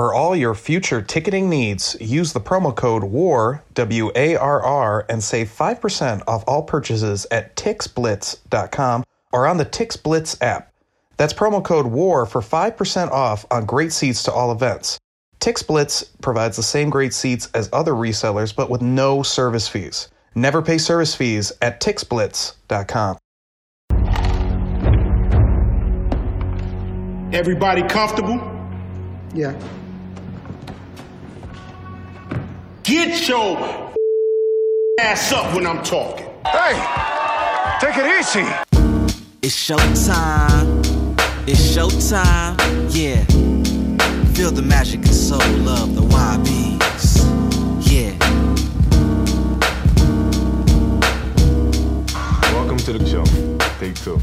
[0.00, 5.04] For all your future ticketing needs, use the promo code WAR, W A R R,
[5.10, 10.72] and save 5% off all purchases at tixblitz.com or on the TixBlitz app.
[11.18, 14.98] That's promo code WAR for 5% off on great seats to all events.
[15.38, 20.08] TixBlitz provides the same great seats as other resellers, but with no service fees.
[20.34, 23.18] Never pay service fees at tixblitz.com.
[27.34, 28.40] Everybody comfortable?
[29.34, 29.54] Yeah.
[32.90, 33.56] Get your
[34.98, 36.26] ass up when I'm talking.
[36.44, 36.74] Hey,
[37.80, 38.40] take it easy.
[39.42, 40.82] It's showtime.
[41.46, 42.56] It's showtime.
[42.90, 43.24] Yeah.
[44.32, 47.20] Feel the magic and soul of the YBs.
[47.88, 48.18] Yeah.
[52.52, 53.24] Welcome to the show.
[53.78, 54.20] Take two.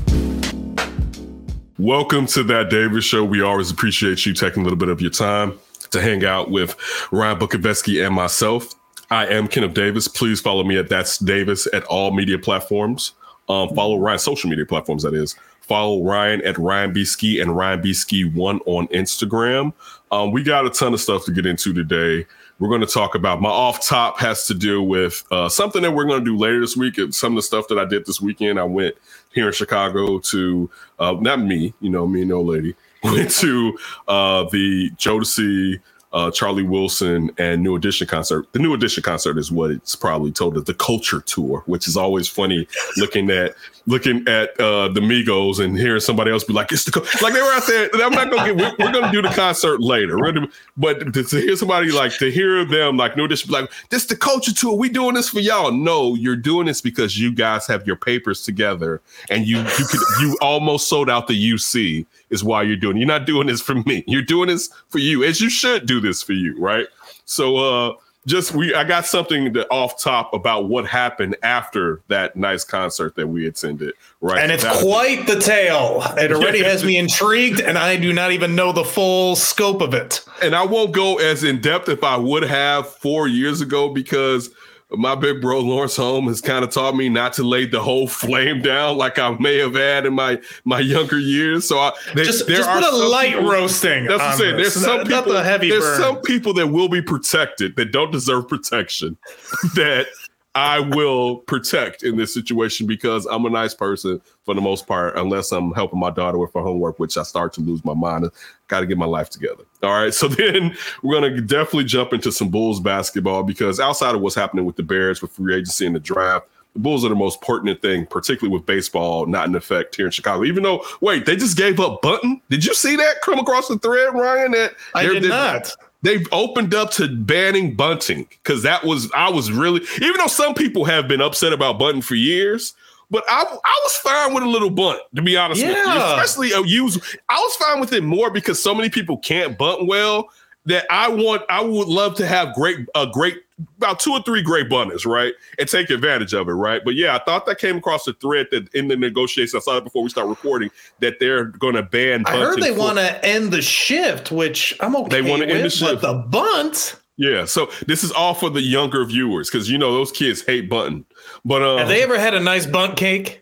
[1.78, 3.24] Welcome to that Davis show.
[3.24, 5.58] We always appreciate you taking a little bit of your time
[5.98, 6.76] to hang out with
[7.12, 8.74] Ryan Bukovetsky and myself.
[9.10, 10.08] I am Kenneth Davis.
[10.08, 13.14] Please follow me at That's Davis at all media platforms.
[13.50, 15.36] Um, follow Ryan social media platforms, that is.
[15.62, 19.74] Follow Ryan at Ryan B Ski and Ryan B Ski one on Instagram.
[20.12, 22.26] Um, we got a ton of stuff to get into today.
[22.60, 25.92] We're going to talk about my off top has to do with uh, something that
[25.92, 27.00] we're going to do later this week.
[27.12, 28.60] Some of the stuff that I did this weekend.
[28.60, 28.96] I went
[29.34, 30.70] here in Chicago to
[31.00, 32.76] uh, not me, you know, me and no lady
[33.12, 33.78] went to
[34.08, 35.80] uh, the Jodeci
[36.14, 38.52] uh, Charlie Wilson and New Edition concert.
[38.54, 41.98] The New Edition concert is what it's probably told as the culture tour, which is
[41.98, 43.56] always funny looking at
[43.88, 47.06] looking at uh, the Migos and hearing somebody else be like, "It's the co-.
[47.22, 48.56] like they were out there." I'm not gonna get.
[48.56, 50.18] We're, we're gonna do the concert later.
[50.18, 50.48] We're
[50.78, 54.06] but to, to hear somebody like to hear them like New Edition be like, "This
[54.06, 54.78] the culture tour.
[54.78, 58.44] We doing this for y'all." No, you're doing this because you guys have your papers
[58.44, 62.98] together and you you could you almost sold out the UC is why you're doing.
[62.98, 64.04] You're not doing this for me.
[64.08, 66.88] You're doing this for you, as you should do this for you, right?
[67.26, 67.94] So uh
[68.26, 73.16] just we I got something to, off top about what happened after that nice concert
[73.16, 74.40] that we attended, right?
[74.40, 76.04] And it's That- quite the tale.
[76.18, 79.94] It already has me intrigued, and I do not even know the full scope of
[79.94, 80.26] it.
[80.42, 84.50] and I won't go as in depth if I would have four years ago because
[84.92, 88.08] my big bro Lawrence Home has kind of taught me not to lay the whole
[88.08, 91.68] flame down like I may have had in my my younger years.
[91.68, 94.06] So I, there, Just, there just are put a light people- roasting.
[94.06, 94.56] That's what I'm saying.
[94.58, 95.34] There's some Not- people.
[95.34, 96.00] not the heavy there's burn.
[96.02, 99.18] some people that will be protected that don't deserve protection.
[99.76, 100.08] that
[100.58, 105.16] I will protect in this situation because I'm a nice person for the most part,
[105.16, 108.28] unless I'm helping my daughter with her homework, which I start to lose my mind.
[108.68, 109.66] Got to get my life together.
[109.84, 110.12] All right.
[110.12, 114.66] So then we're gonna definitely jump into some Bulls basketball because outside of what's happening
[114.66, 116.48] with the Bears with free agency and the draft.
[116.74, 120.12] The Bulls are the most pertinent thing, particularly with baseball not in effect here in
[120.12, 120.44] Chicago.
[120.44, 122.42] Even though, wait, they just gave up Bunton.
[122.50, 124.52] Did you see that come across the thread, Ryan?
[124.52, 125.72] That I did not.
[126.02, 130.54] They've opened up to banning bunting because that was I was really even though some
[130.54, 132.74] people have been upset about bunting for years,
[133.10, 136.14] but I I was fine with a little bunt to be honest with you, Yeah.
[136.14, 136.98] especially a use.
[137.30, 140.30] I was fine with it more because so many people can't bunt well
[140.66, 143.38] that I want I would love to have great a great
[143.78, 146.82] about two or three great bunters, right, and take advantage of it, right.
[146.86, 149.78] But yeah, I thought that came across the thread that in the negotiations I saw
[149.78, 150.70] it before we start recording
[151.00, 152.24] that they're going to ban.
[152.28, 155.56] I heard they want to end the shift, which I'm okay They wanna with.
[155.56, 156.02] end the shift.
[156.02, 159.92] But the bunt, Yeah, so this is all for the younger viewers because you know
[159.92, 161.04] those kids hate bunting.
[161.44, 163.42] But um, have they ever had a nice bunt cake?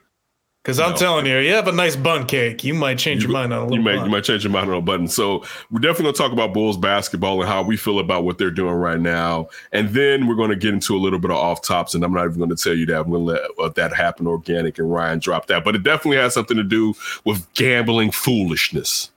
[0.66, 0.98] Because I'm No.
[0.98, 3.64] telling you, you have a nice bun cake, you might change your mind on a
[3.66, 4.06] little you might bunt.
[4.08, 5.08] you might change your mind on a button.
[5.08, 8.50] So we're definitely gonna talk about Bulls basketball and how we feel about what they're
[8.50, 11.94] doing right now, and then we're gonna get into a little bit of off tops.
[11.94, 14.80] And I'm not even gonna tell you that I'm gonna let uh, that happen organic
[14.80, 16.96] and Ryan drop that, but it definitely has something to do
[17.26, 19.12] with gambling foolishness.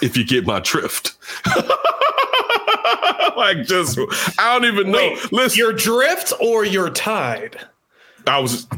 [0.00, 1.14] If you get my drift.
[3.36, 3.98] like just
[4.38, 4.98] I don't even know.
[4.98, 7.58] Wait, Listen, your drift or your tide?
[8.26, 8.68] I was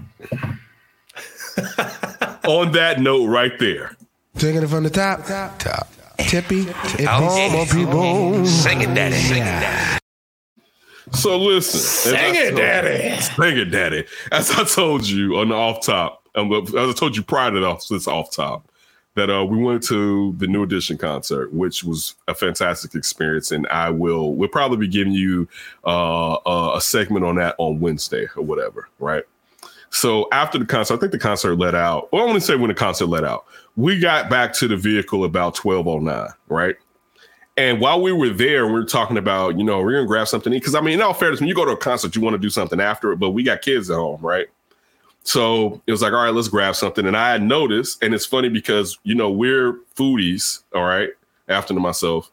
[2.44, 3.96] on that note right there.
[4.36, 5.26] Taking it from the top.
[5.26, 5.58] Top.
[5.58, 5.88] Top.
[6.18, 6.60] Tippy.
[6.68, 8.46] It bomb on people.
[8.46, 9.16] Sing it, daddy.
[9.16, 9.98] Sing it, daddy.
[11.12, 11.80] So listen,
[12.14, 13.20] as Sing it, told- daddy.
[13.20, 14.04] Sing it, daddy.
[14.30, 17.60] As I told you on the off top, um, as I told you prior to
[17.60, 18.66] the- this off top,
[19.14, 23.66] that uh, we went to the New Edition concert, which was a fantastic experience, and
[23.68, 25.48] I will we'll probably be giving you
[25.86, 29.24] uh, a, a segment on that on Wednesday or whatever, right?
[29.94, 32.10] So after the concert, I think the concert let out.
[32.12, 33.44] Well, I want to say when the concert let out,
[33.76, 36.76] we got back to the vehicle about twelve oh nine, right?
[37.58, 40.50] And while we were there, we were talking about, you know, we're gonna grab something
[40.52, 42.38] because I mean, in all fairness, when you go to a concert, you want to
[42.38, 44.46] do something after it, but we got kids at home, right?
[45.24, 47.06] So it was like, all right, let's grab something.
[47.06, 51.10] And I had noticed, and it's funny because you know we're foodies, all right,
[51.48, 52.32] after myself.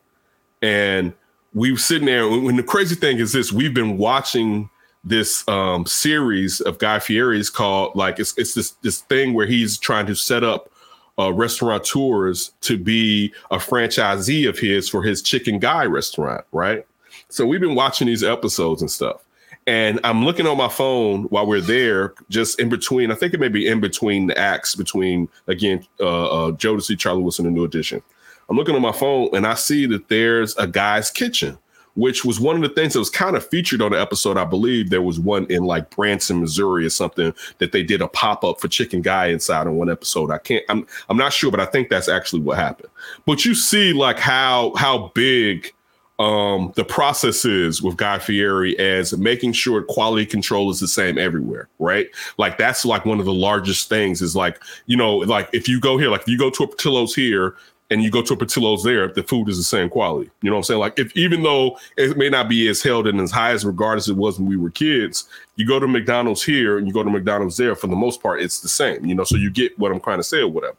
[0.61, 1.13] and
[1.53, 2.25] we were sitting there.
[2.25, 4.69] And the crazy thing is this, we've been watching
[5.03, 9.77] this um, series of Guy Fieri's called like it's it's this this thing where he's
[9.77, 10.69] trying to set up
[11.17, 16.85] uh, restaurateurs to be a franchisee of his for his Chicken Guy restaurant, right?
[17.27, 19.23] So we've been watching these episodes and stuff.
[19.67, 23.11] And I'm looking on my phone while we're there, just in between.
[23.11, 27.21] I think it may be in between the acts between again uh, uh, Jodeci, Charlie
[27.21, 28.01] Wilson, and New Edition.
[28.49, 31.57] I'm looking on my phone and I see that there's a guy's kitchen,
[31.99, 34.37] which was one of the things that was kind of featured on the episode.
[34.37, 38.07] I believe there was one in like Branson, Missouri, or something that they did a
[38.07, 40.31] pop up for Chicken Guy inside on one episode.
[40.31, 40.63] I can't.
[40.69, 42.89] I'm I'm not sure, but I think that's actually what happened.
[43.25, 45.73] But you see like how how big
[46.19, 51.17] um, the process is with Guy Fieri as making sure quality control is the same
[51.17, 52.07] everywhere, right?
[52.37, 55.79] Like that's like one of the largest things is like, you know, like if you
[55.79, 57.55] go here, like if you go to a Portillo's here
[57.89, 60.29] and you go to a Portillo's there, the food is the same quality.
[60.41, 60.79] You know what I'm saying?
[60.79, 63.97] Like if even though it may not be as held in as high as regard
[63.97, 67.03] as it was when we were kids, you go to McDonald's here and you go
[67.03, 69.77] to McDonald's there, for the most part, it's the same, you know, so you get
[69.79, 70.77] what I'm trying to say or whatever.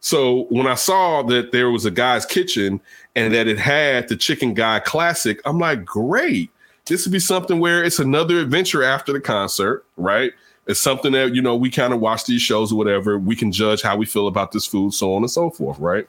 [0.00, 2.80] So when I saw that there was a guy's kitchen
[3.14, 6.50] and that it had the Chicken Guy Classic, I'm like, great.
[6.86, 10.32] This would be something where it's another adventure after the concert, right?
[10.66, 13.18] It's something that, you know, we kind of watch these shows or whatever.
[13.18, 16.06] We can judge how we feel about this food, so on and so forth, right?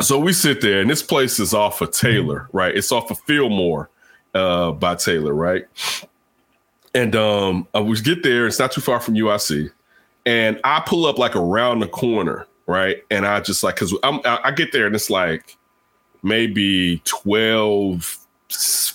[0.00, 2.76] So we sit there, and this place is off of Taylor, right?
[2.76, 3.88] It's off of Fillmore
[4.34, 5.64] uh, by Taylor, right?
[6.94, 8.46] And um, I was get there.
[8.46, 9.70] It's not too far from UIC,
[10.26, 12.98] and I pull up like around the corner, right?
[13.10, 15.56] And I just like because I'm I, I get there and it's like
[16.22, 18.18] maybe 12,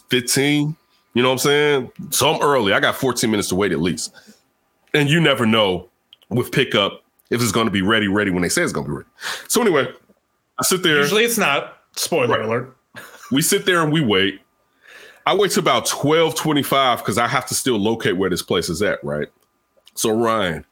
[0.09, 0.75] 15.
[1.13, 1.91] You know what I'm saying?
[2.09, 2.73] So I'm early.
[2.73, 4.13] I got 14 minutes to wait at least.
[4.93, 5.89] And you never know
[6.29, 8.91] with pickup if it's going to be ready, ready when they say it's going to
[8.91, 9.09] be ready.
[9.47, 9.87] So anyway,
[10.59, 10.97] I sit there.
[10.97, 11.77] Usually it's not.
[11.95, 12.41] Spoiler Right.
[12.45, 12.77] alert.
[13.31, 14.41] We sit there and we wait.
[15.25, 18.81] I wait to about 1225 because I have to still locate where this place is
[18.81, 19.27] at, right?
[19.93, 20.65] So Ryan,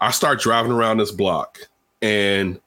[0.00, 1.58] I start driving around this block.
[2.02, 2.60] And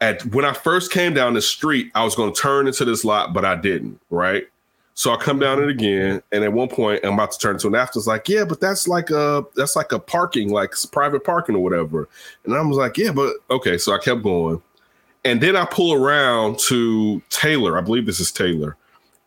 [0.00, 3.04] at when I first came down the street, I was going to turn into this
[3.04, 4.46] lot, but I didn't, right?
[4.96, 7.66] So I come down it again, and at one point I'm about to turn into
[7.66, 7.98] an after.
[7.98, 11.62] It's like, yeah, but that's like a that's like a parking, like private parking or
[11.64, 12.08] whatever.
[12.44, 13.76] And I was like, yeah, but okay.
[13.76, 14.62] So I kept going,
[15.24, 17.76] and then I pull around to Taylor.
[17.76, 18.76] I believe this is Taylor,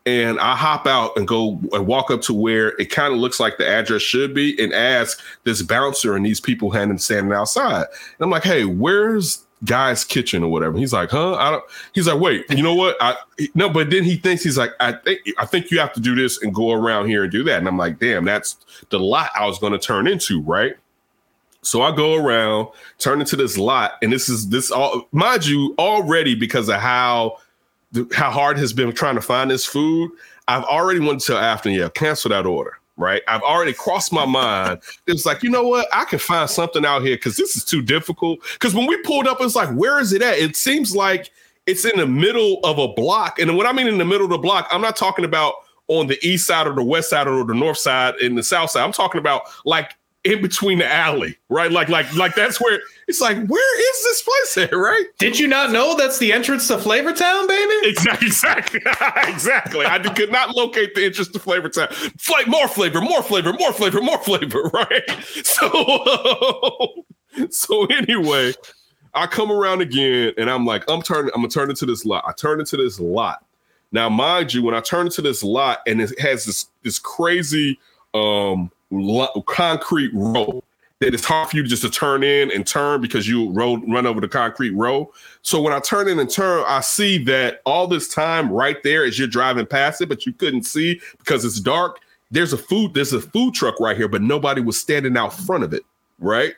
[0.06, 3.38] and I hop out and go and walk up to where it kind of looks
[3.38, 7.84] like the address should be, and ask this bouncer and these people handing standing outside.
[7.90, 10.78] And I'm like, hey, where's guy's kitchen or whatever.
[10.78, 11.34] He's like, huh?
[11.34, 11.64] I don't.
[11.92, 12.96] He's like, wait, you know what?
[13.00, 13.16] I
[13.54, 16.14] no, but then he thinks he's like, I think I think you have to do
[16.14, 17.58] this and go around here and do that.
[17.58, 18.56] And I'm like, damn, that's
[18.90, 20.76] the lot I was going to turn into, right?
[21.62, 22.68] So I go around,
[22.98, 27.38] turn into this lot, and this is this all mind you already because of how
[28.12, 30.10] how hard has been trying to find this food.
[30.46, 32.77] I've already went to after yeah, cancel that order.
[32.98, 34.80] Right, I've already crossed my mind.
[35.06, 37.80] It's like you know what, I can find something out here because this is too
[37.80, 38.40] difficult.
[38.54, 40.36] Because when we pulled up, it's like, where is it at?
[40.36, 41.30] It seems like
[41.66, 44.30] it's in the middle of a block, and what I mean in the middle of
[44.30, 45.54] the block, I'm not talking about
[45.86, 48.70] on the east side or the west side or the north side and the south
[48.70, 48.84] side.
[48.84, 49.96] I'm talking about like
[50.28, 51.72] in between the alley, right?
[51.72, 55.06] Like, like, like that's where it's like, where is this place at, right?
[55.18, 57.72] Did you not know that's the entrance to Flavor Town, baby?
[57.88, 58.80] Exactly, exactly,
[59.32, 59.86] exactly.
[59.86, 61.88] I could not locate the entrance to flavor time.
[62.18, 65.10] Fla- more flavor, more flavor, more flavor, more flavor, right?
[65.44, 67.04] So,
[67.50, 68.52] so anyway,
[69.14, 72.24] I come around again and I'm like, I'm turning, I'm gonna turn into this lot.
[72.26, 73.44] I turn into this lot.
[73.90, 77.78] Now, mind you, when I turn into this lot and it has this this crazy
[78.12, 78.70] um
[79.46, 80.62] concrete road
[81.00, 84.06] that it's hard for you just to turn in and turn because you roll run
[84.06, 85.08] over the concrete road.
[85.42, 89.04] So when I turn in and turn, I see that all this time right there
[89.04, 92.00] as you're driving past it, but you couldn't see because it's dark.
[92.30, 95.64] There's a food, there's a food truck right here, but nobody was standing out front
[95.64, 95.82] of it,
[96.18, 96.54] right?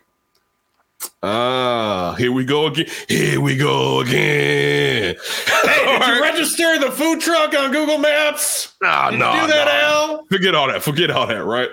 [1.22, 2.86] Ah, here we go again.
[3.08, 5.16] Here we go again.
[5.46, 8.74] Hey, did you register the food truck on Google Maps?
[8.82, 10.14] Nah, no, nah, do that, nah.
[10.16, 10.24] Al?
[10.26, 10.82] Forget all that.
[10.82, 11.70] Forget all that, right?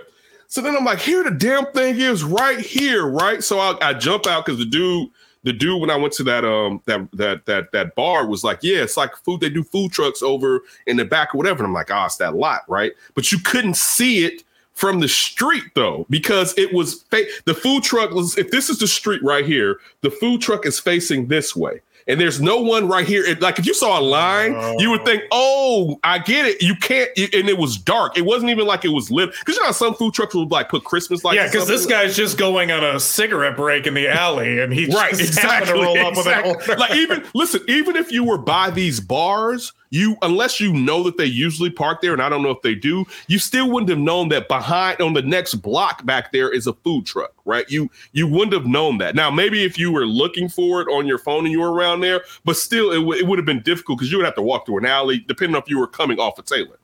[0.48, 3.44] So then I'm like, here the damn thing is right here, right?
[3.44, 5.10] So I, I jump out because the dude,
[5.44, 8.60] the dude, when I went to that um that that that that bar was like,
[8.62, 9.42] yeah, it's like food.
[9.42, 11.60] They do food trucks over in the back or whatever.
[11.60, 12.94] And I'm like, oh, it's that lot, right?
[13.14, 17.84] But you couldn't see it from the street though because it was fa- the food
[17.84, 18.38] truck was.
[18.38, 21.82] If this is the street right here, the food truck is facing this way.
[22.08, 23.24] And there's no one right here.
[23.24, 26.62] It- like if you saw a line, you would think, "Oh, I get it.
[26.62, 28.18] You can't." And it was dark.
[28.18, 29.32] It wasn't even like it was lit.
[29.40, 31.36] Because you know, some food trucks would like put Christmas lights.
[31.36, 34.86] Yeah, because this guy's just going on a cigarette break in the alley, and he
[34.88, 36.76] right just exactly to roll up exactly.
[36.76, 41.18] like even listen even if you were by these bars you unless you know that
[41.18, 44.00] they usually park there, and I don't know if they do, you still wouldn't have
[44.00, 47.70] known that behind on the next block back there is a food truck, right?
[47.70, 49.16] You you wouldn't have known that.
[49.16, 52.02] Now, maybe if you were looking for it on your phone and you were around
[52.02, 54.42] there, but still, it, w- it would have been difficult because you would have to
[54.42, 56.80] walk through an alley, depending on if you were coming off of Taylor.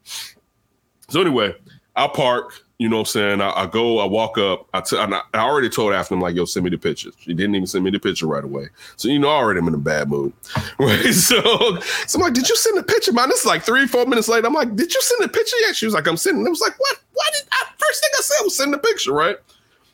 [1.09, 1.55] So anyway,
[1.95, 2.63] I park.
[2.83, 3.41] You know what I'm saying?
[3.41, 4.67] I, I go, I walk up.
[4.73, 7.13] I, t- I I already told Afton, I'm like, yo, send me the pictures.
[7.17, 8.67] She didn't even send me the picture right away.
[8.97, 10.33] So, you know, already I'm in a bad mood.
[10.79, 11.05] Right.
[11.13, 13.29] So, so I'm like, did you send the picture, man?
[13.29, 14.47] This is like three, four minutes later.
[14.47, 15.77] I'm like, did you send the picture yet?
[15.77, 16.45] She was like, I'm sending.
[16.45, 16.99] I was like, what?
[17.13, 19.37] Why did I, first thing I said was send the picture, right?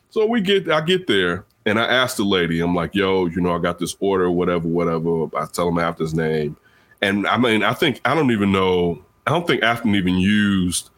[0.10, 3.40] So we get, I get there and I asked the lady, I'm like, yo, you
[3.40, 5.26] know, I got this order, whatever, whatever.
[5.38, 6.58] I tell him Afton's name.
[7.04, 10.90] And I mean, I think, I don't even know, I don't think Afton even used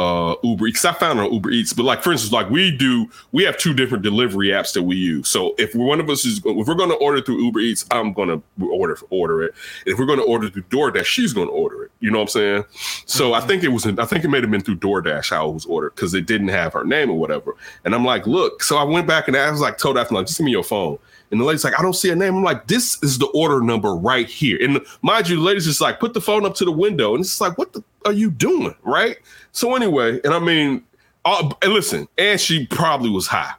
[0.00, 0.84] uh Uber Eats.
[0.84, 1.74] I found on Uber Eats.
[1.74, 4.96] But like for instance, like we do, we have two different delivery apps that we
[4.96, 5.28] use.
[5.28, 8.14] So if one of us is if we're going to order through Uber Eats, I'm
[8.14, 9.54] going to order order it.
[9.84, 11.90] If we're going to order through DoorDash, she's going to order it.
[12.00, 12.64] You know what I'm saying?
[13.04, 15.52] So I think it was I think it may have been through DoorDash how it
[15.52, 17.54] was ordered because it didn't have her name or whatever.
[17.84, 18.62] And I'm like, look.
[18.62, 20.64] So I went back and I was like, told Afton like, just give me your
[20.64, 20.98] phone.
[21.30, 22.36] And the lady's like, I don't see a name.
[22.36, 24.58] I'm like, this is the order number right here.
[24.60, 27.14] And mind you, the lady's just like, put the phone up to the window.
[27.14, 28.74] And it's like, what the are you doing?
[28.82, 29.18] Right.
[29.52, 30.82] So anyway, and I mean,
[31.24, 33.52] uh, and listen, and she probably was high.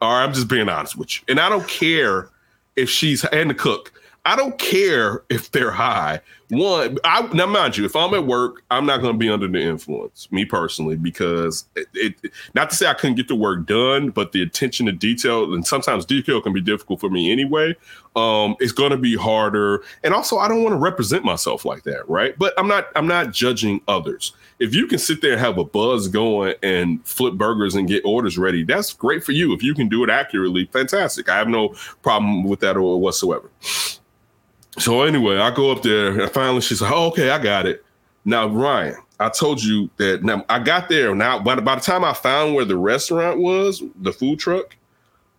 [0.00, 1.22] All right, I'm just being honest with you.
[1.28, 2.30] And I don't care
[2.76, 3.92] if she's and the cook.
[4.24, 6.20] I don't care if they're high.
[6.50, 9.46] One, I now mind you, if I'm at work, I'm not going to be under
[9.46, 12.32] the influence, me personally, because it, it.
[12.54, 15.66] Not to say I couldn't get the work done, but the attention to detail and
[15.66, 17.76] sometimes detail can be difficult for me anyway.
[18.16, 21.82] Um, it's going to be harder, and also I don't want to represent myself like
[21.82, 22.38] that, right?
[22.38, 22.88] But I'm not.
[22.96, 24.32] I'm not judging others.
[24.58, 28.04] If you can sit there and have a buzz going and flip burgers and get
[28.06, 29.52] orders ready, that's great for you.
[29.52, 31.28] If you can do it accurately, fantastic.
[31.28, 33.50] I have no problem with that or whatsoever.
[34.78, 37.84] So anyway, I go up there and finally she's like, oh, okay, I got it.
[38.24, 41.14] Now, Ryan, I told you that now I got there.
[41.14, 44.76] Now, by, by the time I found where the restaurant was, the food truck,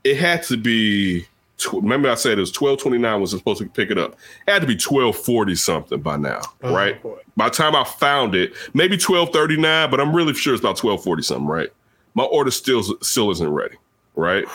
[0.04, 1.26] it had to be.
[1.74, 4.14] Remember, I said it was twelve twenty nine was supposed to pick it up.
[4.48, 7.02] It had to be twelve forty something by now, Oh, right?
[7.04, 7.18] boy.
[7.36, 10.62] By the time I found it, maybe twelve thirty nine, but I'm really sure it's
[10.62, 11.68] about twelve forty something, right?
[12.14, 13.76] My order still still isn't ready,
[14.16, 14.46] right?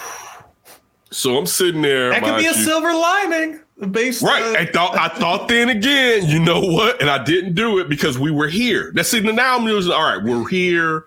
[1.11, 2.11] So I'm sitting there.
[2.11, 3.61] That could be a you- silver lining.
[3.90, 4.43] Based Right.
[4.43, 7.00] on- I thought I thought then again, you know what?
[7.00, 8.93] And I didn't do it because we were here.
[8.95, 9.25] That's it.
[9.25, 11.07] Now I'm using all right, we're here.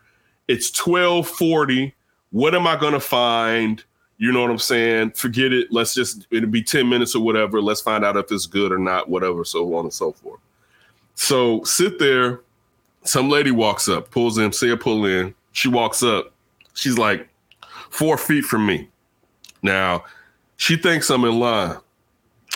[0.49, 1.93] It's 1240.
[2.31, 3.83] What am I gonna find?
[4.17, 5.11] You know what I'm saying?
[5.11, 5.67] Forget it.
[5.71, 7.61] Let's just it'll be 10 minutes or whatever.
[7.61, 10.39] Let's find out if it's good or not, whatever, so on and so forth.
[11.15, 12.41] So sit there.
[13.03, 15.33] Some lady walks up, pulls in, say a pull in.
[15.53, 16.33] She walks up.
[16.73, 17.29] She's like
[17.89, 18.89] four feet from me.
[19.61, 20.03] Now,
[20.57, 21.77] she thinks I'm in line.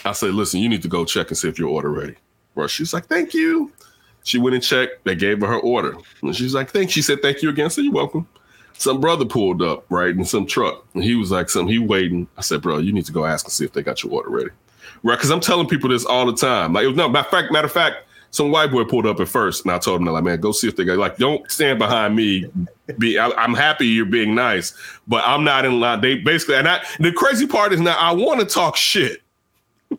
[0.06, 2.16] I say, listen, you need to go check and see if your order ready.
[2.56, 3.72] Well, she's like, thank you.
[4.24, 5.04] She went and checked.
[5.06, 5.96] They gave her her order.
[6.22, 7.70] And she's like, thank She said, thank you again.
[7.70, 8.28] So you're welcome.
[8.74, 10.86] Some brother pulled up, right, in some truck.
[10.94, 12.28] And he was like, some he waiting.
[12.38, 14.30] I said, bro, you need to go ask and see if they got your order
[14.30, 14.50] ready.
[15.04, 15.18] Right.
[15.18, 16.74] Cause I'm telling people this all the time.
[16.74, 19.66] Like, no, matter of fact, matter of fact, some white boy pulled up at first,
[19.66, 22.16] and I told him, like, man, go see if they got like, don't stand behind
[22.16, 22.46] me.
[22.98, 24.74] Be, I, I'm happy you're being nice,
[25.06, 26.00] but I'm not in line.
[26.00, 29.22] They basically, and I, the crazy part is now I want to talk shit,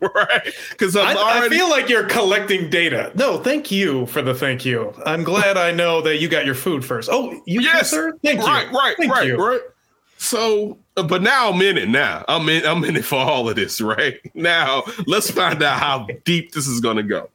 [0.15, 0.53] right?
[0.69, 3.11] Because I, I feel like you're collecting data.
[3.15, 4.93] No, thank you for the thank you.
[5.05, 7.09] I'm glad I know that you got your food first.
[7.11, 8.17] Oh, you too, yes, sir?
[8.23, 8.45] Thank you.
[8.45, 9.37] right, right, Thank right, you.
[9.37, 9.61] right.
[10.17, 11.89] So, uh, but now I'm in it.
[11.89, 12.65] Now I'm in.
[12.65, 13.81] I'm in it for all of this.
[13.93, 17.29] Right now, let's find out how deep this is going to go.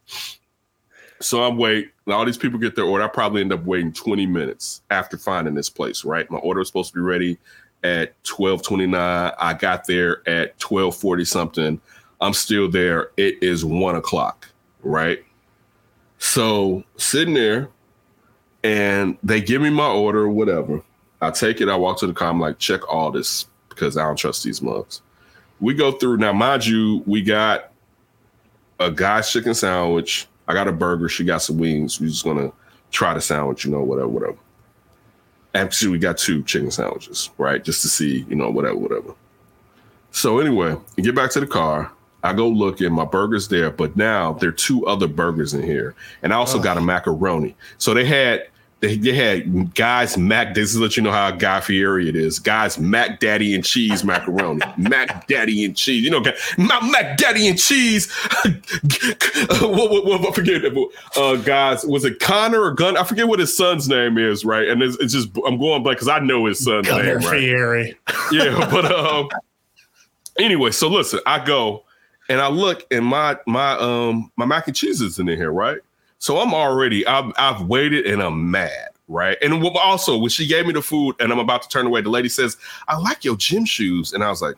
[1.20, 1.90] So I'm waiting.
[2.06, 3.04] All these people get their order.
[3.04, 6.04] I probably end up waiting 20 minutes after finding this place.
[6.04, 7.38] Right, my order was supposed to be ready
[7.84, 9.34] at 12:29.
[9.38, 11.80] I got there at 12:40 something.
[12.20, 13.10] I'm still there.
[13.16, 14.48] It is one o'clock.
[14.82, 15.24] Right.
[16.18, 17.68] So sitting there,
[18.64, 20.82] and they give me my order or whatever.
[21.20, 21.68] I take it.
[21.68, 22.30] I walk to the car.
[22.30, 25.02] I'm like, check all this because I don't trust these mugs.
[25.60, 27.72] We go through now, mind you, we got
[28.78, 30.26] a guy's chicken sandwich.
[30.46, 31.08] I got a burger.
[31.08, 32.00] She got some wings.
[32.00, 32.52] We just gonna
[32.90, 34.38] try the sandwich, you know, whatever, whatever.
[35.54, 37.62] Actually, we got two chicken sandwiches, right?
[37.64, 39.14] Just to see, you know, whatever, whatever.
[40.10, 41.90] So anyway, get back to the car.
[42.22, 45.62] I go look and my burger's there, but now there are two other burgers in
[45.62, 47.54] here, and I also got a macaroni.
[47.78, 48.48] So they had
[48.80, 50.54] they, they had guys Mac.
[50.54, 52.38] This is let you know how Guy Fieri it is.
[52.38, 54.60] Guys Mac Daddy and cheese macaroni.
[54.76, 56.04] Mac Daddy and cheese.
[56.04, 56.22] You know,
[56.56, 58.12] my Mac Daddy and cheese.
[58.44, 60.62] what, what, what, I forget.
[61.16, 62.96] Uh, guys, was it Connor or Gun?
[62.96, 64.44] I forget what his son's name is.
[64.44, 67.28] Right, and it's, it's just I'm going blank because I know his son's Gunnar name.
[67.28, 67.40] Right?
[67.40, 67.98] Fieri.
[68.30, 69.28] yeah, but um
[70.38, 71.84] anyway, so listen, I go
[72.28, 75.80] and I look and my my um my mac and cheese is in here, right?
[76.18, 79.38] So I'm already, I've, I've waited and I'm mad, right?
[79.40, 82.10] And also, when she gave me the food and I'm about to turn away, the
[82.10, 82.56] lady says,
[82.88, 84.12] I like your gym shoes.
[84.12, 84.56] And I was like,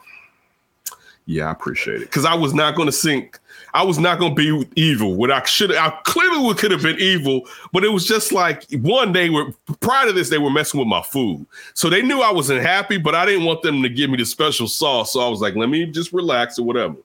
[1.27, 2.07] yeah, I appreciate it.
[2.07, 3.39] Because I was not going to sink.
[3.75, 5.15] I was not going to be evil.
[5.15, 9.13] What I should, I clearly could have been evil, but it was just like one.
[9.13, 12.33] They were prior to this, they were messing with my food, so they knew I
[12.33, 12.97] wasn't happy.
[12.99, 15.55] But I didn't want them to give me the special sauce, so I was like,
[15.55, 16.97] let me just relax or whatever.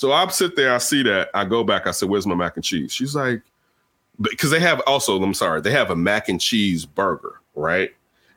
[0.00, 2.56] So I sit there, I see that, I go back, I said, "Where's my mac
[2.56, 3.42] and cheese?" She's like,
[4.18, 7.90] because they have also, I'm sorry, they have a mac and cheese burger, right?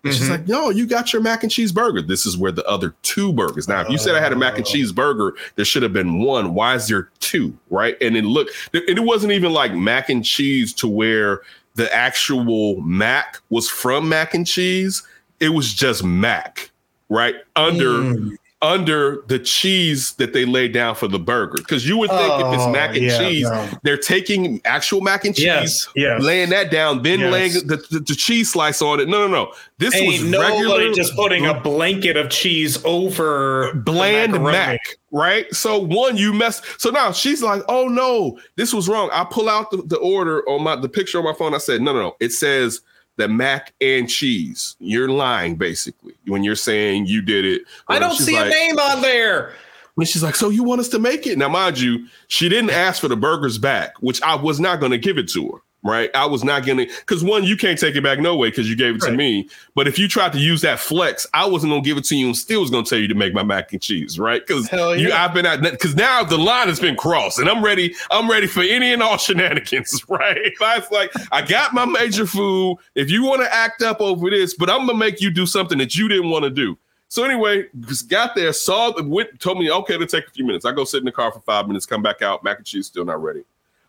[0.03, 0.19] And mm-hmm.
[0.19, 2.01] she's like, no, you got your mac and cheese burger.
[2.01, 3.69] This is where the other two burgers.
[3.69, 6.19] Now, if you said I had a mac and cheese burger, there should have been
[6.19, 6.53] one.
[6.53, 7.57] Why is there two?
[7.69, 7.95] Right.
[8.01, 11.43] And then look, and it wasn't even like mac and cheese to where
[11.75, 15.01] the actual mac was from mac and cheese.
[15.39, 16.71] It was just mac,
[17.07, 17.35] right?
[17.55, 21.57] Under mm under the cheese that they lay down for the burger.
[21.57, 23.69] Because you would think oh, if it's oh, mac and yeah, cheese, no.
[23.83, 26.21] they're taking actual mac and cheese, yes, yes.
[26.21, 27.31] laying that down, then yes.
[27.31, 29.09] laying the, the, the, cheese slice on it.
[29.09, 29.53] No, no, no.
[29.77, 34.79] This Ain't was regular, just putting a blanket of cheese over bland mac.
[35.11, 35.53] Right.
[35.53, 36.61] So one, you mess.
[36.77, 40.47] So now she's like, "Oh no, this was wrong." I pull out the, the order
[40.49, 41.53] on my the picture on my phone.
[41.53, 42.15] I said, "No, no, no.
[42.19, 42.81] It says."
[43.17, 44.75] The mac and cheese.
[44.79, 47.63] You're lying basically when you're saying you did it.
[47.87, 49.53] I don't see like, a name on there.
[49.95, 51.37] When she's like, so you want us to make it?
[51.37, 54.91] Now, mind you, she didn't ask for the burgers back, which I was not going
[54.91, 56.09] to give it to her right?
[56.15, 58.75] I was not gonna because one, you can't take it back no way because you
[58.75, 59.11] gave it right.
[59.11, 59.49] to me.
[59.75, 62.27] But if you tried to use that flex, I wasn't gonna give it to you
[62.27, 64.45] and still was gonna tell you to make my mac and cheese, right?
[64.45, 64.93] Because yeah.
[64.93, 68.29] you I've been at because now the line has been crossed and I'm ready, I'm
[68.29, 70.53] ready for any and all shenanigans, right?
[70.75, 72.77] It's like I got my major food.
[72.95, 75.77] If you want to act up over this, but I'm gonna make you do something
[75.77, 76.77] that you didn't want to do.
[77.09, 80.43] So anyway, just got there, saw the went, told me okay to take a few
[80.43, 80.65] minutes.
[80.65, 82.87] I go sit in the car for five minutes, come back out, mac and cheese
[82.87, 83.43] still not ready.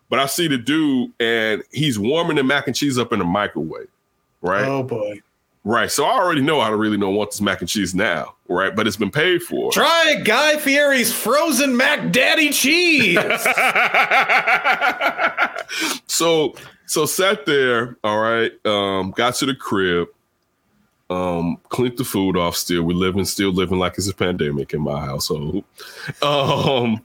[0.09, 3.25] But I see the dude and he's warming the mac and cheese up in the
[3.25, 3.89] microwave.
[4.43, 4.65] Right.
[4.65, 5.21] Oh boy.
[5.65, 5.91] Right.
[5.91, 8.35] So I already know I don't really don't want this mac and cheese now.
[8.49, 8.77] Right.
[8.77, 9.73] But it's been paid for.
[9.73, 13.19] Try Guy Fieri's frozen Mac Daddy cheese.
[16.07, 16.55] so
[16.87, 18.53] so sat there, all right.
[18.67, 20.09] Um, got to the crib,
[21.11, 22.83] um, cleaned the food off still.
[22.83, 25.65] We're living, still living like it's a pandemic in my household.
[26.23, 27.01] Um,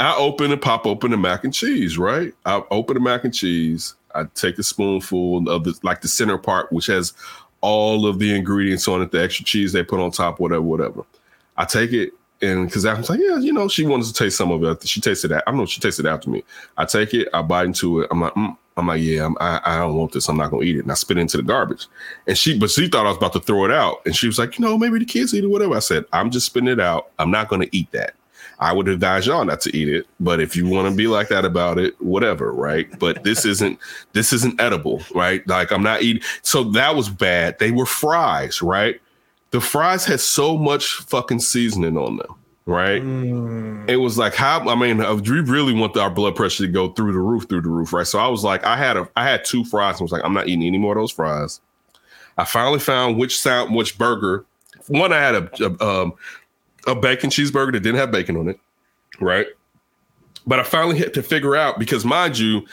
[0.00, 2.32] I open and pop open the mac and cheese, right?
[2.46, 3.94] I open the mac and cheese.
[4.14, 7.12] I take a spoonful of the like the center part, which has
[7.60, 11.04] all of the ingredients on it, the extra cheese they put on top, whatever, whatever.
[11.56, 14.38] I take it and because I was like, yeah, you know, she wanted to taste
[14.38, 14.86] some of it.
[14.86, 15.44] She tasted that.
[15.46, 15.66] I don't know.
[15.66, 16.42] She tasted after me.
[16.78, 17.28] I take it.
[17.34, 18.08] I bite into it.
[18.10, 18.56] I'm like, mm.
[18.76, 20.28] I'm like, yeah, I'm, I, I don't want this.
[20.28, 20.80] I'm not gonna eat it.
[20.80, 21.86] And I spit it into the garbage.
[22.26, 24.00] And she, but she thought I was about to throw it out.
[24.06, 25.76] And she was like, you know, maybe the kids eat it, whatever.
[25.76, 27.10] I said, I'm just spitting it out.
[27.18, 28.14] I'm not gonna eat that.
[28.60, 30.06] I would advise y'all not to eat it.
[30.20, 32.86] But if you want to be like that about it, whatever, right?
[32.98, 33.78] But this isn't
[34.12, 35.46] this isn't edible, right?
[35.48, 36.22] Like I'm not eating.
[36.42, 37.58] So that was bad.
[37.58, 39.00] They were fries, right?
[39.50, 42.34] The fries had so much fucking seasoning on them,
[42.66, 43.02] right?
[43.02, 43.88] Mm.
[43.88, 46.90] It was like how I mean, uh, we really want our blood pressure to go
[46.90, 48.06] through the roof, through the roof, right?
[48.06, 50.34] So I was like, I had a I had two fries and was like, I'm
[50.34, 51.60] not eating any more of those fries.
[52.36, 54.44] I finally found which sound which burger.
[54.86, 56.14] One I had a, a um,
[56.86, 58.58] a bacon cheeseburger that didn't have bacon on it,
[59.20, 59.46] right?
[60.46, 62.66] But I finally had to figure out because, mind you,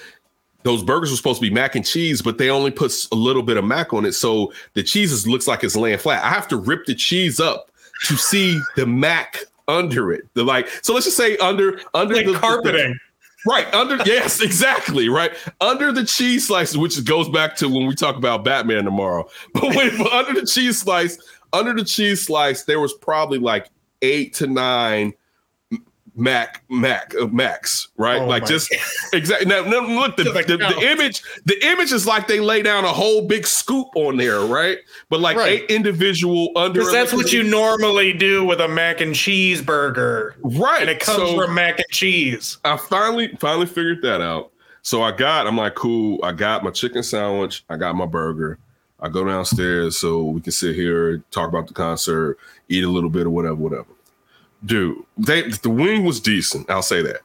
[0.63, 3.43] those burgers were supposed to be mac and cheese, but they only put a little
[3.43, 6.23] bit of mac on it, so the cheese looks like it's laying flat.
[6.23, 7.71] I have to rip the cheese up
[8.05, 10.25] to see the mac under it.
[10.33, 12.93] The like, so let's just say under under like the carpeting.
[12.93, 12.99] The,
[13.45, 17.95] Right under yes, exactly right under the cheese slice, which goes back to when we
[17.95, 19.29] talk about Batman tomorrow.
[19.53, 21.17] But when under the cheese slice,
[21.53, 23.69] under the cheese slice, there was probably like
[24.01, 25.13] eight to nine
[26.17, 28.19] Mac Mac uh, Max, right?
[28.19, 28.75] Oh like just
[29.13, 29.47] exactly.
[29.47, 32.91] Now, now, look, the, the, the, image, the image is like they lay down a
[32.91, 34.79] whole big scoop on there, right?
[35.09, 35.61] But like right.
[35.61, 36.79] eight individual under.
[36.79, 40.81] Because that's what you normally do with a mac and cheese burger, right?
[40.81, 42.57] And it comes so, from mac and cheese.
[42.65, 44.51] I finally finally figured that out.
[44.81, 46.19] So I got, I'm like, cool.
[46.23, 47.63] I got my chicken sandwich.
[47.69, 48.57] I got my burger.
[48.99, 52.37] I go downstairs so we can sit here, talk about the concert,
[52.69, 53.87] eat a little bit or whatever, whatever.
[54.65, 56.69] Dude, they the wing was decent.
[56.69, 57.21] I'll say that.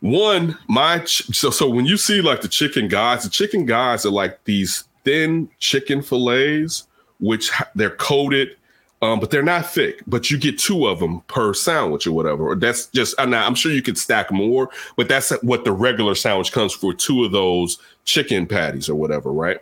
[0.00, 4.04] One, my ch- so so when you see like the chicken guys, the chicken guys
[4.04, 6.86] are like these thin chicken fillets,
[7.20, 8.56] which they're coated,
[9.00, 10.02] um, but they're not thick.
[10.06, 12.54] But you get two of them per sandwich or whatever.
[12.54, 16.14] That's just I'm, not, I'm sure you could stack more, but that's what the regular
[16.14, 16.92] sandwich comes for.
[16.92, 19.58] Two of those chicken patties or whatever, right?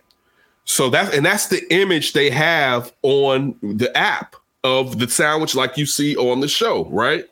[0.64, 5.76] So that and that's the image they have on the app of the sandwich like
[5.76, 7.24] you see on the show, right?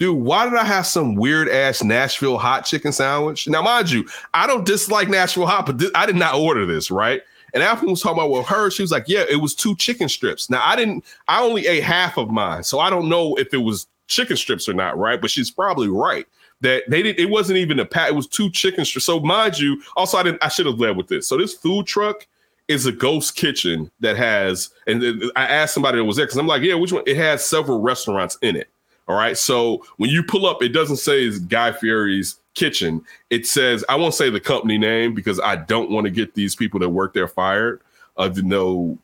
[0.00, 3.46] dude, why did I have some weird ass Nashville hot chicken sandwich?
[3.46, 6.90] Now, mind you, I don't dislike Nashville hot, but this, I did not order this,
[6.90, 7.22] right?
[7.52, 10.08] And after was talking about with her, she was like, "Yeah, it was two chicken
[10.08, 11.04] strips." Now, I didn't.
[11.28, 14.68] I only ate half of mine, so I don't know if it was chicken strips
[14.68, 15.20] or not, right?
[15.20, 16.26] But she's probably right
[16.60, 17.18] that they didn't.
[17.18, 18.10] It wasn't even a pat.
[18.10, 19.06] It was two chicken strips.
[19.06, 20.44] So mind you, also I didn't.
[20.44, 21.26] I should have led with this.
[21.26, 22.26] So this food truck
[22.70, 24.70] is a ghost kitchen that has.
[24.86, 25.02] And
[25.36, 27.02] I asked somebody that was there because I'm like, yeah, which one?
[27.06, 28.68] It has several restaurants in it.
[29.08, 29.36] All right.
[29.36, 33.02] So when you pull up, it doesn't say it's Guy Fieri's kitchen.
[33.28, 36.54] It says, I won't say the company name because I don't want to get these
[36.54, 37.80] people that work there fired.
[38.16, 38.98] Uh, to know,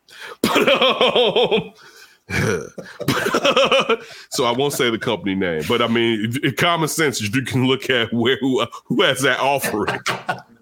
[0.42, 1.72] but um,
[4.30, 7.90] so I won't say the company name, but I mean, common sense, you can look
[7.90, 9.98] at where who, who has that offering.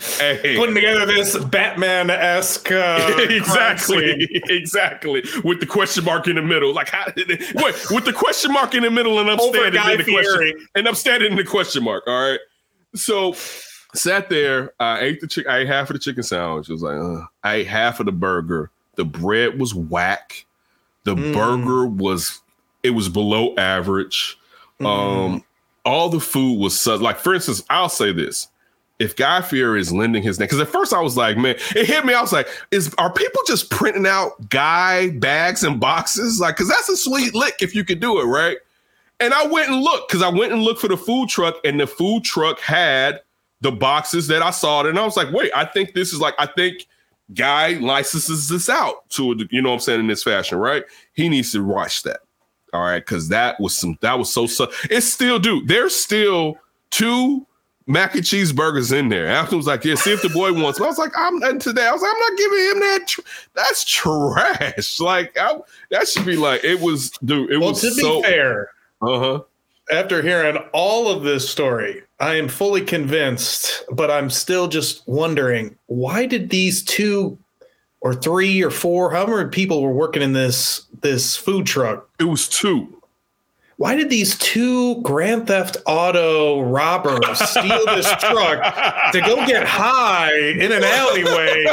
[0.00, 0.56] Hey.
[0.56, 6.72] Putting together this Batman esque, uh, exactly, exactly, with the question mark in the middle.
[6.72, 10.04] Like, how wait, with the question mark in the middle, and I'm standing in the
[10.04, 12.04] question, and I'm standing in the question mark.
[12.06, 12.40] All right,
[12.94, 13.34] so
[13.94, 14.72] sat there.
[14.80, 15.50] I ate the chicken.
[15.50, 16.70] I ate half of the chicken sandwich.
[16.70, 18.70] It was like uh, I ate half of the burger.
[18.96, 20.46] The bread was whack.
[21.04, 21.34] The mm.
[21.34, 22.40] burger was
[22.82, 24.38] it was below average.
[24.80, 24.86] Mm.
[24.86, 25.44] Um,
[25.84, 28.48] all the food was like, for instance, I'll say this:
[29.00, 31.86] if Guy Fieri is lending his name, because at first I was like, man, it
[31.86, 32.14] hit me.
[32.14, 36.38] I was like, is are people just printing out Guy bags and boxes?
[36.38, 38.58] Like, because that's a sweet lick if you could do it, right?
[39.18, 41.80] And I went and looked because I went and looked for the food truck, and
[41.80, 43.20] the food truck had
[43.62, 46.34] the boxes that I saw, and I was like, wait, I think this is like,
[46.38, 46.86] I think
[47.34, 50.84] guy licenses this out to you know what I'm saying in this fashion, right?
[51.14, 52.20] He needs to watch that.
[52.72, 56.56] All right, because that was some that was so so it's still dude, there's still
[56.90, 57.46] two
[57.90, 59.26] mac and cheese burgers in there.
[59.26, 60.80] After was like, yeah, see if the boy wants.
[60.80, 61.86] I was like, I'm not today.
[61.86, 63.08] I was like, I'm not giving him that.
[63.08, 63.20] Tr-
[63.54, 65.00] that's trash.
[65.10, 65.58] Like I,
[65.90, 67.50] that should be like it was, dude.
[67.50, 68.70] It well, was to so, fair.
[69.02, 69.42] Uh huh.
[69.90, 75.76] After hearing all of this story, I am fully convinced, but I'm still just wondering
[75.86, 77.38] why did these two
[78.02, 82.08] or three or four, however many people were working in this this food truck?
[82.18, 82.99] It was two.
[83.80, 88.62] Why did these two Grand Theft Auto robbers steal this truck
[89.12, 91.64] to go get high in an alleyway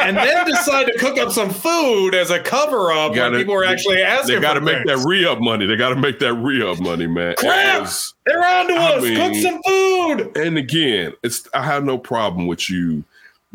[0.00, 3.64] and then decide to cook up some food as a cover up when people were
[3.64, 4.34] actually asking?
[4.34, 5.64] They got to make that re up money.
[5.66, 7.36] They got to make that re up money, man.
[7.38, 7.88] Crap!
[8.26, 9.02] They're on to us.
[9.04, 10.36] Mean, cook some food.
[10.36, 13.04] And again, it's I have no problem with you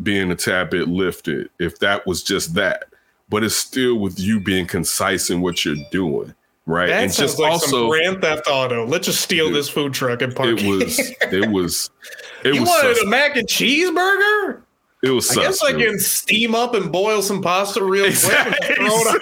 [0.02, 2.84] being a tad bit lifted if that was just that,
[3.28, 6.34] but it's still with you being concise in what you're doing
[6.66, 6.86] right?
[6.86, 8.86] That and sounds just like also some Grand Theft Auto.
[8.86, 10.66] Let's just steal it, this food truck and park it.
[10.66, 11.90] Was it was
[12.44, 13.06] it you was wanted suspect.
[13.06, 14.62] a mac and cheeseburger?
[15.02, 15.30] It was.
[15.36, 18.54] I guess I can steam up and boil some pasta real exactly.
[18.58, 18.78] quick.
[18.78, 19.20] And throw it on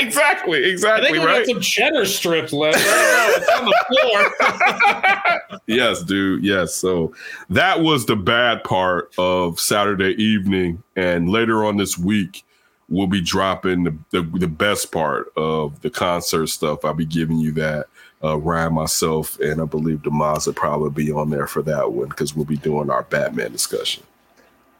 [0.00, 0.64] exactly.
[0.70, 1.08] Exactly.
[1.08, 1.46] I think we right?
[1.46, 2.78] got some cheddar strips left.
[2.80, 5.60] it's on the floor.
[5.66, 6.42] yes, dude.
[6.42, 6.74] Yes.
[6.74, 7.12] So
[7.50, 12.44] that was the bad part of Saturday evening, and later on this week
[12.90, 16.84] we'll be dropping the, the, the best part of the concert stuff.
[16.84, 17.86] I'll be giving you that.
[18.22, 22.08] Uh, Ryan, myself, and I believe Demaz will probably be on there for that one
[22.08, 24.02] because we'll be doing our Batman discussion.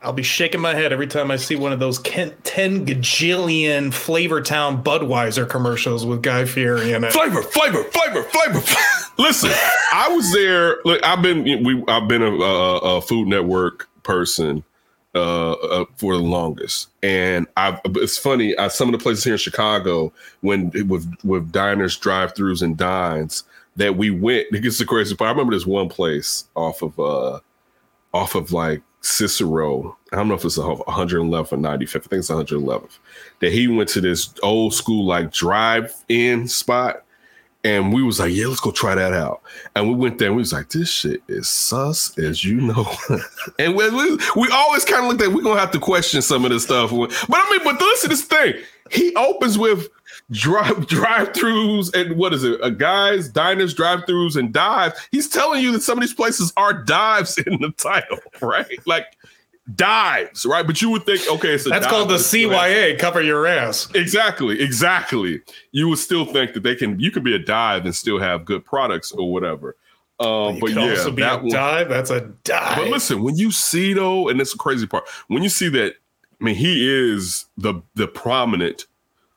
[0.03, 4.40] I'll be shaking my head every time I see one of those 10 gajillion Flavor
[4.40, 7.12] Town Budweiser commercials with Guy Fieri in it.
[7.12, 8.61] Flavor, flavor, flavor, flavor.
[9.18, 9.51] Listen,
[9.92, 10.79] I was there.
[10.85, 14.64] Look, I've been we I've been a, a, a Food Network person
[15.14, 16.88] uh, uh, for the longest.
[17.03, 18.55] And I, it's funny.
[18.57, 23.44] Uh, some of the places here in Chicago, when with with diners, drive-throughs, and dines,
[23.77, 24.46] that we went.
[24.53, 25.29] It gets the crazy part.
[25.29, 27.40] I remember this one place off of uh,
[28.14, 29.96] off of like Cicero.
[30.12, 31.96] I don't know if it's a 111th or 95th.
[31.96, 32.99] I think it's 111th.
[33.40, 37.05] That he went to this old school like drive-in spot
[37.62, 39.42] and we was like, yeah, let's go try that out.
[39.77, 42.90] And we went there and we was like, this shit is sus as you know.
[43.59, 46.23] and we, we, we always kind of looked at, we're going to have to question
[46.23, 46.90] some of this stuff.
[46.90, 48.55] But I mean, but listen to this thing.
[48.90, 49.88] He opens with
[50.31, 52.59] drive drive-throughs and what is it?
[52.62, 54.99] A guys, diners, drive-throughs, and dives.
[55.11, 58.87] He's telling you that some of these places are dives in the title, right?
[58.87, 59.16] Like
[59.75, 60.66] dives, right?
[60.66, 63.88] But you would think, okay, so that's called the CYA, cover your ass.
[63.94, 65.42] Exactly, exactly.
[65.73, 68.44] You would still think that they can, you could be a dive and still have
[68.44, 69.77] good products or whatever.
[70.18, 71.88] Um, but, but yeah, also be that a dive.
[71.88, 72.77] That's a dive.
[72.77, 75.94] But listen, when you see though, and it's a crazy part, when you see that,
[76.40, 78.87] I mean, he is the the prominent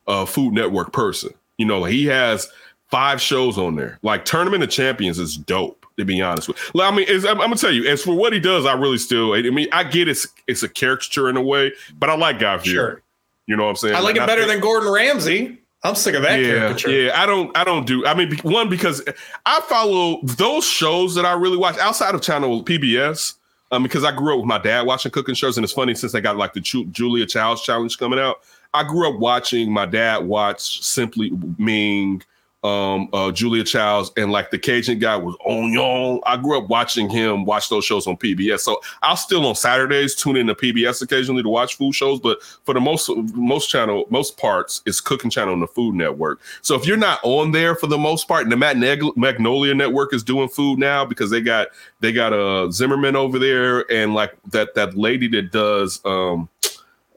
[0.07, 1.33] uh, Food Network person.
[1.57, 2.51] You know, he has
[2.89, 3.97] five shows on there.
[4.01, 6.57] Like Tournament of Champions is dope to be honest with.
[6.73, 6.81] You.
[6.81, 9.33] I mean, I'm, I'm, gonna tell you, as for what he does, I really still.
[9.33, 12.57] I mean, I get it's it's a caricature in a way, but I like Guy
[12.57, 12.75] Fieri.
[12.75, 13.01] Sure.
[13.47, 13.95] You know what I'm saying?
[13.95, 15.57] I like, like it better than Gordon Ramsay.
[15.83, 16.91] I'm sick of that yeah, caricature.
[16.91, 17.21] yeah.
[17.21, 18.05] I don't, I don't do.
[18.05, 19.01] I mean, one because
[19.45, 23.35] I follow those shows that I really watch outside of channel PBS.
[23.71, 26.11] Um, because I grew up with my dad watching cooking shows, and it's funny since
[26.11, 28.41] they got like the Ju- Julia Child's challenge coming out.
[28.71, 32.21] I grew up watching my dad watch Simply Ming,
[32.63, 36.21] um, uh, Julia Childs, and like the Cajun guy was Onion.
[36.25, 38.61] I grew up watching him watch those shows on PBS.
[38.61, 42.41] So I'll still on Saturdays tune in to PBS occasionally to watch food shows, but
[42.63, 46.39] for the most most channel most parts, it's Cooking Channel on the Food Network.
[46.61, 49.75] So if you're not on there for the most part, and the Matt Neg- Magnolia
[49.75, 51.67] Network is doing food now because they got
[51.99, 56.49] they got a uh, Zimmerman over there and like that that lady that does um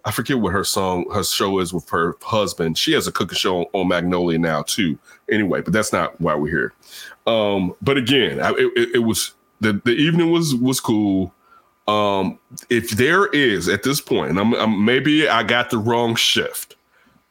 [0.07, 2.79] I forget what her song, her show is with her husband.
[2.79, 4.97] She has a cooking show on, Magnolia now too.
[5.29, 6.73] Anyway, but that's not why we're here.
[7.27, 11.35] Um, but again, I, it, it was the the evening was was cool.
[11.89, 12.39] Um,
[12.71, 16.77] if there is at this point, and I'm, I'm maybe I got the wrong shift.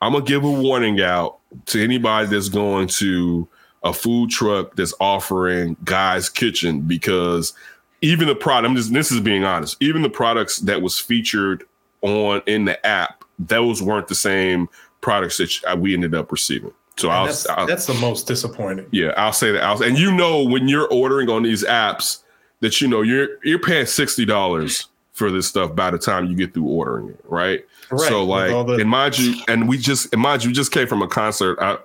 [0.02, 3.48] I'm gonna give a warning out to anybody that's going to
[3.84, 7.54] a food truck that's offering Guy's Kitchen because
[8.02, 8.70] even the product.
[8.70, 9.78] I'm just this is being honest.
[9.80, 11.64] Even the products that was featured
[12.06, 14.70] on in the app, those weren't the same
[15.02, 16.72] products that we ended up receiving.
[16.98, 18.88] So I'll, that's, I'll that's the most disappointing.
[18.92, 19.64] yeah, I'll say that.
[19.64, 22.24] I'll, and you know when you're ordering on these apps
[22.62, 26.36] that you know you're you're paying sixty dollars for this stuff by the time you
[26.36, 27.66] get through ordering it, right?
[27.92, 30.72] Right, So like, the- and mind you, and we just and mind you, we just
[30.72, 31.58] came from a concert.
[31.62, 31.78] I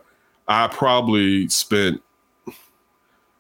[0.47, 2.01] I probably spent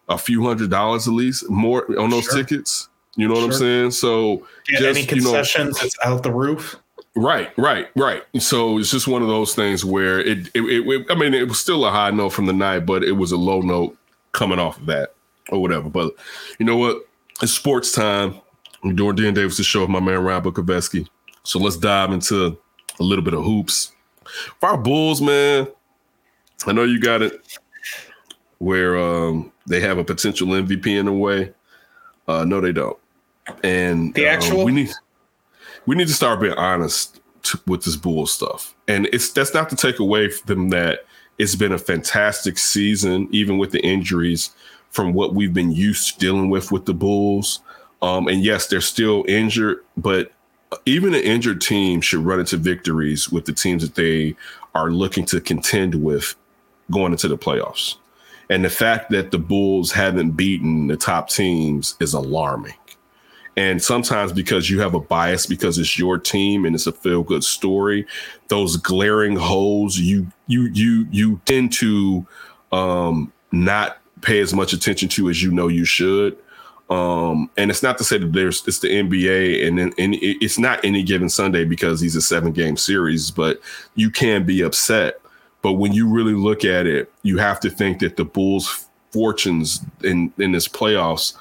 [0.08, 2.34] a few hundred dollars at least more on those Sure.
[2.42, 2.88] tickets.
[3.20, 3.90] You know what I'm saying?
[3.92, 5.82] So Get any you know- concessions?
[5.82, 6.76] it's out the roof.
[7.16, 8.22] Right, right, right.
[8.38, 11.48] So it's just one of those things where it, it, it, it- I mean, it
[11.48, 13.96] was still a high note from the night, but it was a low note
[14.32, 15.14] coming off of that
[15.50, 15.88] or whatever.
[15.90, 16.12] But
[16.58, 17.04] you know what?
[17.42, 18.40] It's sports time.
[18.84, 21.06] I'm doing Dan Davis' show with my man Ryan Bukoveski.
[21.42, 22.56] So let's dive into
[22.98, 23.92] a little bit of hoops.
[24.60, 25.66] For our Bulls, man,
[26.66, 27.58] I know you got it
[28.58, 31.52] where um, they have a potential MVP in a way.
[32.28, 32.96] Uh, no, they don't.
[33.62, 34.90] And The uh, we need
[35.86, 37.20] we need to start being honest
[37.66, 38.74] with this bull stuff.
[38.88, 41.00] And it's that's not to take away from them that
[41.38, 44.50] it's been a fantastic season, even with the injuries
[44.90, 47.60] from what we've been used to dealing with with the Bulls.
[48.02, 50.32] Um, and yes, they're still injured, but
[50.86, 54.36] even an injured team should run into victories with the teams that they
[54.74, 56.34] are looking to contend with
[56.90, 57.96] going into the playoffs.
[58.48, 62.74] And the fact that the Bulls haven't beaten the top teams is alarming.
[63.56, 67.22] And sometimes because you have a bias because it's your team and it's a feel
[67.22, 68.06] good story,
[68.48, 72.26] those glaring holes you you you you tend to
[72.72, 76.36] um not pay as much attention to as you know you should.
[76.90, 80.58] Um, and it's not to say that there's it's the NBA and then and it's
[80.58, 83.60] not any given Sunday because these are seven game series, but
[83.94, 85.20] you can be upset.
[85.62, 89.84] But when you really look at it, you have to think that the Bulls' fortunes
[90.02, 91.34] in in this playoffs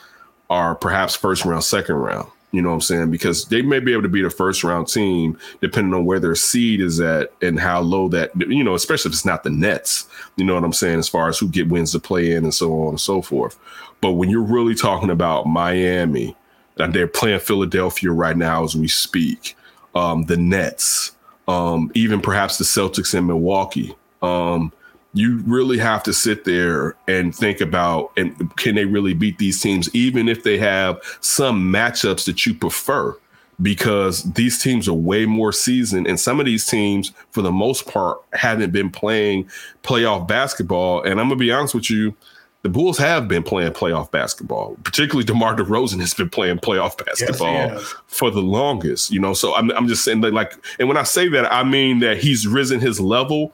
[0.50, 2.30] are perhaps first round, second round.
[2.52, 3.12] You know what I'm saying?
[3.12, 6.34] Because they may be able to beat a first round team depending on where their
[6.34, 10.08] seed is at and how low that, you know, especially if it's not the Nets.
[10.36, 10.98] You know what I'm saying?
[10.98, 13.60] As far as who get wins to play in and so on and so forth.
[14.02, 16.36] But when you're really talking about Miami,
[16.80, 19.56] and they're playing Philadelphia right now as we speak,
[19.96, 21.12] um, the Nets,
[21.48, 23.96] um, even perhaps the Celtics in Milwaukee.
[24.22, 24.72] Um,
[25.14, 29.60] you really have to sit there and think about and can they really beat these
[29.62, 33.18] teams, even if they have some matchups that you prefer,
[33.62, 37.88] because these teams are way more seasoned, and some of these teams, for the most
[37.88, 39.50] part, haven't been playing
[39.84, 41.02] playoff basketball.
[41.02, 42.16] And I'm gonna be honest with you.
[42.62, 47.70] The Bulls have been playing playoff basketball, particularly DeMar DeRozan has been playing playoff basketball
[47.70, 47.96] has.
[48.08, 49.34] for the longest, you know.
[49.34, 52.18] So I'm, I'm just saying that, like, and when I say that, I mean that
[52.18, 53.54] he's risen his level.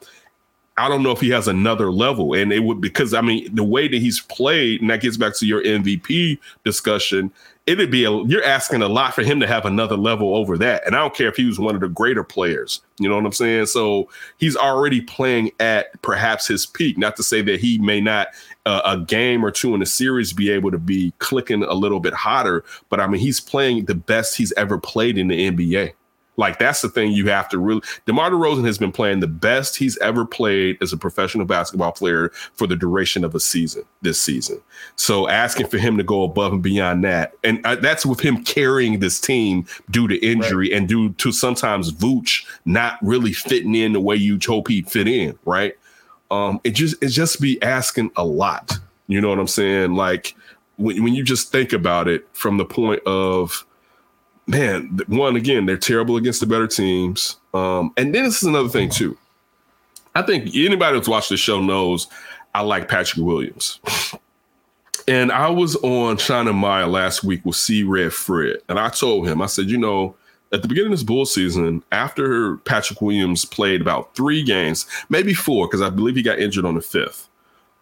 [0.78, 3.64] I don't know if he has another level, and it would because I mean the
[3.64, 7.32] way that he's played, and that gets back to your MVP discussion.
[7.66, 10.86] It'd be a, you're asking a lot for him to have another level over that,
[10.86, 12.82] and I don't care if he was one of the greater players.
[13.00, 13.68] You know what I'm saying?
[13.68, 16.98] So he's already playing at perhaps his peak.
[16.98, 18.28] Not to say that he may not
[18.66, 22.02] uh, a game or two in the series be able to be clicking a little
[22.02, 25.94] bit hotter, but I mean he's playing the best he's ever played in the NBA.
[26.38, 27.82] Like that's the thing you have to really.
[28.06, 32.30] DeMar DeRozan has been playing the best he's ever played as a professional basketball player
[32.54, 34.62] for the duration of a season this season.
[34.96, 38.44] So asking for him to go above and beyond that, and uh, that's with him
[38.44, 43.94] carrying this team due to injury and due to sometimes Vooch not really fitting in
[43.94, 45.76] the way you hope he'd fit in, right?
[46.32, 48.80] Um, it just it just be asking a lot.
[49.08, 49.94] You know what I'm saying?
[49.94, 50.36] Like
[50.78, 53.66] when when you just think about it from the point of
[54.48, 57.38] man, one again, they're terrible against the better teams.
[57.54, 59.18] Um, and then this is another thing too.
[60.14, 62.08] I think anybody that's watched the show knows
[62.54, 63.80] I like Patrick Williams.
[65.08, 68.90] And I was on Sean and Maya last week with C Red Fred, and I
[68.90, 70.16] told him, I said, you know,
[70.52, 75.34] at the beginning of this bull season, after Patrick Williams played about three games, maybe
[75.34, 77.30] four, because I believe he got injured on the fifth.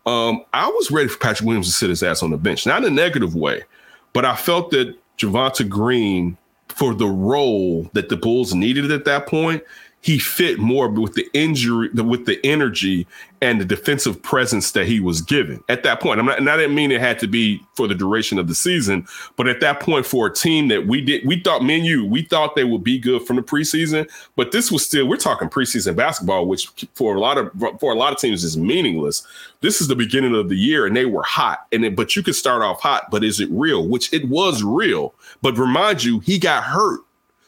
[0.05, 2.83] Um, I was ready for Patrick Williams to sit his ass on the bench, not
[2.83, 3.63] in a negative way,
[4.11, 6.37] but I felt that Javonte Green,
[6.75, 9.63] for the role that the Bulls needed at that point,
[10.01, 13.07] he fit more with the injury, with the energy
[13.41, 16.19] and the defensive presence that he was given at that point.
[16.19, 18.55] I'm not, and I didn't mean it had to be for the duration of the
[18.55, 19.07] season,
[19.37, 22.05] but at that point, for a team that we did, we thought, me and you,
[22.05, 25.47] we thought they would be good from the preseason, but this was still, we're talking
[25.47, 29.25] preseason basketball, which for a lot of for a lot of teams is meaningless.
[29.61, 32.23] This is the beginning of the year, and they were hot, and it, but you
[32.23, 33.87] could start off hot, but is it real?
[33.87, 37.01] Which it was real, but remind you, he got hurt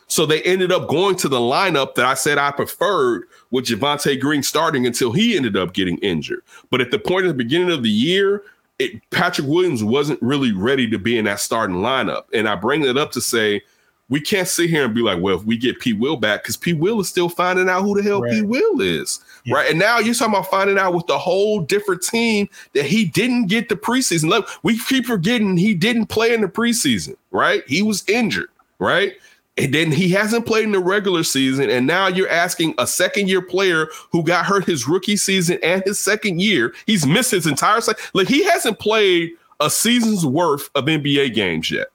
[0.07, 4.19] so they ended up going to the lineup that I said I preferred with Javonte
[4.19, 6.41] Green starting until he ended up getting injured.
[6.69, 8.43] But at the point at the beginning of the year,
[8.77, 12.25] it, Patrick Williams wasn't really ready to be in that starting lineup.
[12.33, 13.61] And I bring that up to say
[14.09, 15.93] we can't sit here and be like, well, if we get P.
[15.93, 16.73] Will back, because P.
[16.73, 18.31] Will is still finding out who the hell right.
[18.31, 18.41] P.
[18.43, 19.21] Will is.
[19.45, 19.55] Yeah.
[19.55, 19.69] Right.
[19.69, 23.45] And now you're talking about finding out with the whole different team that he didn't
[23.45, 24.29] get the preseason.
[24.29, 27.63] Look, we keep forgetting he didn't play in the preseason, right?
[27.67, 29.13] He was injured, right?
[29.57, 31.69] And then he hasn't played in the regular season.
[31.69, 35.81] And now you're asking a second year player who got hurt his rookie season and
[35.85, 36.73] his second year.
[36.87, 38.01] He's missed his entire season.
[38.13, 41.87] Like he hasn't played a season's worth of NBA games yet.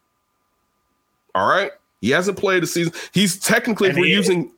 [1.34, 1.72] All right.
[2.00, 2.94] He hasn't played a season.
[3.12, 4.52] He's technically, and if we're he, using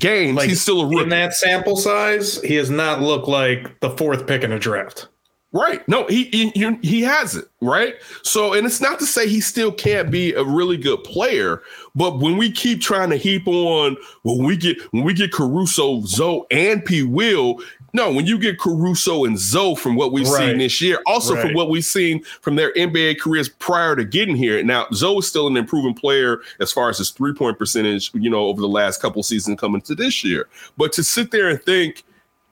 [0.00, 1.02] games, like, he's still a rookie.
[1.04, 5.06] In that sample size, he has not looked like the fourth pick in a draft.
[5.52, 5.86] Right.
[5.88, 7.44] No, he, he he has it.
[7.60, 7.96] Right.
[8.22, 11.62] So, and it's not to say he still can't be a really good player,
[11.96, 16.02] but when we keep trying to heap on, when we get when we get Caruso,
[16.02, 17.02] Zo, and P.
[17.02, 17.60] Will,
[17.92, 20.50] no, when you get Caruso and Zo from what we've right.
[20.50, 21.42] seen this year, also right.
[21.42, 24.62] from what we've seen from their NBA careers prior to getting here.
[24.62, 28.30] Now, Zo is still an improving player as far as his three point percentage, you
[28.30, 30.48] know, over the last couple seasons coming to this year.
[30.76, 32.04] But to sit there and think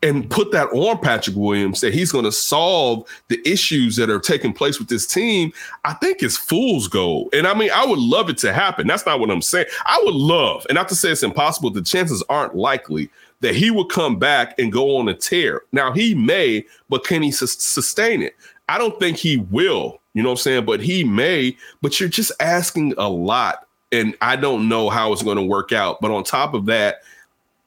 [0.03, 4.20] and put that on Patrick Williams that he's going to solve the issues that are
[4.20, 5.53] taking place with this team,
[5.85, 7.31] I think is fool's gold.
[7.33, 8.87] And I mean, I would love it to happen.
[8.87, 9.66] That's not what I'm saying.
[9.87, 13.70] I would love, and not to say it's impossible, the chances aren't likely that he
[13.70, 15.62] would come back and go on a tear.
[15.72, 18.37] Now, he may, but can he su- sustain it?
[18.68, 20.64] I don't think he will, you know what I'm saying?
[20.64, 23.66] But he may, but you're just asking a lot.
[23.92, 26.01] And I don't know how it's going to work out.
[26.01, 27.03] But on top of that,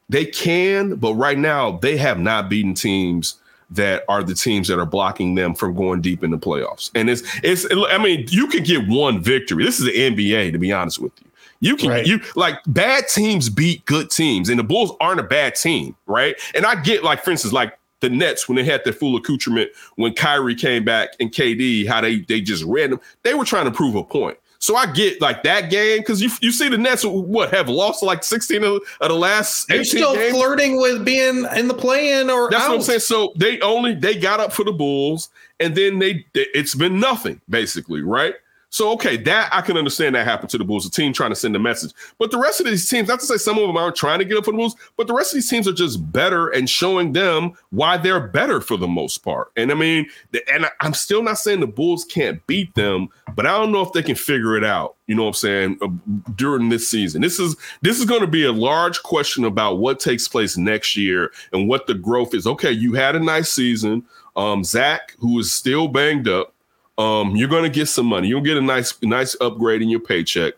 [0.10, 3.38] they can, but right now they have not beaten teams
[3.72, 6.92] that are the teams that are blocking them from going deep in the playoffs.
[6.94, 9.64] And it's it's I mean, you could get one victory.
[9.64, 11.31] This is the NBA, to be honest with you.
[11.62, 12.06] You can right.
[12.06, 16.36] you like bad teams beat good teams, and the Bulls aren't a bad team, right?
[16.56, 19.70] And I get like, for instance, like the Nets when they had their full accoutrement
[19.96, 23.00] when Kyrie came back and KD, how they they just ran them.
[23.24, 24.38] They were trying to prove a point.
[24.58, 28.04] So I get like that game because you you see the Nets what have lost
[28.04, 29.68] like 16 of, of the last.
[29.68, 30.36] They're still games.
[30.36, 32.70] flirting with being in the play-in or that's out.
[32.70, 33.00] what I'm saying.
[33.00, 37.42] So they only they got up for the Bulls and then they it's been nothing
[37.50, 38.36] basically, right?
[38.72, 41.36] So okay, that I can understand that happened to the Bulls, a team trying to
[41.36, 41.92] send a message.
[42.18, 44.26] But the rest of these teams, not to say some of them aren't trying to
[44.26, 46.70] get up for the Bulls, but the rest of these teams are just better and
[46.70, 49.52] showing them why they're better for the most part.
[49.58, 50.08] And I mean,
[50.54, 53.92] and I'm still not saying the Bulls can't beat them, but I don't know if
[53.92, 54.96] they can figure it out.
[55.06, 55.78] You know what I'm saying?
[55.82, 55.90] Uh,
[56.38, 60.00] during this season, this is this is going to be a large question about what
[60.00, 62.48] takes place next year and what the growth is.
[62.48, 64.06] Okay, you had a nice season.
[64.38, 66.54] Um, Zach, who is still banged up
[66.98, 68.28] um, you're going to get some money.
[68.28, 70.54] You'll get a nice, nice upgrade in your paycheck.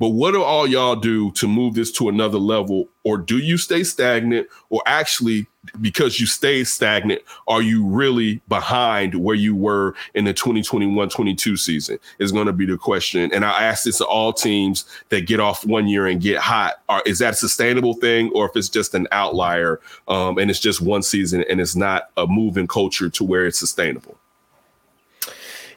[0.00, 2.88] But what do all y'all do to move this to another level?
[3.02, 4.46] Or do you stay stagnant?
[4.70, 5.48] Or actually,
[5.80, 11.56] because you stay stagnant, are you really behind where you were in the 2021 22
[11.56, 11.98] season?
[12.20, 13.32] Is going to be the question.
[13.32, 16.80] And I ask this to all teams that get off one year and get hot.
[16.88, 18.30] Are, is that a sustainable thing?
[18.36, 22.10] Or if it's just an outlier um, and it's just one season and it's not
[22.16, 24.16] a moving culture to where it's sustainable?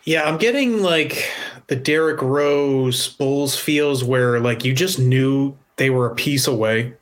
[0.04, 1.30] Yeah, I'm getting like
[1.68, 6.94] the Derrick Rose Bulls feels where like you just knew they were a piece away.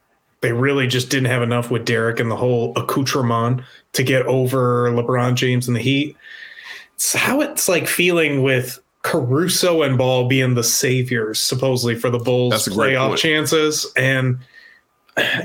[0.41, 3.61] They really just didn't have enough with Derrick and the whole accoutrement
[3.93, 6.15] to get over LeBron James and the Heat.
[6.95, 12.19] It's how it's like feeling with Caruso and Ball being the saviors supposedly for the
[12.19, 13.85] Bulls playoff chances.
[13.97, 14.39] And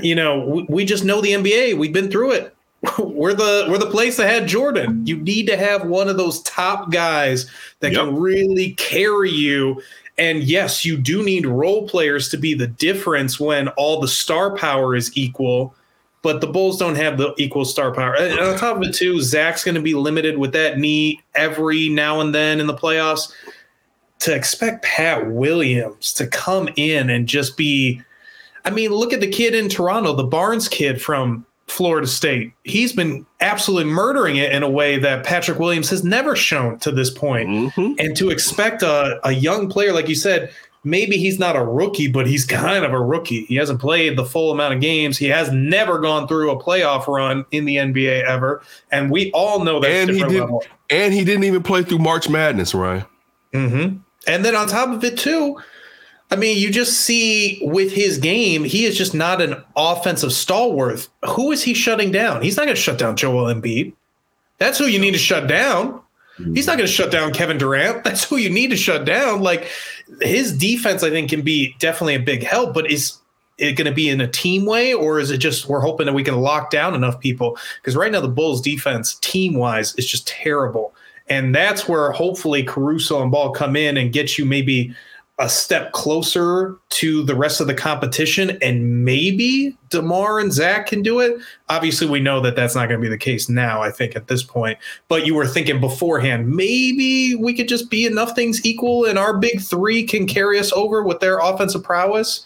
[0.01, 1.77] you know, we, we just know the NBA.
[1.77, 2.54] We've been through it.
[2.99, 5.05] We're the we're the place that had Jordan.
[5.05, 8.01] You need to have one of those top guys that yep.
[8.01, 9.81] can really carry you.
[10.17, 14.55] And yes, you do need role players to be the difference when all the star
[14.55, 15.75] power is equal.
[16.25, 18.15] but the Bulls don't have the equal star power.
[18.15, 21.87] And on top of it, too, Zach's going to be limited with that knee every
[21.87, 23.31] now and then in the playoffs.
[24.21, 28.01] To expect Pat Williams to come in and just be,
[28.63, 32.53] I mean, look at the kid in Toronto, the Barnes kid from Florida State.
[32.63, 36.91] He's been absolutely murdering it in a way that Patrick Williams has never shown to
[36.91, 37.49] this point.
[37.49, 37.93] Mm-hmm.
[37.99, 40.53] And to expect a, a young player, like you said,
[40.83, 43.45] maybe he's not a rookie, but he's kind of a rookie.
[43.45, 45.17] He hasn't played the full amount of games.
[45.17, 48.61] He has never gone through a playoff run in the NBA ever.
[48.91, 49.89] And we all know that.
[49.89, 50.63] and he did, level.
[50.89, 53.05] and he didn't even play through March Madness, Ryan.
[53.53, 53.97] Mm-hmm.
[54.27, 55.59] And then on top of it, too,
[56.31, 61.07] I mean, you just see with his game, he is just not an offensive stalwart.
[61.29, 62.41] Who is he shutting down?
[62.41, 63.93] He's not going to shut down Joel Embiid.
[64.57, 66.01] That's who you need to shut down.
[66.37, 68.03] He's not going to shut down Kevin Durant.
[68.03, 69.41] That's who you need to shut down.
[69.41, 69.69] Like
[70.21, 73.17] his defense, I think, can be definitely a big help, but is
[73.57, 76.13] it going to be in a team way or is it just we're hoping that
[76.13, 77.57] we can lock down enough people?
[77.77, 80.93] Because right now, the Bulls defense, team wise, is just terrible.
[81.27, 84.93] And that's where hopefully Caruso and Ball come in and get you maybe
[85.37, 91.01] a step closer to the rest of the competition, and maybe Demar and Zach can
[91.01, 91.37] do it.
[91.67, 93.81] Obviously, we know that that's not going to be the case now.
[93.81, 94.79] I think at this point,
[95.09, 99.37] but you were thinking beforehand, maybe we could just be enough things equal, and our
[99.37, 102.45] big three can carry us over with their offensive prowess.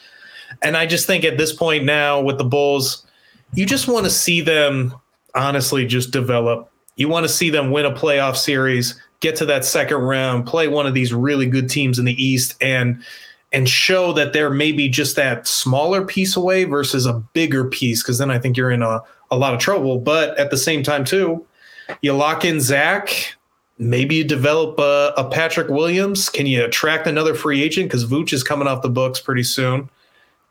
[0.64, 3.06] And I just think at this point now with the Bulls,
[3.54, 4.96] you just want to see them
[5.36, 6.72] honestly just develop.
[6.96, 10.68] You want to see them win a playoff series get to that second round, play
[10.68, 13.04] one of these really good teams in the East, and
[13.52, 18.04] and show that they're maybe just that smaller piece away versus a bigger piece.
[18.04, 19.02] Because then I think you're in a,
[19.32, 19.98] a lot of trouble.
[19.98, 21.46] But at the same time, too,
[22.02, 23.36] you lock in Zach.
[23.80, 26.30] Maybe you develop a, a Patrick Williams.
[26.30, 27.88] Can you attract another free agent?
[27.88, 29.90] Because Vooch is coming off the books pretty soon.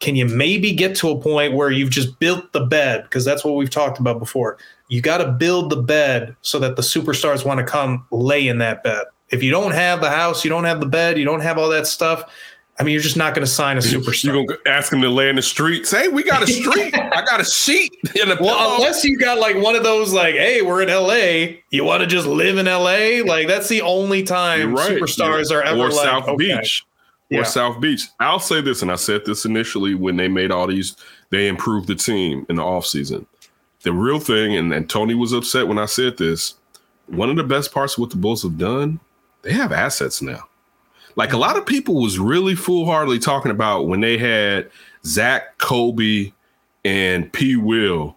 [0.00, 3.02] Can you maybe get to a point where you've just built the bed?
[3.02, 4.56] Because that's what we've talked about before
[4.88, 8.58] you got to build the bed so that the superstars want to come lay in
[8.58, 9.04] that bed.
[9.30, 11.68] If you don't have the house, you don't have the bed, you don't have all
[11.68, 12.30] that stuff.
[12.80, 14.24] I mean, you're just not going to sign a superstar.
[14.24, 15.84] You're going to ask him to lay in the street.
[15.84, 16.94] Say, we got a street.
[16.94, 18.76] I got a sheet in the Well, pillow.
[18.76, 21.58] unless you got like one of those, like, hey, we're in LA.
[21.70, 23.24] You want to just live in LA?
[23.28, 24.92] Like, that's the only time right.
[24.92, 26.36] superstars are ever or like, South okay.
[26.36, 26.84] Beach.
[27.32, 27.42] Or yeah.
[27.42, 28.06] South Beach.
[28.20, 30.96] I'll say this, and I said this initially when they made all these,
[31.30, 33.26] they improved the team in the offseason
[33.88, 36.56] the real thing, and, and Tony was upset when I said this.
[37.06, 39.00] One of the best parts of what the Bulls have done,
[39.40, 40.46] they have assets now.
[41.16, 44.70] Like a lot of people was really foolhardily talking about when they had
[45.06, 46.34] Zach, Coby,
[46.84, 47.56] and P.
[47.56, 48.14] Will,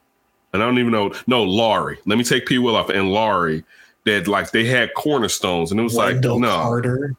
[0.52, 1.14] and I don't even know.
[1.26, 1.98] No, Lauri.
[2.06, 2.58] Let me take P.
[2.58, 3.64] Will off and Lauri.
[4.04, 6.50] That like they had cornerstones, and it was Wendell like no.
[6.50, 7.16] Carter.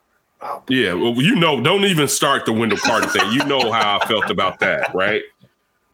[0.68, 3.32] Yeah, well, you know, don't even start the Wendell Carter thing.
[3.32, 5.22] You know how I felt about that, right?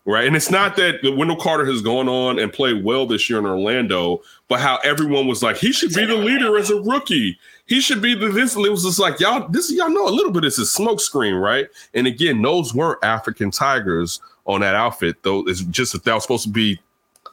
[0.09, 0.27] Right?
[0.27, 3.45] And it's not that Wendell Carter has gone on and played well this year in
[3.45, 7.39] Orlando, but how everyone was like, he should be the leader as a rookie.
[7.67, 8.57] He should be the this.
[8.57, 9.47] It was just like y'all.
[9.49, 10.41] This y'all know a little bit.
[10.41, 11.69] This is smokescreen, right?
[11.93, 15.47] And again, those weren't African tigers on that outfit, though.
[15.47, 16.81] It's just that that was supposed to be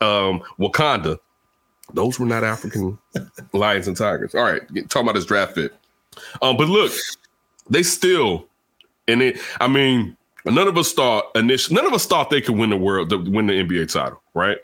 [0.01, 1.17] um, Wakanda.
[1.93, 2.97] Those were not African
[3.53, 4.35] lions and tigers.
[4.35, 5.73] All right, talking about his draft fit.
[6.41, 6.91] Um, but look,
[7.69, 8.47] they still,
[9.07, 9.37] and it.
[9.61, 11.75] I mean, None of us thought initially.
[11.75, 14.57] None of us thought they could win the world, the, win the NBA title, right?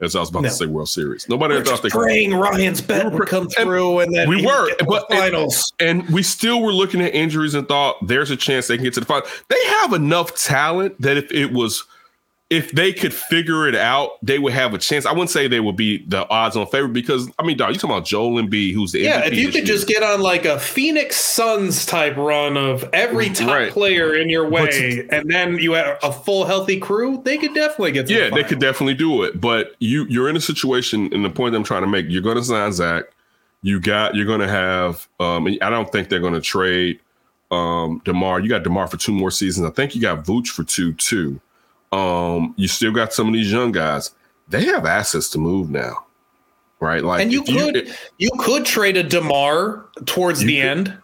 [0.00, 0.48] As I was about no.
[0.48, 1.28] to say, World Series.
[1.28, 2.38] Nobody we're thought they praying could.
[2.38, 6.22] Ryan's bet would come through, and, and then we were, but finals, and, and, we
[6.22, 9.06] still were looking at injuries and thought there's a chance they can get to the
[9.06, 9.26] final.
[9.48, 11.84] They have enough talent that if it was
[12.50, 15.04] if they could figure it out, they would have a chance.
[15.04, 17.78] I wouldn't say they would be the odds on favorite because I mean, dog, you
[17.78, 19.22] talking about Joel Embiid, who's the yeah.
[19.22, 19.64] MVP if you could year.
[19.64, 23.70] just get on like a Phoenix Suns type run of every top right.
[23.70, 27.52] player in your way, but, and then you have a full healthy crew, they could
[27.52, 28.08] definitely get.
[28.08, 29.38] yeah, the they could definitely do it.
[29.38, 32.38] But you you're in a situation, and the point I'm trying to make, you're going
[32.38, 33.04] to sign Zach.
[33.60, 35.06] You got you're going to have.
[35.20, 37.00] Um, I don't think they're going to trade
[37.50, 38.40] um Demar.
[38.40, 39.66] You got Demar for two more seasons.
[39.66, 41.40] I think you got Vooch for two too.
[41.92, 44.12] Um, you still got some of these young guys.
[44.48, 46.06] They have assets to move now,
[46.80, 47.02] right?
[47.02, 50.98] Like, and you could you, you, could trade a Demar towards the could, end,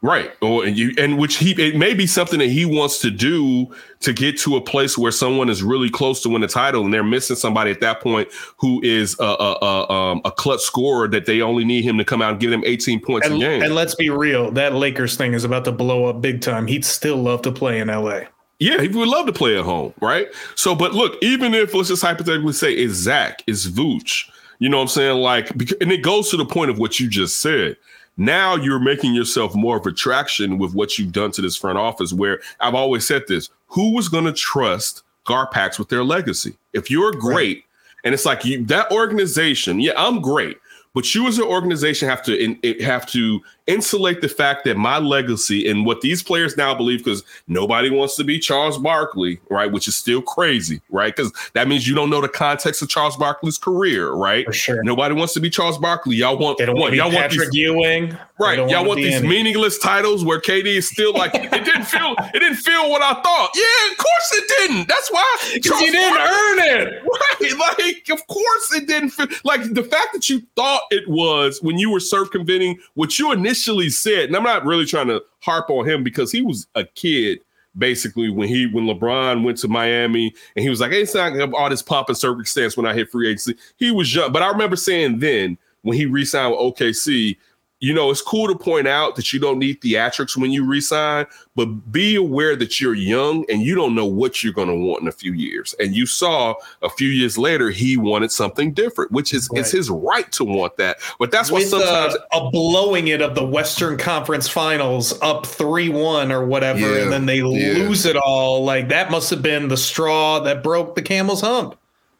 [0.00, 0.32] right?
[0.40, 3.72] Or and you and which he it may be something that he wants to do
[4.00, 6.94] to get to a place where someone is really close to win the title, and
[6.94, 8.28] they're missing somebody at that point
[8.58, 12.04] who is a a, a, um, a clutch scorer that they only need him to
[12.04, 13.62] come out and give them 18 points and, a game.
[13.62, 16.66] And let's be real, that Lakers thing is about to blow up big time.
[16.66, 18.22] He'd still love to play in LA.
[18.60, 20.28] Yeah, he would love to play at home, right?
[20.56, 24.28] So, but look, even if let's just hypothetically say it's Zach, it's Vooch,
[24.58, 25.18] you know what I'm saying?
[25.18, 25.50] Like,
[25.80, 27.76] and it goes to the point of what you just said.
[28.16, 31.78] Now you're making yourself more of a traction with what you've done to this front
[31.78, 32.12] office.
[32.12, 36.56] Where I've always said this: who was going to trust Garpax with their legacy?
[36.72, 37.64] If you're great,
[38.04, 40.58] And it's like you that organization, yeah, I'm great.
[40.94, 44.98] But you as an organization have to in, have to insulate the fact that my
[44.98, 49.70] legacy and what these players now believe, because nobody wants to be Charles Barkley, right?
[49.70, 51.14] Which is still crazy, right?
[51.14, 54.46] Because that means you don't know the context of Charles Barkley's career, right?
[54.46, 54.82] For sure.
[54.82, 56.16] Nobody wants to be Charles Barkley.
[56.16, 58.16] Y'all want They don't want Y'all be want Patrick these Ewing.
[58.40, 62.14] Right, y'all want these any- meaningless titles where KD is still like it didn't feel
[62.18, 63.50] it didn't feel what I thought.
[63.56, 64.88] Yeah, of course it didn't.
[64.88, 67.02] That's why Because you didn't earn it.
[67.40, 71.62] Right, like of course it didn't feel like the fact that you thought it was
[71.62, 74.26] when you were circumventing what you initially said.
[74.28, 77.40] And I'm not really trying to harp on him because he was a kid
[77.76, 81.52] basically when he when LeBron went to Miami and he was like, hey, it's not
[81.54, 83.54] all this pomp and circumstance when I hit free agency.
[83.76, 87.36] He was young, but I remember saying then when he re-signed with OKC,
[87.80, 91.26] you know, it's cool to point out that you don't need theatrics when you resign,
[91.54, 95.02] but be aware that you're young and you don't know what you're going to want
[95.02, 95.76] in a few years.
[95.78, 99.90] And you saw a few years later he wanted something different, which is it's his
[99.90, 100.98] right to want that.
[101.20, 105.88] But that's what sometimes uh, a blowing it of the Western Conference Finals up 3
[105.88, 107.74] 1 or whatever, Yeah, and then they yeah.
[107.84, 108.64] lose it all.
[108.64, 111.76] Like that must have been the straw that broke the camel's hump.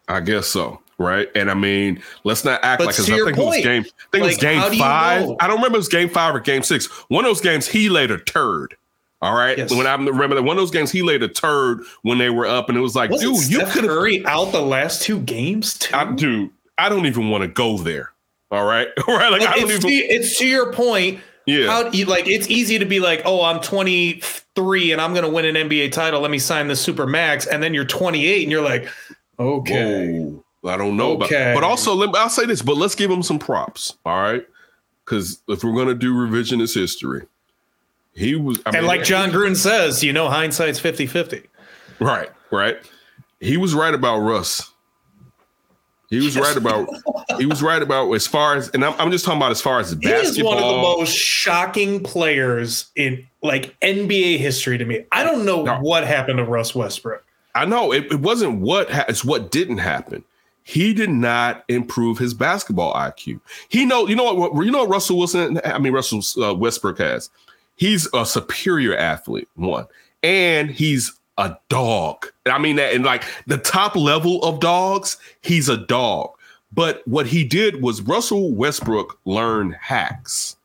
[0.07, 0.81] I guess so.
[0.99, 1.29] Right.
[1.37, 4.11] And I mean, let's not act But like to I think it was game I
[4.11, 5.23] think it was like, game five.
[5.23, 5.37] know?
[5.39, 6.87] I don't remember if it was game five or game six.
[7.09, 8.75] One of those games he laid a turd.
[9.23, 9.57] All right.
[9.59, 9.73] Yes.
[9.73, 12.47] When I remember that one of those games he laid a turd when they were
[12.47, 15.21] up and it was like, Wasn't dude, you could have Curry out the last two
[15.21, 15.95] games too?
[15.95, 18.13] I, dude, I don't even want to go there.
[18.51, 19.31] All right, all right.
[19.31, 19.91] Like, Like, I don't it's, even.
[19.91, 21.21] to, it's to your point.
[21.47, 21.67] Yeah.
[21.67, 22.27] How you like?
[22.29, 25.93] It's easy to be like, oh, I'm 23 and I'm going to win an NBA
[25.93, 26.21] title.
[26.21, 28.89] Let me sign the super max, and then you're 28 and you're like,
[29.39, 31.13] okay, Whoa, I don't know.
[31.13, 31.53] about- Okay.
[31.55, 32.63] but also, let, I'll say this.
[32.63, 33.97] But let's give him some props.
[34.05, 34.47] All right,
[35.05, 37.27] because if we're gonna do revisionist history,
[38.13, 38.59] he was.
[38.67, 41.43] I and mean, like Jon Gruden says, you know, hindsight's 50 50.
[42.01, 42.77] Right, right.
[43.41, 44.73] He was right about Russ.
[46.11, 46.89] He was right about.
[47.39, 49.79] He was right about as far as, and I'm, I'm just talking about as far
[49.79, 50.31] as He basketball.
[50.31, 55.05] is one of the most shocking players in like NBA history to me.
[55.13, 55.79] I don't know No.
[55.81, 57.23] what happened to Russ Westbrook.
[57.55, 60.25] I know it, it wasn't what ha- it's what didn't happen.
[60.69, 63.41] He did not improve his basketball IQ.
[63.71, 65.59] He know you know what you know what Russell Wilson.
[65.65, 67.31] I mean Russell uh, Westbrook has.
[67.77, 69.87] He's a superior athlete, one,
[70.23, 72.27] and he's a dog.
[72.45, 76.33] I mean that in like the top level of dogs, he's a dog.
[76.75, 80.57] But what he did was Russell Westbrook learned hacks,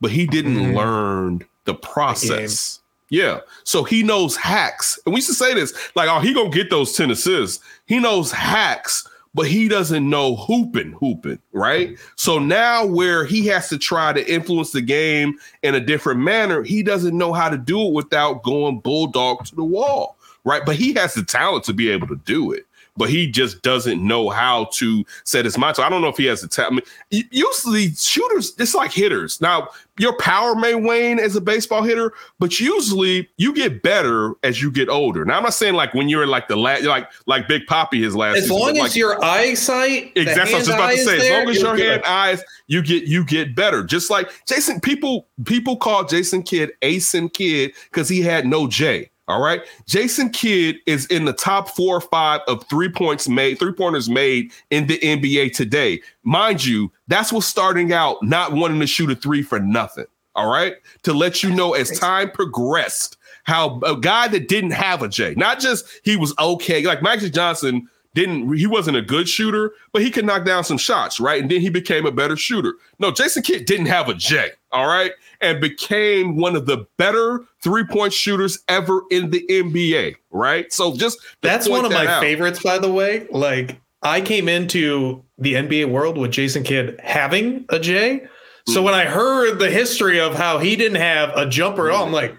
[0.00, 0.74] but he didn't Mhm.
[0.76, 2.80] learn the process.
[3.10, 3.40] Yeah.
[3.64, 4.98] So he knows hacks.
[5.04, 7.62] And we used to say this like, oh, he gonna get those 10 assists.
[7.84, 11.96] He knows hacks, but he doesn't know hooping, hooping, right?
[12.16, 16.62] So now where he has to try to influence the game in a different manner,
[16.62, 20.62] he doesn't know how to do it without going bulldog to the wall, right?
[20.64, 22.66] But he has the talent to be able to do it.
[22.96, 25.76] But he just doesn't know how to set his mind.
[25.76, 26.84] So I don't know if he has the talent.
[27.10, 29.40] I mean, usually shooters, it's like hitters.
[29.40, 29.68] Now,
[29.98, 34.70] your power may wane as a baseball hitter, but usually you get better as you
[34.70, 35.24] get older.
[35.24, 38.16] Now I'm not saying like when you're like the last, like like Big Papi his
[38.16, 38.38] last.
[38.38, 40.54] As season, long as like, your eyesight, Exactly.
[40.54, 41.86] I was just about to say, as long as your good.
[41.86, 43.84] hand eyes, you get you get better.
[43.84, 49.10] Just like Jason, people people call Jason Kidd Asen Kidd because he had no J.
[49.28, 49.62] All right.
[49.86, 54.10] Jason Kidd is in the top four or five of three points made, three pointers
[54.10, 56.02] made in the NBA today.
[56.24, 60.06] Mind you, that's what's starting out not wanting to shoot a three for nothing.
[60.34, 60.74] All right.
[61.04, 65.34] To let you know as time progressed, how a guy that didn't have a J,
[65.36, 70.02] not just he was okay, like Magic Johnson didn't he wasn't a good shooter, but
[70.02, 71.40] he could knock down some shots, right?
[71.40, 72.74] And then he became a better shooter.
[72.98, 77.40] No, Jason Kidd didn't have a J, all right, and became one of the better
[77.62, 80.72] three-point shooters ever in the NBA, right?
[80.72, 82.20] So just That's point one of that my out.
[82.22, 83.26] favorites, by the way.
[83.30, 88.22] Like I came into the NBA world with Jason Kidd having a J.
[88.66, 88.84] So Hmm.
[88.86, 92.12] when I heard the history of how he didn't have a jumper at all, I'm
[92.12, 92.36] like,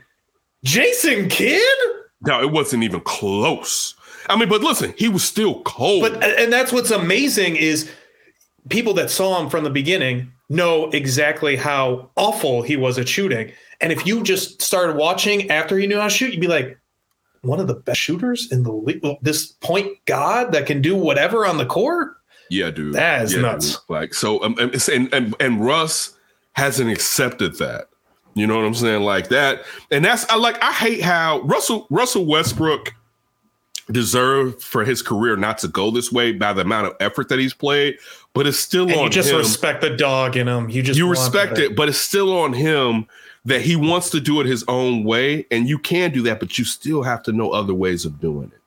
[0.64, 1.62] Jason Kidd?
[2.22, 3.96] No, it wasn't even close.
[4.30, 6.02] I mean, but listen, he was still cold.
[6.02, 7.90] But and that's what's amazing is
[8.70, 13.52] people that saw him from the beginning know exactly how awful he was at shooting.
[13.82, 16.78] And if you just started watching after he knew how to shoot, you'd be like,
[17.42, 19.04] one of the best shooters in the league.
[19.22, 22.16] This point god that can do whatever on the court.
[22.50, 22.94] Yeah, dude.
[22.94, 23.72] That is Yeah, nuts.
[23.72, 23.80] dude.
[23.90, 26.18] Like so, um, and, and and and Russ
[26.54, 27.90] hasn't accepted that.
[28.36, 29.04] You know what I'm saying?
[29.04, 30.62] Like that, and that's I like.
[30.64, 32.94] I hate how Russell Russell Westbrook
[33.92, 37.40] deserved for his career not to go this way by the amount of effort that
[37.40, 37.98] he's played,
[38.34, 39.38] but it's still And on you just him.
[39.38, 40.70] respect the dog in him.
[40.70, 43.08] You just you respect it, but it's still on him
[43.46, 46.58] that he wants to do it his own way, and you can do that, but
[46.58, 48.60] you still have to know other ways of doing it.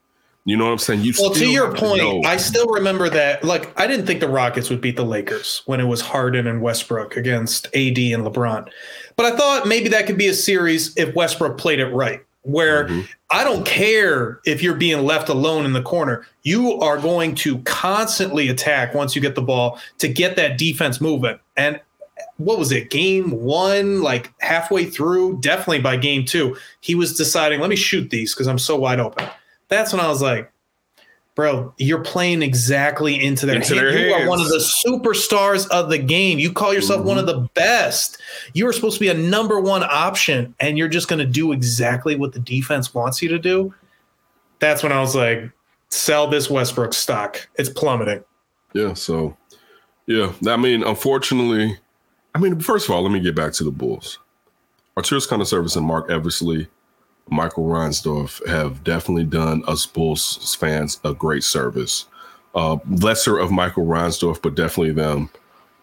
[0.47, 1.01] You know what I'm saying?
[1.01, 2.25] You well, to your point.
[2.25, 3.43] I still remember that.
[3.43, 6.63] Like, I didn't think the Rockets would beat the Lakers when it was Harden and
[6.63, 8.69] Westbrook against AD and LeBron.
[9.17, 12.87] But I thought maybe that could be a series if Westbrook played it right, where
[12.87, 13.01] Mm-hmm.
[13.31, 16.27] I don't care if you're being left alone in the corner.
[16.43, 21.01] You are going to constantly attack once you get the ball to get that defense
[21.01, 21.39] moving.
[21.57, 21.81] And
[22.37, 27.61] what was it, game one, like halfway through, definitely by game two, he was deciding,
[27.61, 29.27] let me shoot these because I'm so wide open.
[29.69, 30.51] That's when I was like,
[31.37, 35.91] bro, you're playing exactly into their, Into their You are one of the superstars of
[35.91, 36.39] the game.
[36.41, 37.29] You call yourself one Mm-hmm.
[37.29, 38.19] of the best.
[38.55, 41.53] You are supposed to be a number one option, and you're just going to do
[41.53, 43.73] exactly what the defense wants you to do.
[44.59, 45.49] That's when I was like,
[45.91, 47.47] sell this Westbrook stock.
[47.57, 48.25] It's plummeting.
[48.73, 49.37] Yeah, so
[50.07, 51.79] yeah, I mean, unfortunately,
[52.35, 54.19] I mean, first of all, let me get back to the Bulls.
[54.97, 56.67] Arturas Karnisovas and Marc Eversley,
[57.29, 62.07] Michael Reinsdorf have definitely done us Bulls fans a great service.
[62.55, 65.29] Uh, lesser of Michael Reinsdorf, but definitely them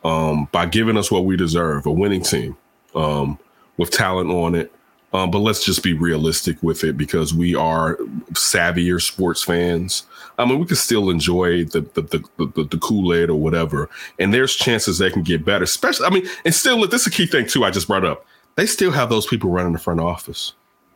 [0.04, 2.58] um, by giving us what we deserve, a winning team
[2.96, 3.38] um,
[3.78, 4.72] with talent on it.
[5.14, 7.98] Um, but let's just be realistic with it because we are
[8.32, 10.08] savvier sports fans.
[10.40, 13.92] I mean, we can still enjoy the the the, the, the Kool Aid or whatever,
[14.18, 15.66] and there's chances they can get better.
[15.66, 17.64] Especially, I mean, and still, look, this is a key thing too.
[17.64, 18.26] I just brought up.
[18.56, 20.54] They still have those people running the front office,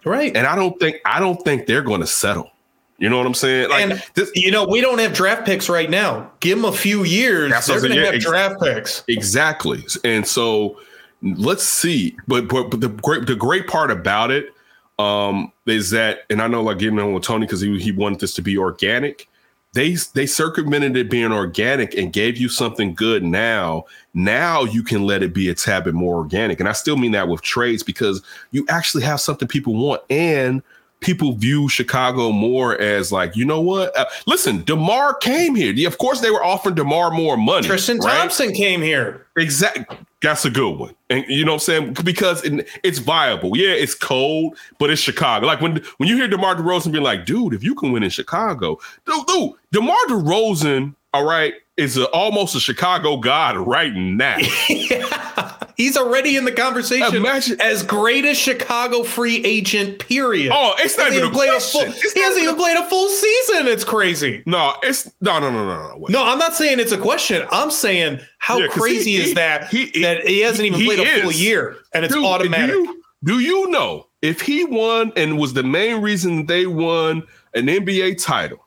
[0.08, 0.36] Right.
[0.36, 2.51] and I don't think I don't think they're going to settle.
[2.99, 3.70] You know what I'm saying?
[3.70, 6.32] Like, and this, you know, we don't have draft picks right now.
[6.39, 7.51] Give them a few years.
[7.68, 9.03] They're going to have Yeah, draft picks.
[9.08, 9.86] Exactly.
[10.03, 10.80] And so
[11.22, 12.18] let's see.
[12.28, 14.53] But but, but the great the great part about it
[14.99, 18.20] um is that and I know like getting on with Tony because he he wanted
[18.20, 19.30] this to be organic.
[19.74, 23.86] They they circumvented it being organic and gave you something good now.
[24.13, 26.59] Now you can let it be a tad bit more organic.
[26.59, 30.63] And I still mean that with trades because you actually have something people want and
[31.00, 33.95] people view Chicago more as like, you know what?
[33.98, 35.72] Uh, listen, DeMar came here.
[35.74, 37.68] Yeah, Of course, they were offering DeMar more money.
[37.68, 38.18] Tristan right?
[38.18, 39.26] Thompson came here.
[39.38, 39.98] Exactly.
[40.22, 40.95] That's a good one.
[41.10, 41.93] And you know what I'm saying?
[42.04, 43.56] Because it, it's viable.
[43.56, 45.45] Yeah, it's cold, but it's Chicago.
[45.45, 48.10] Like when when you hear DeMar DeRozan being like, dude, if you can win in
[48.10, 54.38] Chicago, dude, dude DeMar DeRozan, all right, is a, almost a Chicago god right now.
[55.78, 60.00] He's already in the conversation Imagine- as greatest Chicago free agent.
[60.00, 60.52] Period.
[60.54, 61.82] Oh, it's not even a played a question.
[61.92, 61.94] full.
[62.02, 63.68] It's He hasn't even even played a full season.
[63.68, 64.42] It's crazy.
[64.48, 65.98] no, it's no, no, no, no, no.
[65.98, 66.12] Wait.
[66.12, 67.46] No, I'm not saying it's a question.
[67.52, 71.00] I'm saying how Yeah, crazy he- is he- that he- that he hasn't even played
[71.00, 72.74] a full year and it's Dude, automatic.
[72.74, 77.22] Do you, do you know if he won and was the main reason they won
[77.54, 78.66] an NBA title?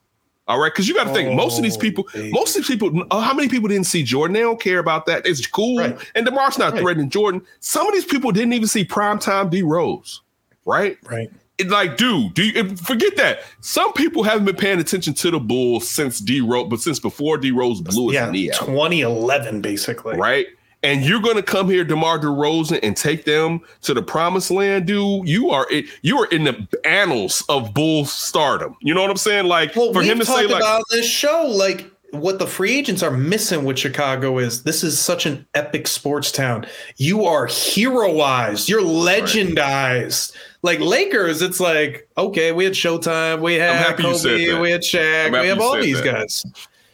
[0.50, 2.32] All right, because you got to think most of these Oh, people, baby.
[2.32, 4.34] most of these people, uh, how many people didn't see Jordan?
[4.34, 5.24] They don't care about that.
[5.24, 5.96] It's cool, Right.
[6.16, 6.82] and Demar's not Right.
[6.82, 7.42] threatening Jordan.
[7.60, 10.22] Some of these people didn't even see primetime D Rose,
[10.64, 10.98] right?
[11.08, 11.30] right.
[11.58, 13.42] It, like, dude, do you forget that?
[13.60, 17.38] Some people haven't been paying attention to the Bulls since D Rose, but since before
[17.38, 20.16] D Rose blew his Yeah, knee out 2011 basically.
[20.16, 20.46] right?
[20.82, 25.28] And you're gonna come here, DeMar DeRozan, and take them to the promised land, dude.
[25.28, 25.86] You are it.
[26.02, 28.76] you are in the annals of bull stardom.
[28.80, 29.46] You know what I'm saying?
[29.46, 32.76] Like Well, for him to say like, about on this show, like what the free
[32.76, 36.66] agents are missing with Chicago is this is such an epic sports town.
[36.96, 40.34] You are heroized, you're legendized.
[40.62, 45.46] Like Lakers, it's like okay, we had Showtime, we had Kobe, we had Shaq, we
[45.48, 46.12] have all these that.
[46.12, 46.44] guys.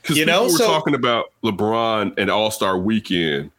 [0.02, 3.50] because you know, were so- talking about LeBron and All Star Weekend,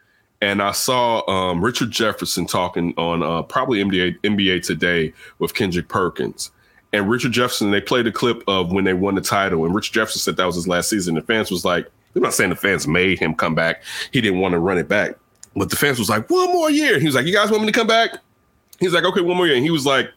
[0.42, 5.88] and I saw um, Richard Jefferson talking on uh, probably NBA NBA Today with Kendrick
[5.88, 6.52] Perkins.
[6.94, 9.94] And Richard Jefferson, they played a clip of when they won the title, and Richard
[9.94, 11.16] Jefferson said that was his last season.
[11.16, 13.84] The fans was like, I'm not saying the fans made him come back.
[14.12, 15.16] He didn't want to run it back.
[15.56, 17.00] But the fans was like, one more year.
[17.00, 18.12] He was like, You guys want me to come back?
[18.80, 19.56] He's like, Okay, one more year.
[19.56, 20.12] And he was like,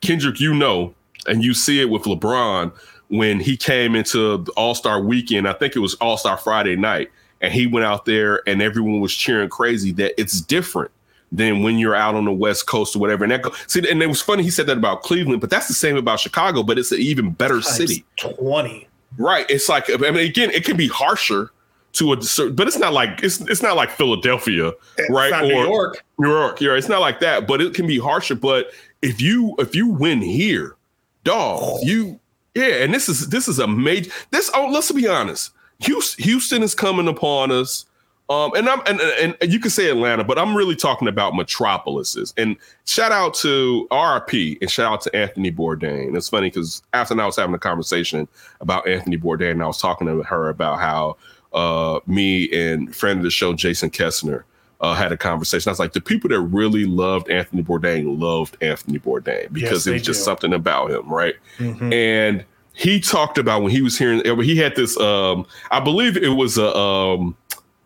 [0.00, 0.94] Kendrick, you know,
[1.26, 2.72] and you see it with LeBron
[3.08, 5.48] when he came into All Star weekend.
[5.48, 7.10] I think it was All Star Friday night,
[7.40, 10.90] and he went out there and everyone was cheering crazy that it's different
[11.32, 13.24] than when you're out on the West Coast or whatever.
[13.24, 15.68] And that go, see, and it was funny he said that about Cleveland, but that's
[15.68, 16.62] the same about Chicago.
[16.62, 18.88] But it's an even better city, 20.
[19.18, 19.46] right?
[19.48, 21.50] It's like I mean, again, it can be harsher
[21.92, 24.72] to a certain, but it's not like it's it's not like Philadelphia,
[25.08, 25.26] right?
[25.26, 26.04] It's not New York.
[26.18, 28.34] New York, yeah, it's not like that, but it can be harsher.
[28.34, 28.70] But
[29.02, 30.76] if you if you win here,
[31.24, 31.78] dog, oh.
[31.82, 32.18] you
[32.54, 35.52] yeah, and this is this is a major this oh let's be honest.
[35.80, 37.86] Houston, is coming upon us.
[38.28, 41.34] Um, and I'm and, and and you can say Atlanta, but I'm really talking about
[41.34, 42.32] metropolises.
[42.36, 42.56] And
[42.86, 46.16] shout out to RP and shout out to Anthony Bourdain.
[46.16, 48.28] It's funny because after I was having a conversation
[48.60, 51.16] about Anthony Bourdain, and I was talking to her about how
[51.52, 54.44] uh, me and friend of the show Jason Kessner
[54.80, 55.68] uh, had a conversation.
[55.68, 59.86] I was like, the people that really loved Anthony Bourdain loved Anthony Bourdain because Yes,
[59.88, 60.24] it was just do.
[60.24, 61.34] something about him, right?
[61.58, 61.92] Mhm.
[61.92, 62.44] And
[62.80, 66.56] he talked about when he was hearing he had this um I believe it was
[66.58, 67.36] a um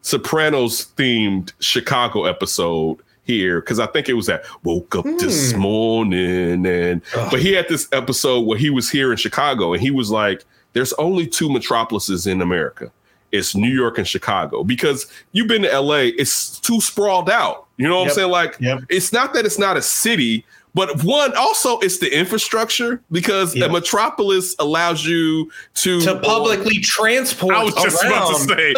[0.03, 5.59] Sopranos themed Chicago episode here because I think it was that woke up this Hmm.
[5.61, 7.29] morning and Ugh.
[7.31, 10.45] but he had this episode where he was here in Chicago and he was like
[10.75, 12.91] there's only two metropolises in America.
[13.33, 17.67] It's New York and Chicago because you've been to LA, it's too sprawled out.
[17.79, 18.11] You know what Yep.
[18.11, 18.31] I'm saying?
[18.31, 18.79] Like Yep.
[18.91, 23.71] it's not that it's not a city, but one also it's the infrastructure because Yep.
[23.71, 28.49] a metropolis allows you to to um, publicly transport I was just about around.
[28.49, 28.75] to say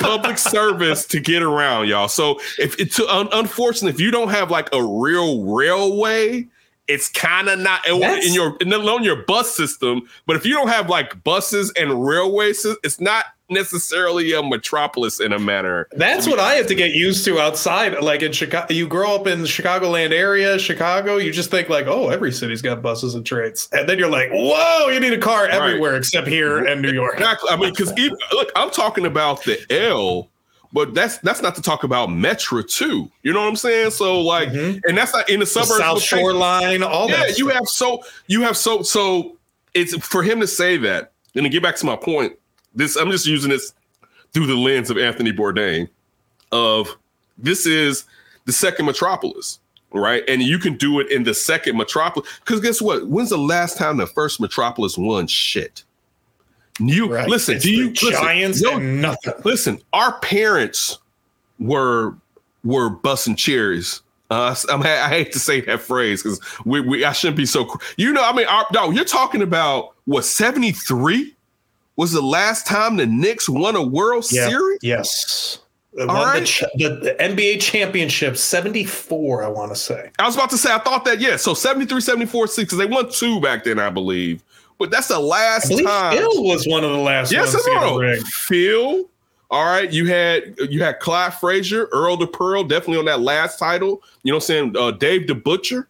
[0.00, 2.08] public service to get around, y'all.
[2.08, 6.46] So if it's un- unfortunately, if you don't have like a real railway,
[6.90, 10.02] it's kind of not in your in the- on your bus system.
[10.26, 15.32] But if you don't have like buses and railways, it's not necessarily a metropolis in
[15.32, 15.88] a manner.
[15.92, 18.00] That's what I have to get used to outside.
[18.00, 21.86] Like in Chicago, you grow up in the Chicagoland area, Chicago, you just think like,
[21.86, 23.68] oh, every city's got buses and trains.
[23.72, 27.14] And then you're like, whoa, you need a car everywhere except here in New York.
[27.14, 27.50] Exactly.
[27.50, 27.92] I mean, because
[28.32, 30.30] look, I'm talking about the L,
[30.72, 33.10] but that's that's not to talk about Metra too.
[33.22, 33.90] You know what I'm saying?
[33.90, 34.80] So like, Mhm.
[34.86, 35.78] and that's not in the The suburbs.
[35.78, 37.38] South but Shore Line, all yeah, that.
[37.38, 37.54] you stuff.
[37.54, 39.36] have so you have so so
[39.74, 41.12] it's for him to say that.
[41.34, 42.34] And to get back to my point,
[42.74, 43.72] this I'm just using this
[44.32, 45.88] through the lens of Anthony Bourdain
[46.52, 46.96] of
[47.38, 48.04] this is
[48.46, 49.58] the second metropolis,
[49.92, 50.22] right?
[50.28, 52.28] And you can do it in the second metropolis.
[52.44, 53.06] Because guess what?
[53.08, 55.84] When's the last time the first metropolis won shit?
[56.80, 57.28] You Right.
[57.28, 59.34] listen, It's do you listen, Giants yo, nothing.
[59.44, 60.98] listen, our parents
[61.58, 62.14] were
[62.64, 64.00] were busting cherries.
[64.30, 67.64] Uh, I'm, I hate to say that phrase because we, we I shouldn't be so.
[67.64, 71.34] cr- You know, I mean, our, no, you're talking about what 73
[71.96, 74.48] was the last time the Knicks won a World Yeah.
[74.48, 74.78] Series.
[74.82, 75.58] Yes.
[75.94, 80.10] The, All one- the ch- the, the NBA championship, 74, I want to say.
[80.20, 81.36] I was about to say, I thought that, yeah.
[81.36, 84.42] So 73, 74, 6, because they won two back then, I believe.
[84.80, 86.16] But that's the last time.
[86.16, 88.14] Phil was one of the last Yes, ones a no.
[88.24, 89.10] Phil.
[89.50, 93.58] All right, you had you had Clyde Frazier, Earl the Pearl, definitely on that last
[93.58, 94.02] title.
[94.22, 94.76] You know what I'm saying?
[94.78, 95.86] Uh, Dave DeBusschere.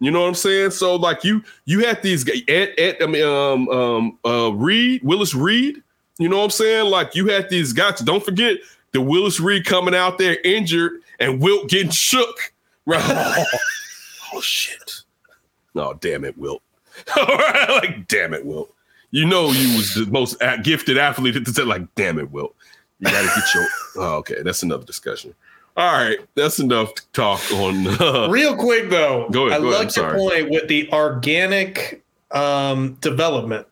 [0.00, 0.72] You know what I'm saying?
[0.72, 5.02] So like you you had these guys, Ed, Ed I mean um um uh Reed,
[5.02, 5.82] Willis Reed.
[6.18, 6.90] You know what I'm saying?
[6.90, 8.00] Like you had these guys.
[8.00, 8.58] Don't forget
[8.92, 12.52] the Willis Reed coming out there injured and Wilt getting shook.
[12.84, 13.02] Right?
[14.34, 14.96] oh shit.
[15.74, 16.60] No, damn it, Wilt.
[17.16, 18.72] All right, like damn it, Wilt.
[19.10, 22.54] You know you was the most gifted athlete to say like, damn it, Wilt.
[22.98, 23.66] You gotta get your.
[23.96, 25.34] Oh, okay, that's another discussion.
[25.76, 27.86] All right, that's enough talk on.
[28.00, 32.02] Uh, Real quick though, Go ahead, I like your point with the organic
[32.32, 33.66] um, development.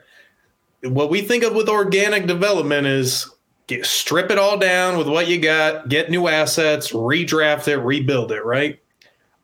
[0.83, 3.29] What we think of with organic development is
[3.67, 8.33] get, strip it all down with what you got, get new assets, redraft it, rebuild
[8.33, 8.45] it.
[8.45, 8.81] Right.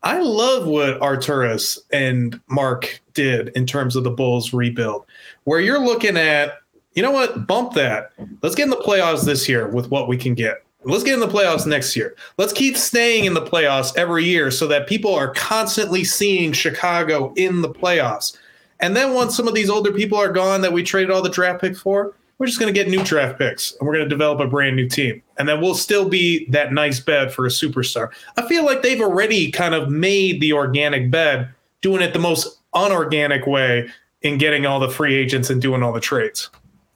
[0.02, 5.04] I love what Arturas and Marc did in terms of the Bulls rebuild,
[5.44, 6.58] where you're looking at,
[6.94, 8.12] you know what, bump that.
[8.42, 10.64] Let's get in the playoffs this year with what we can get.
[10.84, 12.14] Let's get in the playoffs next year.
[12.36, 17.32] Let's keep staying in the playoffs every year so that people are constantly seeing Chicago
[17.34, 18.38] in the playoffs.
[18.80, 21.28] And then once some of these older people are gone that we traded all the
[21.28, 24.08] draft picks for, we're just going to get new draft picks and we're going to
[24.08, 25.22] develop a brand new team.
[25.38, 28.10] And then we'll still be that nice bed for a superstar.
[28.36, 32.60] I feel like they've already kind of made the organic bed, doing it the most
[32.74, 33.88] unorganic way
[34.22, 36.50] in getting all the free agents and doing all the trades.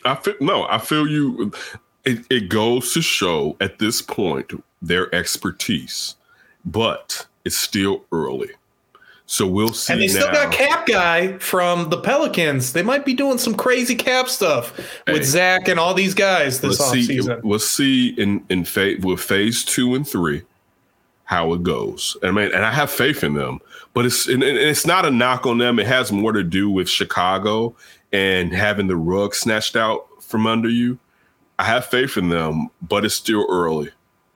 [0.05, 1.53] I feel no, I feel you.
[2.05, 6.17] It, it goes to show at this point their expertise,
[6.65, 8.51] but it's still early.
[9.33, 9.95] So we'll see.
[9.95, 12.75] And they still got Cap Guy from the Pelicans.
[12.75, 14.77] They might be doing some crazy cap stuff
[15.07, 15.23] with Hey.
[15.23, 17.43] Zach and all these guys this let's see, offseason.
[17.43, 20.43] We'll see in in phase with phase two and three
[21.25, 22.15] how it goes.
[22.23, 23.61] I mean, and I have faith in them,
[23.95, 25.79] but it's and, and it's not a knock on them.
[25.79, 27.75] It has more to do with Chicago
[28.13, 30.99] and having the rug snatched out from under you.
[31.59, 33.93] I have faith in them, but it's still early.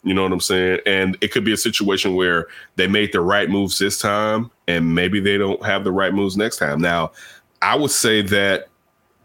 [0.07, 0.79] You know what I'm saying?
[0.87, 2.47] And it could be a situation where
[2.77, 6.37] they made the right moves this time, and maybe they don't have the right moves
[6.37, 6.81] next time.
[6.81, 7.11] Now,
[7.61, 8.69] I would say that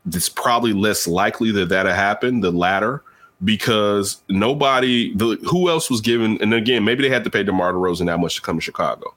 [0.07, 3.03] it's probably less likely that that'll happen, the latter,
[3.43, 7.73] because nobody, the who else was given, and again, maybe they had to pay DeMar
[7.73, 9.13] DeRozan that much to come to Chicago,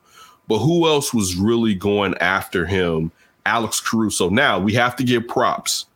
[0.47, 3.11] but who else was really going after him?
[3.47, 4.29] Alex Caruso.
[4.29, 5.87] Now we have to give props.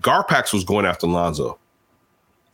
[0.00, 1.58] Garpax was going after Lonzo,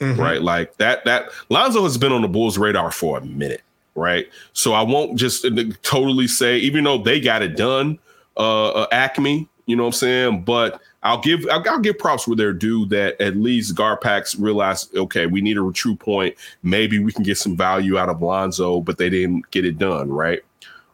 [0.00, 0.18] Mhm.
[0.18, 0.42] right?
[0.42, 1.04] Like that.
[1.04, 3.62] That Lonzo has been on the Bulls' radar for a minute,
[3.94, 4.26] right?
[4.52, 5.50] So I won't just uh,
[5.82, 7.98] totally say, even though they got it done,
[8.36, 10.42] uh, uh Acme, you know what I'm saying?
[10.42, 14.94] But I'll give I'll, I'll give props where they're due that at least Garpax realized,
[14.96, 16.34] okay, we need a true point.
[16.62, 20.10] Maybe we can get some value out of Lonzo, but they didn't get it done,
[20.10, 20.40] right?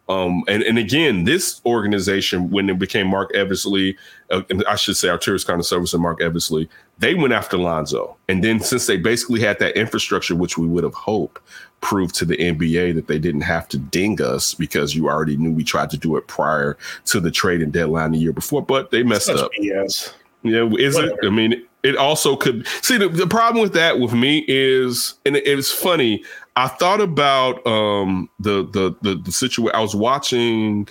[0.09, 3.97] Um, and, and again, this organization, when it became Marc Eversley,
[4.31, 8.17] uh, I should say Arturas Karnisovas and Marc Eversley, they went after Lonzo.
[8.29, 11.43] And then since they basically had that infrastructure, which we would have hoped
[11.81, 15.53] proved to the NBA that they didn't have to ding us because you already knew
[15.53, 16.77] we tried to do it prior
[17.07, 19.51] to the trading deadline the year before, but they messed Such up.
[19.61, 20.13] BS.
[20.43, 21.19] Yeah, is Whatever.
[21.23, 21.27] it?
[21.27, 25.37] I mean, it also could see the, the problem with that with me is, and
[25.37, 26.25] it, it's funny.
[26.57, 29.75] I thought about um the the the, the situation.
[29.77, 30.89] I was watching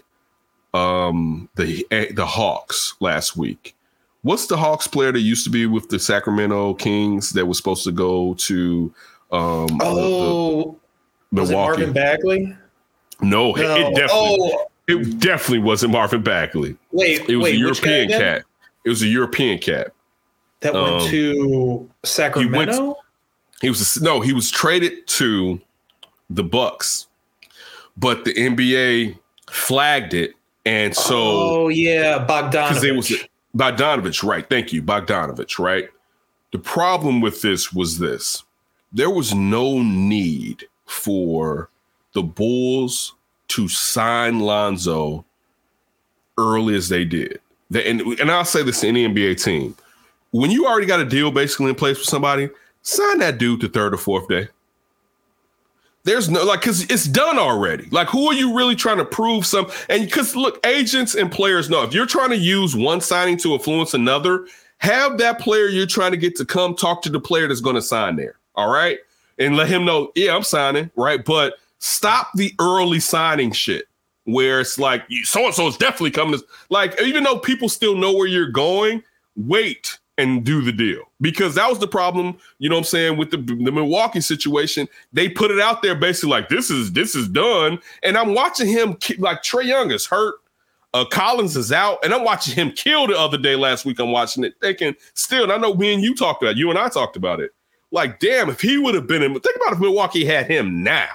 [0.74, 3.76] um the the Hawks last week.
[4.22, 7.84] What's the Hawks player that used to be with the Sacramento Kings that was supposed
[7.86, 8.94] to go to
[9.32, 10.80] um the- the Oh,
[11.32, 11.54] Milwaukee?
[11.56, 12.56] Marvin Bagley?
[13.22, 13.76] no, it- No.
[13.76, 16.76] it definitely Oh, it definitely wasn't Marvin Bagley.
[16.92, 18.44] wait, It was wait, a European cat.
[18.84, 19.92] It was a European cat.
[20.62, 22.98] that went Um, to Sacramento.
[23.66, 25.60] He was no, he was traded to
[26.30, 27.08] the Bucks,
[27.98, 29.18] but the NBA
[29.50, 30.36] flagged it,
[30.68, 32.84] and so oh yeah, Bogdanovich.
[32.84, 33.12] it was
[33.58, 34.48] Bogdanovich, right?
[34.48, 35.90] Thank you, Bogdanovich, right?
[36.52, 38.44] The problem with this was this:
[38.94, 41.72] there was no need for
[42.14, 43.16] the Bulls
[43.48, 45.26] to sign Lonzo
[46.38, 47.40] early as they did.
[47.72, 49.76] They, and, and I'll say this to any NBA team:
[50.30, 52.52] when you already got a deal basically in place with somebody,
[52.86, 54.48] sign that dude to third or fourth day.
[56.04, 57.88] There's no like because it's done already.
[57.90, 59.72] Like, who are you really trying to prove some?
[59.90, 63.54] And because look, agents and players know if you're trying to use one signing to
[63.54, 67.48] influence another, have that player you're trying to get to come talk to the player
[67.48, 68.38] that's going to sign there.
[68.54, 69.00] All right,
[69.40, 70.92] and let him know, yeah, I'm signing.
[70.96, 73.86] Right, but stop the early signing shit
[74.26, 76.40] where it's like so and so is definitely coming.
[76.70, 79.02] Like, even though people still know where you're going,
[79.36, 82.38] wait and do the deal because that was the problem.
[82.60, 84.88] You know what I'm saying with the, the Milwaukee situation.
[85.12, 88.68] They put it out there basically like this is this is done, and I'm watching
[88.68, 90.36] him like Trae Young is hurt.
[90.94, 94.00] Uh, Collins is out, and I'm watching him kill the other day last week.
[94.00, 96.70] I'm watching it, thinking still, and I know me and you talked about it, you
[96.70, 97.52] and I talked about it.
[97.92, 101.10] Like, damn, if he would have been in, think about if Milwaukee had him now.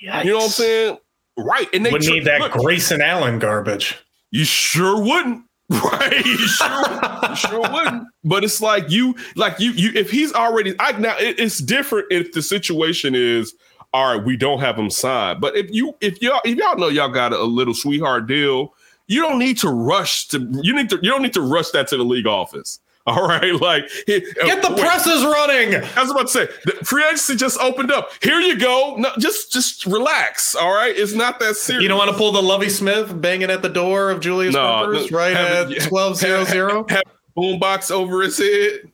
[0.00, 0.98] You know what I'm saying?
[1.36, 1.68] Right.
[1.72, 3.96] And they Would tr- need that look, Grayson Allen garbage.
[4.30, 5.44] you sure wouldn't.
[5.68, 6.24] Right.
[6.24, 8.04] Sure, sure wouldn't.
[8.24, 12.06] But it's like you, like you, you, if he's already, I now it- it's different
[12.10, 13.52] if the situation is,
[13.92, 15.40] all right, we don't have him signed.
[15.40, 18.74] But if you, if y'all, if y'all know y'all got a, little sweetheart deal,
[19.08, 21.88] you don't need to rush to, you need to, you don't need to rush that
[21.88, 22.78] to the league office.
[23.08, 23.54] All right.
[23.60, 24.80] Like, uh, Get the wait.
[24.80, 25.76] presses running.
[25.96, 28.10] I was about to say, the free agency just opened up.
[28.22, 28.96] Here you go.
[28.98, 30.54] No, just just relax.
[30.56, 31.82] All right, it's not that serious.
[31.82, 34.80] You don't want to pull the Lovie Smith banging at the door of Julius No,
[34.80, 36.84] Peppers no, right have at twelve zero zero.
[37.36, 38.90] boombox over his head.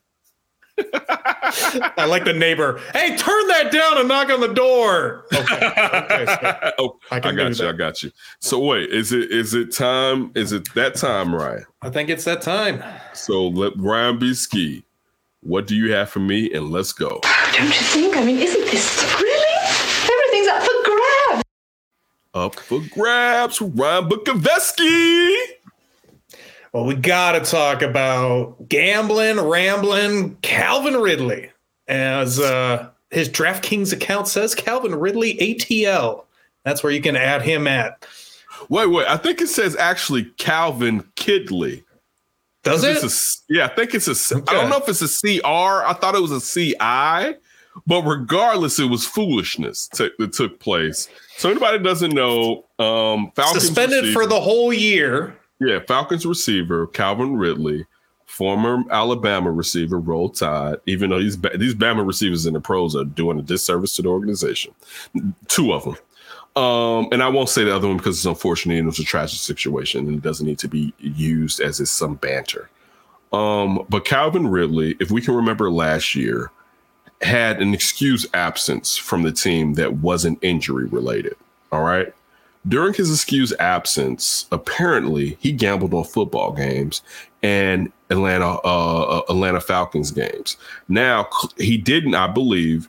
[0.79, 2.81] I like the neighbor.
[2.95, 5.27] Hey, turn that down and knock on the door.
[5.35, 5.66] Okay.
[5.66, 7.55] okay so oh, I I, can do got you.
[7.57, 7.68] that.
[7.68, 8.11] I got you.
[8.41, 10.31] So wait, is it is it time?
[10.35, 11.64] Is it that time, Ryan?
[11.83, 12.83] I think it's that time.
[13.12, 14.85] So let Ryan be ski.
[15.43, 16.53] What do you have for me?
[16.53, 17.20] And let's go.
[17.53, 18.16] Don't you think?
[18.16, 20.12] I mean, isn't this thrilling?
[20.12, 21.43] Everything's up for grabs.
[22.35, 25.37] Up for grabs, Ryan Bukoveski.
[26.73, 31.51] Well, we got to talk about gambling, rambling, Calvin Ridley.
[31.87, 36.25] As uh, his DraftKings account says, Calvin Ridley ATL.
[36.64, 38.07] That's where you can add him at.
[38.68, 39.07] Wait, wait.
[39.07, 41.85] I think it says actually Calvin Kidley.
[42.62, 43.03] Does it?
[43.03, 44.37] A yeah, I think it's a.
[44.37, 44.45] Okay.
[44.49, 45.85] I don't know if it's a CR.
[45.85, 47.37] I thought it was a CI,
[47.87, 51.09] but regardless, it was foolishness t- that took place.
[51.39, 55.37] So anybody doesn't know, um, Falcons Suspended for the whole year.
[55.67, 57.87] Yeah Falcons receiver Calvin Ridley,
[58.27, 60.77] former Alabama receiver, roll tide.
[60.87, 64.09] Even though these these Bama receivers in the pros are doing a disservice to the
[64.09, 64.75] organization,
[65.49, 65.97] two of them.
[66.55, 69.05] Um, and I won't say the other one because it's unfortunate and it was a
[69.05, 72.69] tragic situation and it doesn't need to be used as is some banter.
[73.33, 76.51] Um, but Calvin Ridley, if we can remember last year,
[77.23, 81.37] had an excuse absence from the team that wasn't injury related.
[81.71, 82.13] All right.
[82.69, 87.03] During his excuse absence, apparently he gambled on football games
[87.43, 90.57] and Atlanta uh, Atlanta Falcons games.
[90.89, 92.89] Now he didn't, I believe,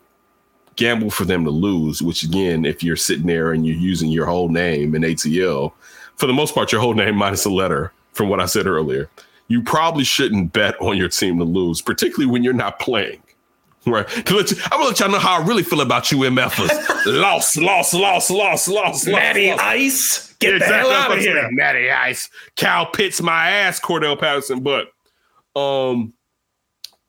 [0.76, 2.04] gamble for them to lose.
[2.04, 5.74] Which again, if you're sitting there and you're using your whole name in ATL,
[6.18, 9.10] for the most part, your whole name minus a letter, from what I said earlier,
[9.48, 13.23] you probably shouldn't bet on your team to lose, particularly when you're not playing.
[13.92, 14.08] Right.
[14.08, 16.70] To let you, I'm gonna let y'all know how I really feel about you, MFers.
[17.22, 19.62] lost, lost, lost, lost, lost, Matty lost.
[19.64, 21.36] Ice, get the Exactly hell out of saying.
[21.36, 21.50] here.
[21.52, 22.30] Matty Ice.
[22.56, 24.62] Kyle Pitts my ass, Cordarrelle Patterson.
[24.64, 24.88] But
[25.60, 26.14] um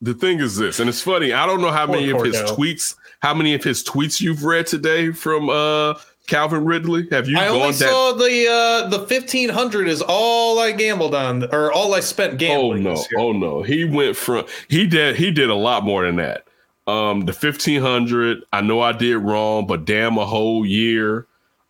[0.01, 2.37] the thing is this, and it's funny, I don't know how Poor many of his
[2.51, 5.95] tweets, how many of his tweets you've read today from uh
[6.27, 7.07] Calvin Ridley?
[7.11, 7.89] Have you I gone only that?
[7.91, 12.39] saw the uh, the fifteen hundred is all I gambled on, or all I spent
[12.39, 12.87] gambling.
[12.87, 13.05] oh no!
[13.17, 13.63] Oh no!
[13.63, 16.47] He went from he did he did a lot more than that.
[16.87, 18.43] Um, the fifteen hundred.
[18.53, 21.27] I know I did wrong, but damn, a whole year.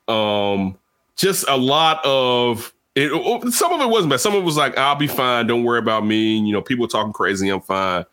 [0.09, 0.77] Um,
[1.17, 3.11] just a lot of it.
[3.53, 4.21] Some of it wasn't bad.
[4.21, 5.47] Some of it was like, "I'll be fine.
[5.47, 7.49] Don't worry about me." You know, people talking crazy.
[7.49, 8.05] I'm fine.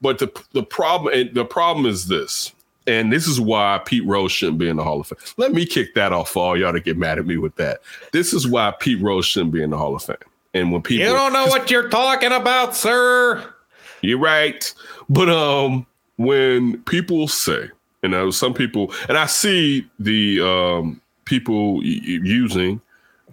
[0.00, 2.52] But the the problem the problem is this,
[2.86, 5.18] and this is why Pete Rose shouldn't be in the Hall of Fame.
[5.36, 7.80] Let me kick that off for all y'all to get mad at me with that.
[8.12, 10.16] This is why Pete Rose shouldn't be in the Hall of Fame.
[10.54, 13.54] And when people You don't know what you're talking about, sir.
[14.00, 14.72] you're right.
[15.08, 15.86] But um,
[16.20, 17.70] when people say,
[18.02, 22.82] you know, some people, and I see the um people y- using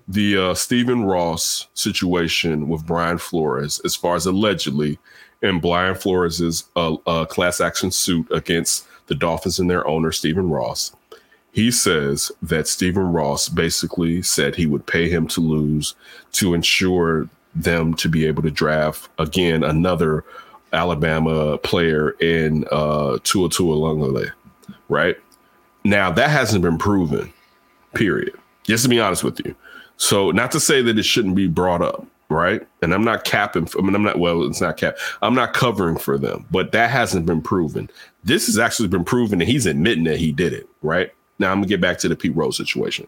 [0.08, 4.98] the uh, Stephen Ross situation with Brian Flores, as far as allegedly
[5.42, 10.50] in Brian Flores's uh, uh, class action suit against the Dolphins and their owner Stephen
[10.50, 10.94] Ross.
[11.52, 15.94] He says that Stephen Ross basically said he would pay him to lose
[16.34, 20.24] to ensure them to be able to draft again another
[20.74, 24.32] Alabama player in uh, Tua Tua Lungale,
[24.90, 25.18] right?
[25.84, 27.32] Now that hasn't been proven,
[27.94, 28.34] period.
[28.64, 29.56] Just to be honest with you.
[29.96, 32.66] So not to say that it shouldn't be brought up, right?
[32.82, 33.68] And I'm not capping.
[33.78, 34.20] I mean, I'm not.
[34.20, 34.98] Well, it's not cap.
[35.22, 37.90] I'm not covering for them, but that hasn't been proven.
[38.24, 41.12] This has actually been proven, and he's admitting that he did it, right?
[41.40, 43.08] Now I'm gonna get back to the Pete Rose situation,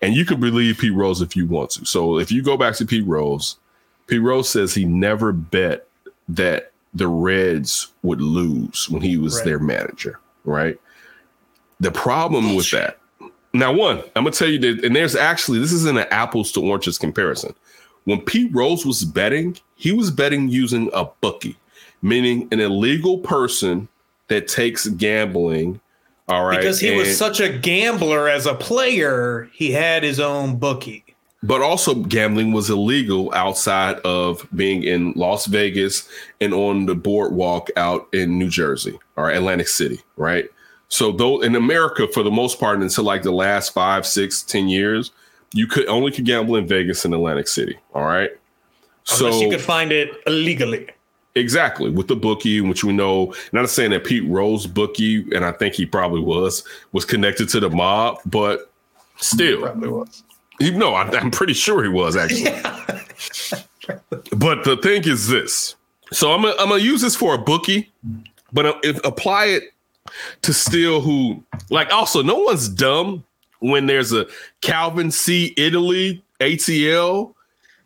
[0.00, 1.84] and you can believe Pete Rose if you want to.
[1.84, 3.56] So if you go back to Pete Rose,
[4.06, 5.86] Pete Rose says he never bet
[6.28, 9.44] that the Reds would lose when he was Right.
[9.46, 10.78] their manager, right?
[11.80, 12.98] The problem with that,
[13.52, 16.60] now, one, I'm gonna tell you that, and there's actually this isn't an apples to
[16.60, 17.54] oranges comparison.
[18.04, 21.56] When Pete Rose was betting, he was betting using a bookie,
[22.02, 23.88] meaning an illegal person
[24.28, 25.80] that takes gambling.
[26.28, 30.18] All right, Because he and- was such a gambler as a player, he had his
[30.20, 31.04] own bookie.
[31.44, 36.08] But also gambling was illegal outside of being in Las Vegas
[36.40, 40.48] and on the boardwalk out in New Jersey or Atlantic City, right?
[40.88, 44.68] So though in America, for the most part, until like the last five, six, ten
[44.70, 45.10] years,
[45.52, 47.78] you could only could gamble in Vegas and Atlantic City.
[47.92, 48.30] All right.
[49.18, 50.88] Unless so you could find it illegally.
[51.34, 53.34] Exactly with the bookie, which we know.
[53.52, 57.60] Not saying that Pete Rose bookie, and I think he probably was, was connected to
[57.60, 58.72] the mob, but
[59.16, 60.22] still, Probably was.
[60.60, 62.44] You know, I, I'm pretty sure he was actually.
[64.36, 65.76] but the thing is this.
[66.12, 67.92] So I'm gonna, I'm gonna use this for a bookie,
[68.52, 69.64] but if apply it
[70.42, 73.24] to still who like also no one's dumb
[73.60, 74.26] when there's a
[74.60, 77.34] Calvin C Italy ATL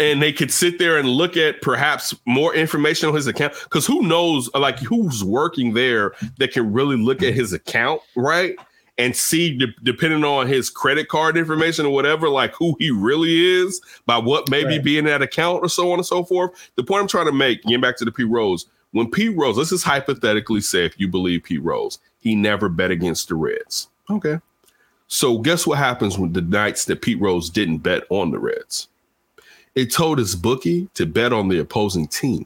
[0.01, 3.87] and they could sit there and look at perhaps more information on his account because
[3.87, 8.57] who knows like who's working there that can really look at his account right
[8.99, 13.45] and see de- depending on his credit card information or whatever like who he really
[13.47, 14.85] is by what maybe Right.
[14.85, 16.51] being that account or so on and so forth.
[16.75, 19.57] The point i'm trying to make getting back to the pete rose when pete rose
[19.57, 23.89] let's just hypothetically say if you believe pete rose he never bet against the reds.
[24.11, 24.39] Okay.
[25.07, 28.89] So guess what happens when the nights that pete rose didn't bet on the reds?
[29.75, 32.45] It told his bookie to bet on the opposing team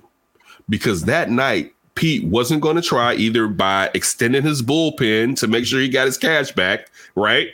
[0.68, 5.66] because that night Pete wasn't going to try either by extending his bullpen to make
[5.66, 7.50] sure he got his cash back, right?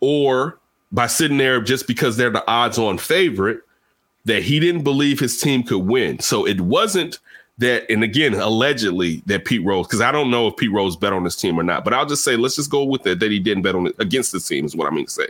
[0.00, 0.58] Or
[0.92, 3.60] by sitting there just because they're the odds on favorite
[4.24, 6.18] that he didn't believe his team could win.
[6.20, 7.18] So it wasn't
[7.58, 11.12] that, and again, allegedly that Pete Rose, because I don't know if Pete Rose bet
[11.12, 13.30] on his team or not, but I'll just say, let's just go with it that
[13.30, 15.26] he didn't bet on it against the team, is what I mean to say.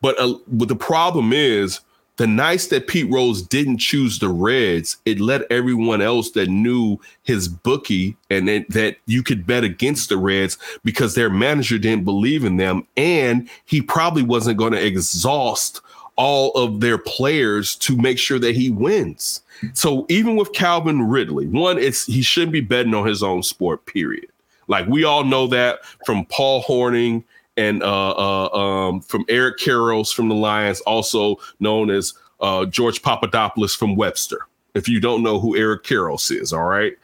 [0.00, 1.80] But, uh, but the problem is
[2.18, 6.98] the nights that Pete Rose didn't choose the Reds, it let everyone else that knew
[7.22, 12.04] his bookie and that, that you could bet against the Reds because their manager didn't
[12.04, 12.86] believe in them.
[12.96, 15.80] And he probably wasn't going to exhaust
[16.16, 19.40] all of their players to make sure that he wins.
[19.72, 23.86] So even with Calvin Ridley, one, it's he shouldn't be betting on his own sport,
[23.86, 24.26] period.
[24.66, 27.22] Like we all know that from Paul Hornung
[27.58, 33.02] and uh, uh, um, from Eric Karras from the Lions, also known as uh, George
[33.02, 34.46] Papadopoulos from Webster.
[34.74, 36.94] If you don't know who Eric Karras is, all right.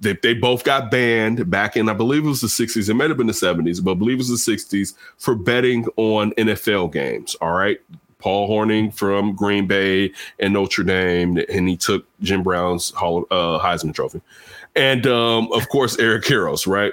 [0.00, 2.88] They, they both got banned back in, I believe it was the 60s.
[2.88, 5.86] It might have been the 70s, but I believe it was the 60s for betting
[5.96, 7.34] on NFL games.
[7.40, 7.80] All right.
[8.18, 13.58] Paul Hornung from Green Bay and Notre Dame, and he took Jim Brown's Hall, uh,
[13.58, 14.20] Heisman Trophy.
[14.74, 16.92] And um, of course, Eric Karras, right?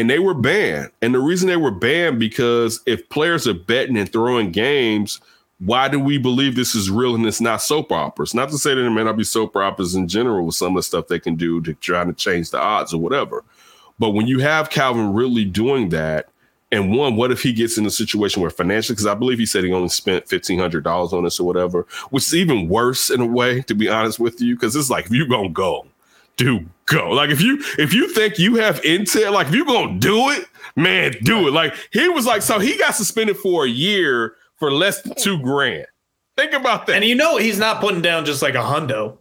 [0.00, 0.90] And they were banned.
[1.02, 5.20] And the reason they were banned because if players are betting and throwing games,
[5.58, 8.32] why do we believe this is real and it's not soap operas?
[8.32, 10.76] Not to say that there may not be soap operas in general with some of
[10.76, 13.44] the stuff they can do to try to change the odds or whatever.
[13.98, 16.30] But when you have Calvin Ridley doing that,
[16.72, 19.46] And one, what if he gets in a situation where financially, because I believe he
[19.46, 23.10] said he only spent fifteen hundred dollars on this or whatever, which is even worse
[23.10, 25.86] in a way, to be honest with you, because it's like if you're gonna go,
[26.44, 27.10] do go.
[27.10, 30.46] Like if you if you think you have intel, like if you're gonna do it,
[30.76, 31.52] man, do it.
[31.52, 35.38] Like he was like, so he got suspended for a year for less than two
[35.40, 35.86] grand.
[36.36, 36.96] Think about that.
[36.96, 39.18] And you know he's not putting down just like a hundo.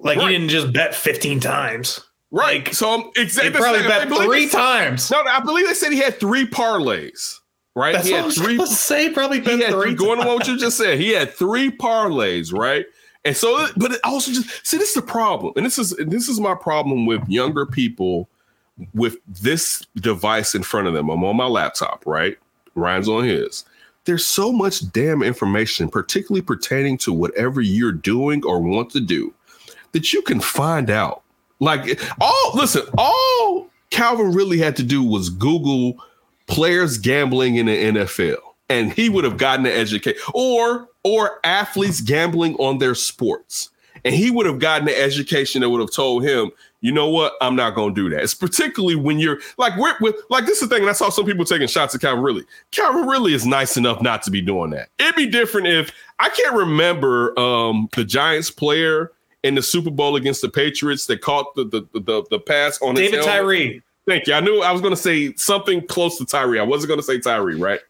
[0.00, 0.28] Like Right.
[0.28, 2.00] he didn't just bet 15 times.
[2.30, 2.72] Right.
[2.74, 5.10] so I'm He exactly probably bet three said- times.
[5.10, 7.38] No, no, I believe they said he had three parlays.
[7.74, 7.92] Right.
[7.94, 8.66] That's he what I had was three.
[8.66, 9.08] say.
[9.10, 9.90] Probably bet He had three.
[9.90, 9.94] three.
[9.94, 12.52] Going on what you just said, he had three parlays.
[12.52, 12.84] Right.
[13.24, 16.28] And so, but it also just see this is the problem, and this is this
[16.28, 18.28] is my problem with younger people
[18.94, 21.10] with this device in front of them.
[21.10, 22.38] I'm on my laptop, right?
[22.74, 23.64] Ryan's on his.
[24.04, 29.34] There's so much damn information, particularly pertaining to whatever you're doing or want to do,
[29.92, 31.22] that you can find out.
[31.60, 35.98] Like all listen, all Calvin Ridley had to do was Google
[36.46, 38.38] players gambling in the NFL,
[38.70, 43.70] and he would have gotten an education, or or athletes gambling on their sports,
[44.04, 47.32] and he would have gotten an education that would have told him, you know what,
[47.40, 48.22] I'm not going to do that.
[48.22, 51.10] It's particularly when you're like we're with like this is the thing, and I saw
[51.10, 52.44] some people taking shots at Calvin Ridley.
[52.70, 54.88] Calvin Ridley is nice enough not to be doing that.
[54.98, 60.16] It'd be different if I can't remember um the Giants player in the Super Bowl
[60.16, 63.24] against the Patriots that caught the the the, the pass on his David.
[63.24, 63.82] Tyree.
[64.06, 64.34] Thank you.
[64.34, 66.58] I knew I was going to say something close to Tyree.
[66.58, 67.80] I wasn't going to say Tyree, right?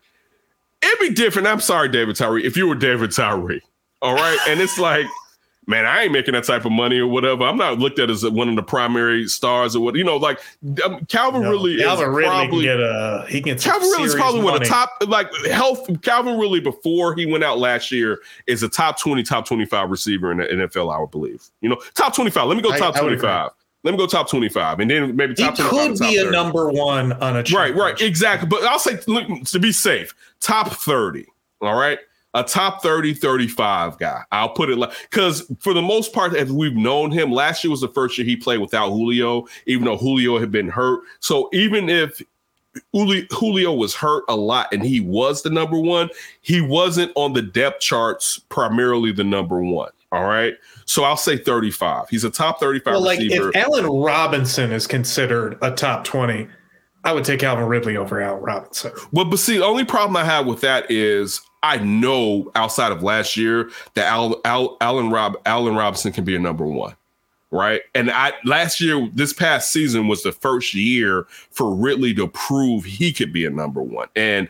[0.83, 1.49] It'd be different.
[1.49, 2.45] I'm sorry, David Tyree.
[2.45, 3.63] If you were David Tyree,
[4.01, 5.07] all right, and it's like,
[5.67, 7.45] man, I ain't making that type of money or whatever.
[7.45, 9.97] I'm not looked at as one of the primary stars or what.
[9.97, 10.41] You know, like
[10.85, 14.05] um, Calvin No, really Calvin is Ridley probably can get a he can Calvin really
[14.05, 15.89] is probably one of the top, like health.
[16.03, 19.91] Calvin Ridley before he went out last year is a top twenty, top twenty five
[19.91, 20.95] receiver in the NFL.
[20.95, 21.45] I would believe.
[21.61, 22.47] You know, top twenty five.
[22.47, 23.51] Let me go top twenty five.
[23.85, 26.25] Let me go top twenty five, and then maybe He top 25, could be a
[26.25, 26.31] 30.
[26.37, 27.75] number one on a chart.
[27.75, 28.49] Right, right, exactly.
[28.49, 31.27] But I'll say look, to be safe, top 30.
[31.61, 31.99] All right.
[32.35, 34.23] A top 30, 35 guy.
[34.33, 37.71] I'll put it like because for the most part, as we've known him, last year
[37.71, 41.01] was the first year he played without Julio, even though Julio had been hurt.
[41.21, 42.21] So even if
[42.93, 46.11] Julio was hurt a lot and he was the number one,
[46.43, 49.91] he wasn't on the depth charts primarily the number one.
[50.11, 50.55] All right.
[50.87, 52.09] So I'll say 35.
[52.09, 53.51] He's a top 35 Well, like receiver.
[53.51, 56.49] if Allen Robinson is considered a top twenty,
[57.05, 58.93] I would take Alvin Ridley over Allen Robinson.
[59.13, 63.03] Well, but see, the only problem I have with that is I know outside of
[63.03, 66.97] last year that Al, Al, Allen Rob Allen Robinson can be a number one,
[67.51, 67.83] right?
[67.95, 72.85] And I last year, this past season was the first year for Ridley to prove
[72.85, 74.49] he could be a number one, and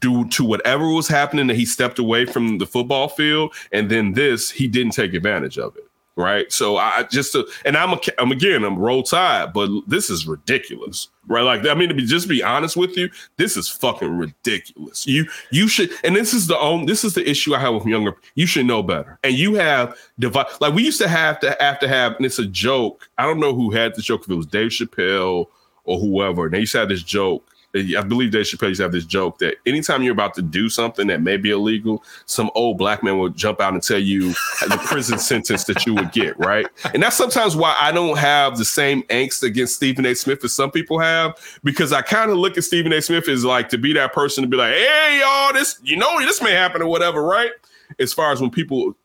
[0.00, 4.12] due to whatever was happening, that he stepped away from the football field, and then
[4.12, 5.84] this he didn't take advantage of it.
[6.16, 10.10] Right, so I just uh, and I'm a, I'm again I'm roll tide, but this
[10.10, 11.42] is ridiculous, right?
[11.42, 15.06] Like I mean to be just be honest with you, this is fucking ridiculous.
[15.06, 17.86] You you should, and this is the own this is the issue I have with
[17.86, 18.16] younger.
[18.34, 21.78] You should know better, and you have device like we used to have to have
[21.78, 23.08] to have, and it's a joke.
[23.16, 25.46] I don't know who had the joke if it was Dave Chappelle
[25.84, 26.44] or whoever.
[26.44, 27.46] And they used to have this joke.
[27.74, 30.68] I believe Dave Chappelle used to have this joke that anytime you're about to do
[30.68, 34.30] something that may be illegal, some old black man will jump out and tell you
[34.60, 36.66] the prison sentence that you would get, right?
[36.92, 40.14] And that's sometimes why I don't have the same angst against Stephen A.
[40.14, 43.00] Smith as some people have, because I kind of look at Stephen A.
[43.00, 46.18] Smith as like to be that person to be like, hey, y'all, this, you know,
[46.20, 47.52] this may happen or whatever, right?
[48.00, 48.96] As far as when people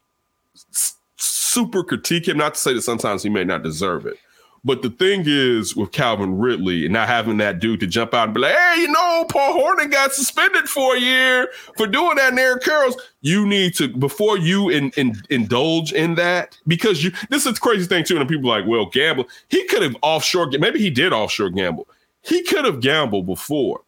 [1.17, 4.17] super critique him, not to say that sometimes he may not deserve it.
[4.65, 8.25] But the thing is with Calvin Ridley and not having that dude to jump out
[8.25, 12.15] and be like, hey, you know, Paul Horton got suspended for a year for doing
[12.15, 12.97] that in Carroll's.
[13.21, 17.85] You need to, before you in, in, indulge in that, because you, this is crazy
[17.85, 18.17] thing too.
[18.17, 19.29] And people like, well, gamble.
[19.49, 21.87] He could have offshore, maybe he did offshore gamble.
[22.23, 23.81] He could have gambled before.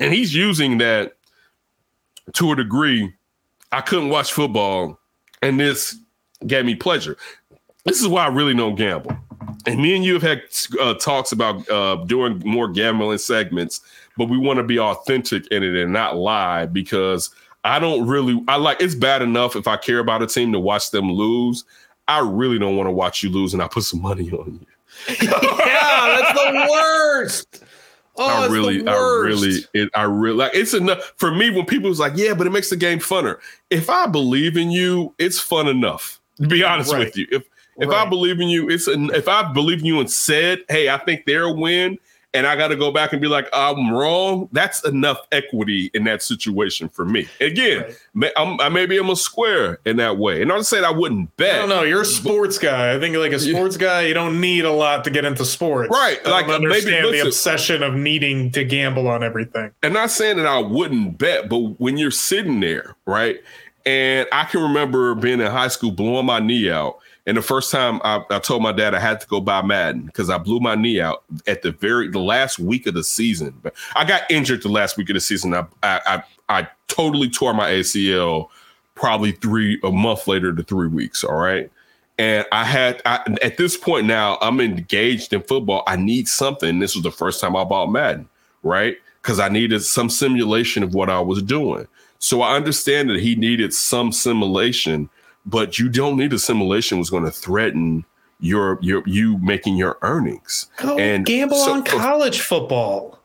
[0.00, 1.16] And he's using that
[2.32, 3.14] to a degree.
[3.70, 4.98] I couldn't watch football
[5.42, 5.96] and this
[6.46, 7.16] gave me pleasure.
[7.84, 9.16] This is why I really don't gamble.
[9.66, 10.42] And me and you have had
[10.80, 13.80] uh, talks about uh, doing more gambling segments,
[14.16, 17.30] but we want to be authentic in it and not lie because
[17.64, 18.42] I don't really.
[18.48, 21.64] I like it's bad enough if I care about a team to watch them lose.
[22.06, 24.66] I really don't want to watch you lose, and I put some money on you.
[25.22, 27.64] yeah, that's the worst.
[28.16, 28.92] Oh, I really, I
[29.24, 30.52] really, it, I really like.
[30.54, 33.38] It's enough for me when people was like, "Yeah, but it makes the game funner."
[33.70, 36.20] If I believe in you, it's fun enough.
[36.40, 37.06] To be honest Right.
[37.06, 37.44] with you, if
[37.78, 40.88] if I believe in you, it's an, if I believe in you and said, "Hey,
[40.88, 41.98] I think they're a win,"
[42.32, 44.48] and I got to go back and be like, I'm wrong.
[44.50, 47.28] That's enough equity in that situation for me.
[47.40, 50.42] Again, may, I'm, I maybe I'm a square in that way.
[50.42, 51.68] And I'm not saying I wouldn't bet.
[51.68, 51.88] No, don't.
[51.88, 52.92] You're a sports guy.
[52.92, 55.90] I think like a sports guy, you don't need a lot to get into sports.
[55.92, 56.18] Right.
[56.26, 59.70] I Like, don't maybe- understand the obsession of needing to gamble on everything.
[59.84, 63.38] and not saying that I wouldn't bet, but when you're sitting there, right?
[63.86, 66.98] And I can remember being in high school, blowing my knee out.
[67.26, 70.02] And the first time I, I told my dad I had to go buy Madden
[70.02, 73.54] because I blew my knee out at the very the last week of the season.
[73.62, 75.54] But I got injured the last week of the season.
[75.54, 78.48] I I I, I totally tore my ACL
[78.94, 81.24] probably three a month later to three weeks.
[81.24, 81.70] All right.
[82.18, 85.82] And I had I, at this point now, I'm engaged in football.
[85.86, 86.78] I need something.
[86.78, 88.28] This was the first time I bought Madden,
[88.62, 88.96] right?
[89.20, 91.88] Because I needed some simulation of what I was doing.
[92.20, 95.10] So I understand that he needed some simulation,
[95.46, 98.04] but you don't need assimilation was going to threaten
[98.40, 100.66] your your you making your earnings.
[100.78, 103.18] Go And gamble so- on college football.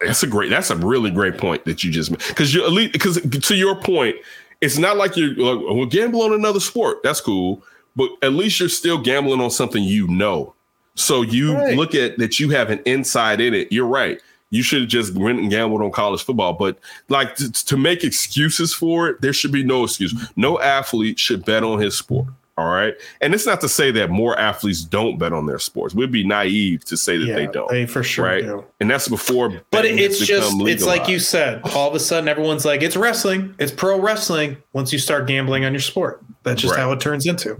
[0.00, 0.48] That's a great.
[0.48, 2.22] That's a really great point that you just made.
[2.28, 4.16] Because you at least because to your point,
[4.62, 7.02] it's not like you're like, well, gamble on another sport.
[7.02, 7.62] That's cool,
[7.96, 10.54] but at least you're still gambling on something you know.
[10.94, 11.76] So you Right.
[11.76, 13.70] look at that you have an inside in it.
[13.72, 14.20] You're right.
[14.50, 16.52] You should have just went and gambled on college football.
[16.54, 16.78] But
[17.08, 20.14] like to, to make excuses for it, there should be no excuse.
[20.36, 22.26] No athlete should bet on his sport.
[22.58, 22.94] All right.
[23.22, 25.94] And it's not to say that more athletes don't bet on their sports.
[25.94, 27.70] We'd be naive to say that Yeah, they don't.
[27.70, 28.42] they for sure right.
[28.42, 28.64] do.
[28.80, 31.62] And that's before But it's just become it's like you said.
[31.74, 33.54] All of a sudden, everyone's like, "It's wrestling.
[33.58, 36.80] It's pro wrestling." Once you start gambling on your sport, that's just Right.
[36.80, 37.58] how it turns into.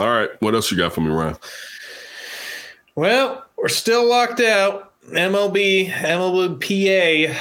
[0.00, 0.30] All right.
[0.40, 1.36] What else you got for me, Ryan?
[2.96, 4.85] Well, we're still locked out.
[5.08, 7.36] MLB, MLBPA.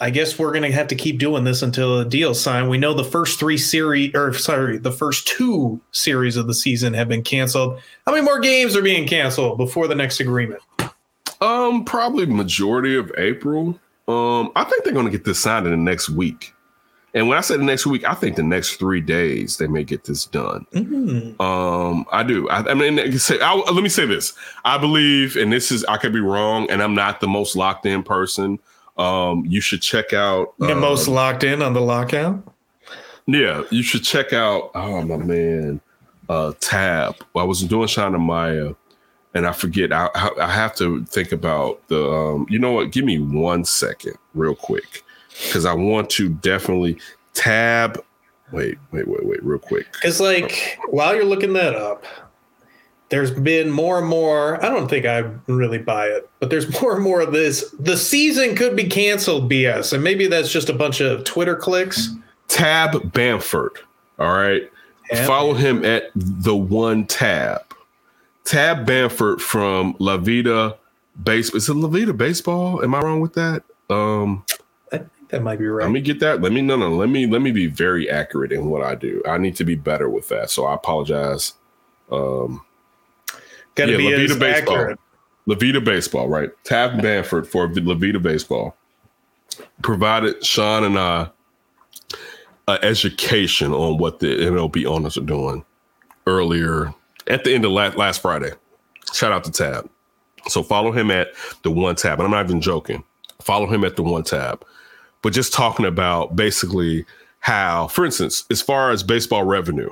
[0.00, 2.70] I guess we're gonna have to keep doing this until a deal signed.
[2.70, 6.94] We know the first three series, or sorry, the first two series of the season
[6.94, 7.80] have been canceled.
[8.06, 10.62] How many more games are being canceled before the next agreement?
[11.40, 13.78] Um, probably majority of April.
[14.06, 16.54] Um, I think they're going to get this signed in the next week.
[17.14, 19.82] And when I say the next week, I think the next three days they may
[19.82, 20.66] get this done.
[20.74, 21.40] Mm-hmm.
[21.40, 22.48] Um, I do.
[22.50, 24.34] I, I mean, say, I, let me say this.
[24.64, 27.86] I believe, and this is I could be wrong, and I'm not the most locked
[27.86, 28.58] in person.
[28.98, 32.42] Um, you should check out The um, most locked in on the lockout.
[33.26, 34.70] Yeah, you should check out.
[34.74, 35.80] Oh my man,
[36.28, 37.16] uh, Tab.
[37.36, 38.74] I was doing Shana Maya,
[39.34, 39.92] and I forget.
[39.92, 42.10] I, I I have to think about the.
[42.10, 42.90] Um, you know what?
[42.90, 45.04] Give me one second, real quick,
[45.46, 46.98] because I want to definitely
[47.38, 48.02] Tab.
[48.50, 49.92] Wait, wait, wait, wait, real quick.
[49.92, 52.04] Because, like, while you're looking that up,
[53.10, 54.62] there's been more and more.
[54.64, 57.70] I don't think I really buy it, but there's more and more of this.
[57.78, 62.08] The season could be canceled, BS, and maybe that's just a bunch of Twitter clicks.
[62.48, 63.78] Tab Bamford.
[64.18, 64.68] All right.
[65.10, 67.62] Tab Follow him at the one tab.
[68.44, 70.76] Tab Bamford from La Vida
[71.22, 71.54] Base.
[71.54, 72.82] Is it La Vida Baseball?
[72.82, 73.62] Am I wrong with that?
[73.90, 74.44] Um,
[75.28, 75.84] that might be right.
[75.84, 76.40] let me get that.
[76.40, 76.90] Let me no no.
[76.90, 79.22] Let me let me be very accurate in what I do.
[79.26, 80.50] I need to be better with that.
[80.50, 81.54] So I apologize.
[82.10, 82.64] Um,
[83.74, 84.76] Got to yeah, be La Vida as Baseball.
[84.76, 85.00] accurate.
[85.46, 86.50] La Vida Baseball, right?
[86.64, 88.76] Tab Bamford for La Vida Baseball
[89.82, 91.30] provided Sean and I
[92.68, 95.64] an education on what the MLB owners are doing
[96.26, 96.92] earlier
[97.26, 98.52] at the end of last, last Friday.
[99.14, 99.88] Shout out to Tab.
[100.48, 101.28] So follow him at
[101.62, 102.20] the one tab.
[102.20, 103.02] And I'm not even joking.
[103.42, 104.64] Follow him at the one tab.
[105.22, 107.04] But just talking about basically
[107.40, 109.90] how, for instance, as far as baseball revenue,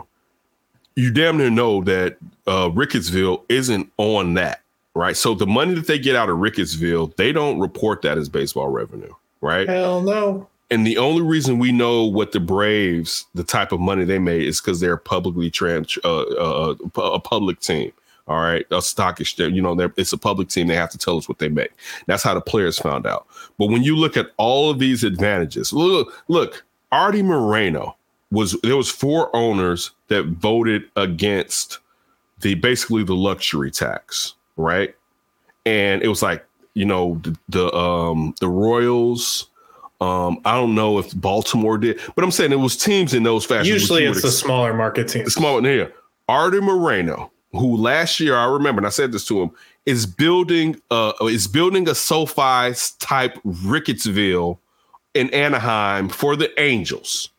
[0.94, 2.16] you damn near know that
[2.46, 4.62] uh, Wrigleyville isn't on that,
[4.94, 5.16] right?
[5.16, 8.68] So the money that they get out of Wrigleyville, they don't report that as baseball
[8.68, 9.68] revenue, right?
[9.68, 10.48] Hell no.
[10.70, 14.42] And the only reason we know what the Braves, the type of money they made,
[14.42, 17.92] is because they're publicly trans, uh, uh, a public team.
[18.28, 19.54] All right, a stock exchange.
[19.54, 20.66] You know, it's a public team.
[20.66, 21.70] They have to tell us what they make.
[22.06, 23.24] That's how the players found out.
[23.58, 27.96] But when you look at all of these advantages, look, look, Arte Moreno
[28.30, 31.78] was there was four owners that voted against
[32.40, 34.94] the basically the luxury tax, right?
[35.64, 39.48] And it was like you know the, the um the Royals.
[39.98, 43.46] Um, I don't know if Baltimore did, but I'm saying it was teams in those
[43.46, 43.68] fashions.
[43.68, 45.24] Usually it's the smaller market teams.
[45.24, 45.94] the smaller here.
[46.28, 49.50] Arte Moreno, who last year I remember, and I said this to him,
[49.86, 54.58] is building uh is building a SoFi type Wrigleyville
[55.14, 57.30] in Anaheim for the Angels.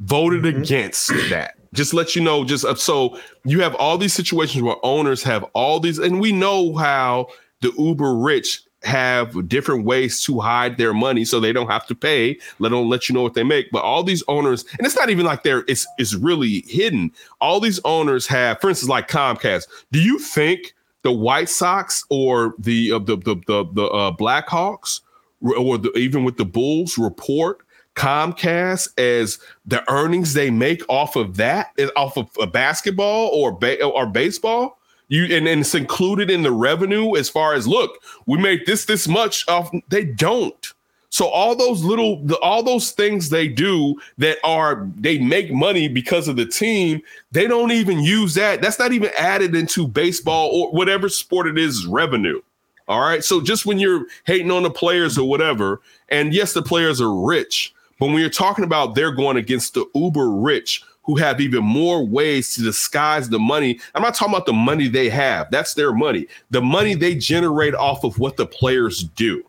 [0.00, 1.54] Voted against that.
[1.74, 5.44] Just let you know, just uh, so you have all these situations where owners have
[5.52, 7.28] all these, and we know how
[7.60, 11.94] the uber rich have different ways to hide their money so they don't have to
[11.94, 13.70] pay, let alone let you know what they make.
[13.70, 17.12] But all these owners, and it's not even like they're it's it's really hidden.
[17.40, 19.66] All these owners have, for instance, like Comcast.
[19.92, 25.00] Do you think the White Sox or the uh, the the the, the uh, Blackhawks
[25.42, 27.62] or the, even with the Bulls report
[27.96, 33.82] Comcast as the earnings they make off of that off of a basketball or ba-
[33.84, 34.78] or baseball?
[35.08, 38.84] You and, and it's included in the revenue as far as look we make this
[38.84, 40.72] this much off they don't
[41.10, 45.88] so all those little the, all those things they do that are they make money
[45.88, 50.48] because of the team they don't even use that that's not even added into baseball
[50.48, 52.40] or whatever sport it is revenue
[52.88, 56.62] all right so just when you're hating on the players or whatever and yes the
[56.62, 61.16] players are rich but when you're talking about they're going against the uber rich who
[61.16, 63.80] have even more ways to disguise the money.
[63.94, 65.50] I'm not talking about the money they have.
[65.50, 66.28] That's their money.
[66.50, 69.42] The money they generate off of what the players do.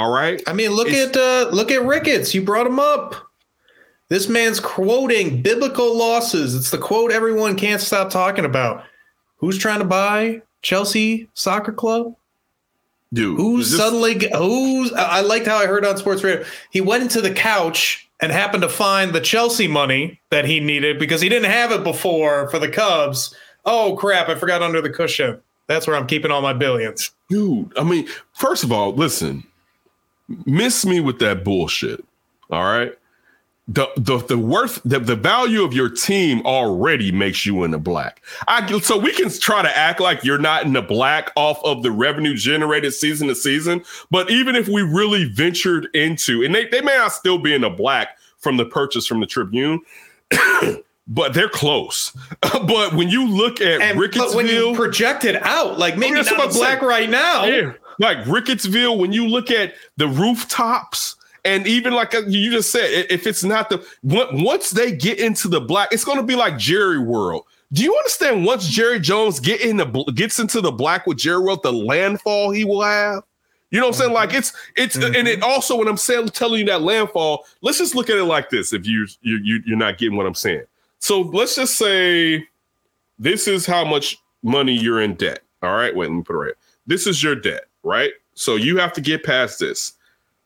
[0.00, 0.42] All right.
[0.46, 2.34] I mean, look it's, at uh, look at Ricketts.
[2.34, 3.14] You brought him up.
[4.08, 6.54] This man's quoting biblical losses.
[6.54, 8.84] It's the quote everyone can't stop talking about.
[9.36, 12.16] Who's trying to buy Chelsea Soccer Club?
[13.12, 14.92] Dude, who's this- suddenly who's?
[14.94, 16.46] I liked how I heard on sports radio.
[16.70, 20.98] He went into the couch and happened to find the Chelsea money that he needed
[20.98, 23.34] because he didn't have it before for the Cubs.
[23.66, 24.30] Oh crap!
[24.30, 25.40] I forgot under the cushion.
[25.66, 27.10] That's where I'm keeping all my billions.
[27.28, 29.44] Dude, I mean, first of all, listen,
[30.46, 32.04] miss me with that bullshit.
[32.50, 32.94] All right
[33.70, 37.78] the the the worth the, the value of your team already makes you in the
[37.78, 38.20] black.
[38.48, 41.84] I so we can try to act like you're not in the black off of
[41.84, 46.66] the revenue generated season to season, but even if we really ventured into and they,
[46.66, 49.80] they may not still be in the black from the purchase from the Tribune.
[51.06, 52.12] but they're close.
[52.40, 56.22] but when you look at and, Wrigleyville, when you project it out, like maybe oh,
[56.22, 61.66] not the black right now, yeah, like Wrigleyville, when you look at the rooftops and
[61.66, 65.60] even like uh, you just said, if it's not the once they get into the
[65.60, 67.44] black, it's going to be like Jerry World.
[67.72, 68.44] Do you understand?
[68.44, 72.50] Once Jerry Jones get in the gets into the black with Jerry World, the landfall
[72.50, 73.22] he will have.
[73.70, 74.12] You know what I'm saying?
[74.12, 75.14] Like it's it's mm-hmm.
[75.14, 78.24] and it also when I'm saying telling you that landfall, let's just look at it
[78.24, 78.72] like this.
[78.72, 80.64] If you you, you you're not getting what I'm saying,
[80.98, 82.48] so let's just say
[83.18, 85.40] this is how much money you're in debt.
[85.62, 86.54] All right, wait, let me put it right.
[86.86, 88.12] This is your debt, right?
[88.34, 89.94] So you have to get past this.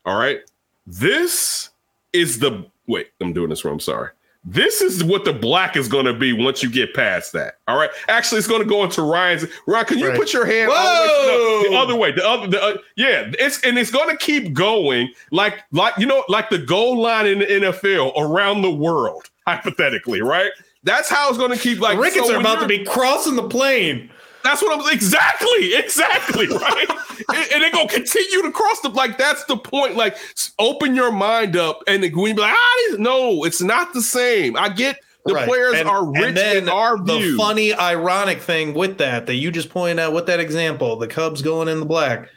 [0.05, 0.41] All right.
[0.87, 1.71] This
[2.13, 3.75] is the wait, I'm doing this wrong.
[3.75, 4.11] I'm sorry.
[4.47, 7.55] This is what the black is going to be once you get past that.
[7.67, 7.89] All right.
[8.09, 9.47] Actually, it's going to go into Ryan's.
[9.67, 10.19] Ryan, can you right.
[10.19, 11.63] put your hand Whoa!
[11.63, 12.13] The, the, other way?
[12.13, 13.33] The other, the, uh, yeah.
[13.39, 17.27] It's and it's going to keep going like like you know like the goal line
[17.27, 20.51] in the NFL around the world, hypothetically, right?
[20.83, 21.99] That's how it's going to keep like.
[21.99, 24.11] Ricketts so are about to be crossing the plane.
[24.45, 26.87] That's what I'm exactly, exactly, right?
[27.35, 29.97] and, and they're gonna continue to cross the like that's the point.
[29.97, 30.17] Like
[30.59, 34.57] open your mind up and we be like, ah, no, it's not the same.
[34.57, 35.49] I get the right.
[35.49, 37.33] players and, are rich in our the view.
[37.33, 41.09] The funny, ironic thing with that that you just pointed out with that example, the
[41.09, 42.29] Cubs going in the black.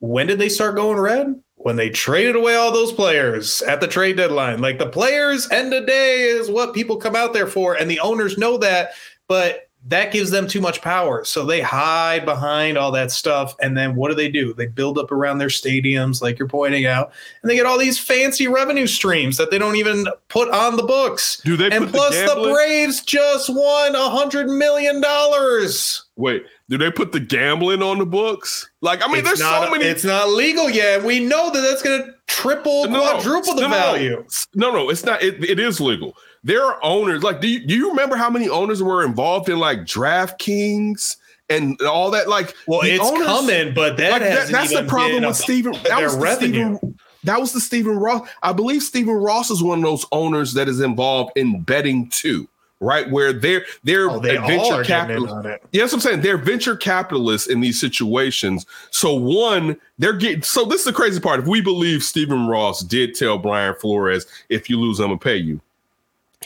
[0.00, 1.40] When did they start going red?
[1.54, 4.60] When they traded away all those players at the trade deadline.
[4.60, 8.00] Like the players end of day is what people come out there for, and the
[8.00, 8.90] owners know that.
[9.26, 11.24] But that gives them too much power.
[11.24, 13.54] So they hide behind all that stuff.
[13.60, 14.52] And then what do they do?
[14.52, 17.98] They build up around their stadiums, like you're pointing out, and they get all these
[17.98, 21.40] fancy revenue streams that they don't even put on the books.
[21.44, 21.70] Do they?
[21.70, 26.04] And plus, the, the, Braves just won a hundred million dollars.
[26.16, 28.68] Wait, do they put the gambling on the books?
[28.80, 29.84] Like, I mean, it's there's not, so many.
[29.84, 31.04] It's not legal yet.
[31.04, 34.24] We know that that's going to triple, no, quadruple no, the no, value.
[34.54, 35.22] No, no, it's not.
[35.22, 36.16] It, it is legal
[36.46, 39.58] there are owners like do you, do you remember how many owners were involved in
[39.58, 41.16] like DraftKings
[41.48, 42.28] and all that?
[42.28, 45.74] Like, well, it's owners, coming, but that, like, that that's the problem with Stephen.
[45.84, 46.76] That was revenue.
[46.76, 48.28] Stephen, that was the Stephen Ross.
[48.42, 52.48] I believe Stephen Ross is one of those owners that is involved in betting too
[52.80, 53.10] right?
[53.10, 55.64] Where they're they're oh, they venture capitalists.
[55.72, 58.66] Yes, I'm saying they're venture capitalists in these situations.
[58.90, 61.40] So one, they're getting so this is the crazy part.
[61.40, 65.36] If we believe Stephen Ross did tell Brian Flores, if you lose, I'm gonna pay
[65.36, 65.60] you.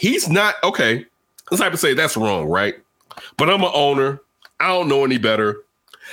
[0.01, 1.05] He's not okay.
[1.51, 2.75] Let's have to say that's wrong, right?
[3.37, 4.23] But I'm an owner.
[4.59, 5.59] I don't know any better.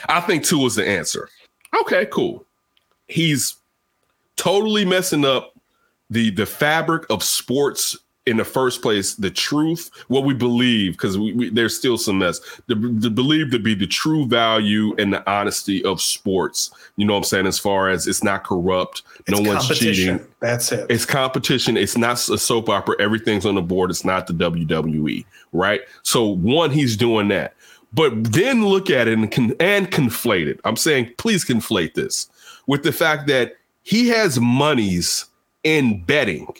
[0.09, 1.30] I think two is the answer.
[1.81, 2.45] Okay, cool.
[3.07, 3.55] He's
[4.35, 5.53] totally messing up
[6.09, 7.97] the the fabric of sports
[8.27, 12.19] in the first place the truth, what we believe, because we, we, there's still some
[12.19, 16.69] mess, the, the believe to be the true value and the honesty of sports.
[16.97, 17.47] You know what I'm saying?
[17.47, 20.19] As far as it's not corrupt, it's no one's cheating.
[20.41, 20.85] That's it.
[20.89, 21.77] It's competition.
[21.77, 22.97] It's not a soap opera.
[22.99, 23.91] Everything's on the board.
[23.91, 25.81] It's not the WWE, right?
[26.03, 27.55] So one, he's doing that.
[27.93, 30.59] But then look at it and, con- and conflate it.
[30.65, 32.29] I'm saying, please conflate this
[32.67, 35.25] with the fact that he has monies
[35.63, 36.53] in betting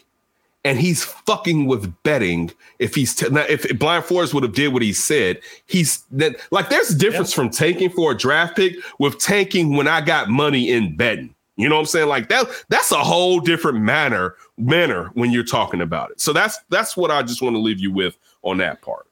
[0.68, 2.52] and he's fucking with betting.
[2.78, 6.36] If he's t- now, if Brian Flores would have did what he said, he's that
[6.52, 10.28] like there's a difference from tanking for a draft pick with tanking when I got
[10.28, 11.34] money in betting.
[11.56, 12.10] You know what I'm saying?
[12.10, 16.20] Like that that's a whole different manner manner when you're talking about it.
[16.20, 19.08] So that's that's what I just want to leave you with on that part.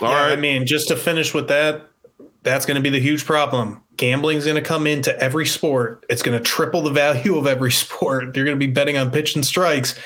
[0.00, 0.32] All yeah, right.
[0.32, 1.88] I mean, just to finish with that,
[2.44, 3.82] that's going to be the huge problem.
[3.96, 6.06] Gambling's going to come into every sport.
[6.08, 8.36] It's going to triple the value of every sport.
[8.36, 9.98] You're going to be betting on pitch and strikes.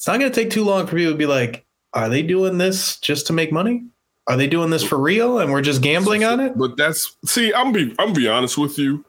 [0.00, 2.56] It's not going to take too long for people to be like, are they doing
[2.56, 3.84] this just to make money?
[4.28, 6.56] Are they doing this for real and we're just gambling on it?
[6.56, 9.04] But that's see, I'm be I'm be honest with you.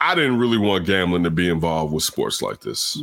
[0.00, 3.00] I didn't really want gambling to be involved with sports like this.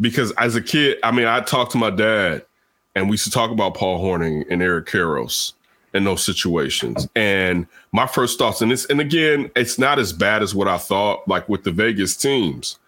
[0.00, 2.46] Because as a kid, I mean, I talked to my dad
[2.94, 5.54] and we used to talk about Paul Hornung and Eric Karras
[5.92, 7.08] in those situations.
[7.16, 10.78] And my first thoughts, and this, and again, it's not as bad as what I
[10.78, 12.78] thought, like with the Vegas teams.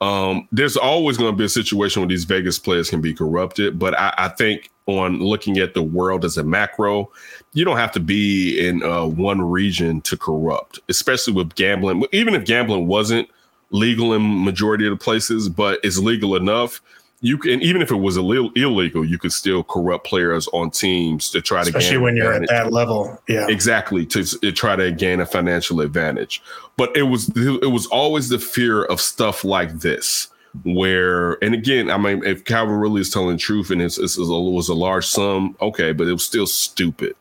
[0.00, 3.78] Um, there's always going to be a situation where these Vegas players can be corrupted,
[3.78, 7.12] but I, I, think on looking at the world as a macro,
[7.52, 12.02] you don't have to be in uh, one region to corrupt, especially with gambling.
[12.12, 13.28] Even if gambling wasn't
[13.72, 16.80] legal in majority of the places, but it's legal enough,
[17.22, 21.28] you can even if it was Ill- illegal, you could still corrupt players on teams
[21.30, 22.50] to try Especially to especially when you're advantage.
[22.50, 23.22] at that level.
[23.28, 26.42] Yeah, exactly to, to, try to gain a financial advantage.
[26.76, 30.28] But it was it was always the fear of stuff like this.
[30.64, 34.16] Where and again, I mean, if Calvin Ridley is telling the truth and it's, it's,
[34.16, 37.14] it was a large sum, okay, but it was still stupid.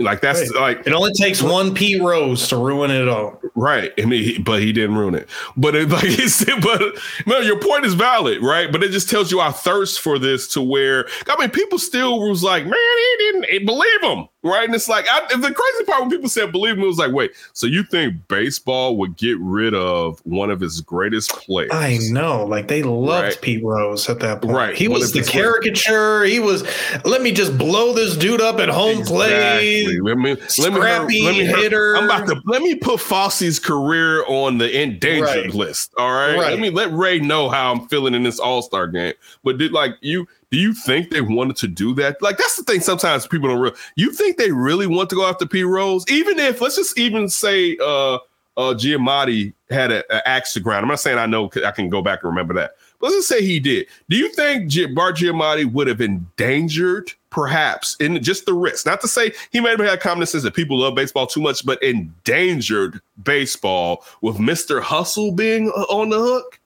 [0.00, 0.76] Like that's right.
[0.78, 3.38] like it only takes one Pete Rose to ruin it all.
[3.54, 3.92] Right.
[3.98, 5.28] I mean, he, but he didn't ruin it.
[5.58, 6.80] But it, like he said, but
[7.26, 8.72] man, your point is valid, right?
[8.72, 12.28] But it just tells you our thirst for this to where I mean, people still
[12.28, 14.64] was like, man, he didn't eh, believe him right?
[14.64, 17.32] And it's like I, the crazy part when people said believe me, was like, wait,
[17.52, 21.70] so you think baseball would get rid of one of its greatest players?
[21.72, 23.40] I know, like they loved right.
[23.40, 24.54] Pete Rose at that point.
[24.54, 26.24] Right, he one was the caricature.
[26.24, 26.64] He was.
[27.04, 29.16] Let me just blow this dude up at home exactly.
[29.16, 30.00] play.
[30.00, 31.96] Let me scrappy let me, let me hitter.
[31.96, 35.54] I'm about to let me put Fosse's career on the endangered right.
[35.54, 35.92] list.
[35.98, 36.36] All right?
[36.36, 39.14] right, let me let Ray know how I'm feeling in this All Star game.
[39.44, 42.20] But did like you do you think they wanted to do that?
[42.20, 42.80] Like that's the thing.
[42.80, 43.76] Sometimes people don't.
[43.94, 46.04] You think they really want to go after P Rose?
[46.08, 48.16] Even if let's just even say uh
[48.56, 50.82] uh Giamatti had an axe to grind.
[50.82, 52.72] I'm not saying I know I can go back and remember that.
[52.98, 53.86] But let's just say he did.
[54.08, 58.84] Do you think G- Bart Giamatti would have endangered perhaps in just the risk?
[58.84, 61.64] Not to say he may have had common sense that people love baseball too much,
[61.64, 64.82] but endangered baseball with Mr.
[64.82, 66.59] Hustle being uh, on the hook?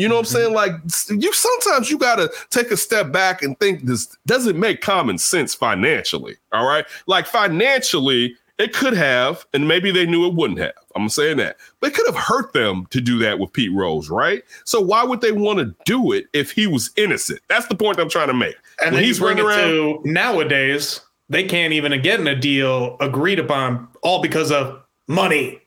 [0.00, 0.54] You know what I'm mm-hmm.
[0.54, 0.54] saying?
[0.54, 5.18] Like you sometimes you gotta take a step back and think this doesn't make common
[5.18, 6.36] sense financially.
[6.52, 6.86] All right.
[7.06, 10.72] Like financially, it could have, and maybe they knew it wouldn't have.
[10.96, 11.58] I'm saying that.
[11.80, 14.42] But it could have hurt them to do that with Pete Rose, right?
[14.64, 17.40] So why would they want to do it if he was innocent?
[17.48, 18.56] That's the point I'm trying to make.
[18.82, 23.38] And when he's running around to nowadays, they can't even get in a deal agreed
[23.38, 25.60] upon all because of money.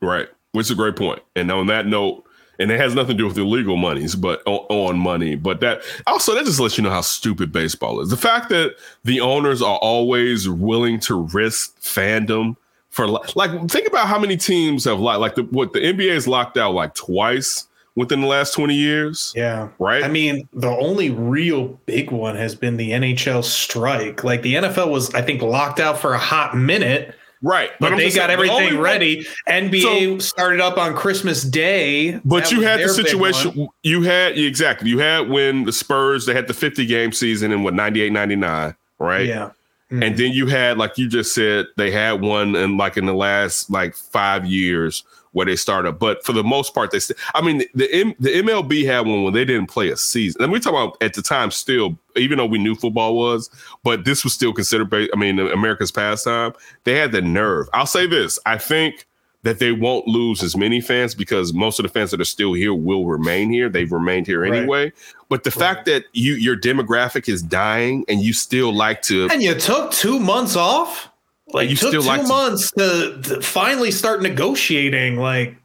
[0.00, 0.28] Right.
[0.52, 1.22] Which is a great point.
[1.34, 2.24] And on that note,
[2.60, 5.34] and it has nothing to do with illegal monies, but on, on, money.
[5.34, 8.10] But that also that just lets you know how stupid baseball is.
[8.10, 12.56] The fact that the owners are always willing to risk fandom
[12.90, 16.28] for like think about how many teams have like like the, what the NBA has
[16.28, 17.66] locked out like twice
[17.96, 19.32] within the last 20 years.
[19.34, 19.68] Yeah.
[19.78, 20.04] Right.
[20.04, 24.22] I mean, the only real big one has been the NHL strike.
[24.22, 27.70] Like the NFL was, I think, locked out for a hot minute Right.
[27.80, 29.26] But, but they got saying, everything ready.
[29.48, 32.20] NBA so, started up on Christmas Day.
[32.24, 34.90] But you had the situation you had exactly.
[34.90, 38.74] You had when the Spurs they had the 50 game season in what 98 99,
[38.98, 39.26] right?
[39.26, 39.50] Yeah.
[39.90, 40.02] Mm-hmm.
[40.02, 43.14] And then you had like you just said they had one in like in the
[43.14, 45.92] last like 5 years where they started.
[45.92, 46.98] But for the most part, they.
[46.98, 50.42] St- I mean, the M- the MLB had one when they didn't play a season.
[50.42, 53.50] And we talk about at the time still, even though we knew football was,
[53.82, 54.92] but this was still considered.
[55.12, 56.52] I mean, America's pastime.
[56.84, 57.68] They had the nerve.
[57.72, 59.06] I'll say this: I think
[59.42, 62.52] that they won't lose as many fans because most of the fans that are still
[62.52, 63.68] here will remain here.
[63.68, 64.84] They've remained here anyway.
[64.84, 64.92] Right.
[65.30, 65.58] But the right.
[65.58, 69.92] fact that you your demographic is dying and you still like to and you took
[69.92, 71.09] two months off.
[71.52, 75.16] Like you took two like months to, to, finally start negotiating.
[75.16, 75.56] Like,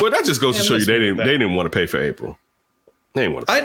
[0.00, 1.26] well, that just goes to show you they didn't that.
[1.26, 2.38] they didn't want to pay for April.
[3.14, 3.52] They didn't want to.
[3.52, 3.60] I,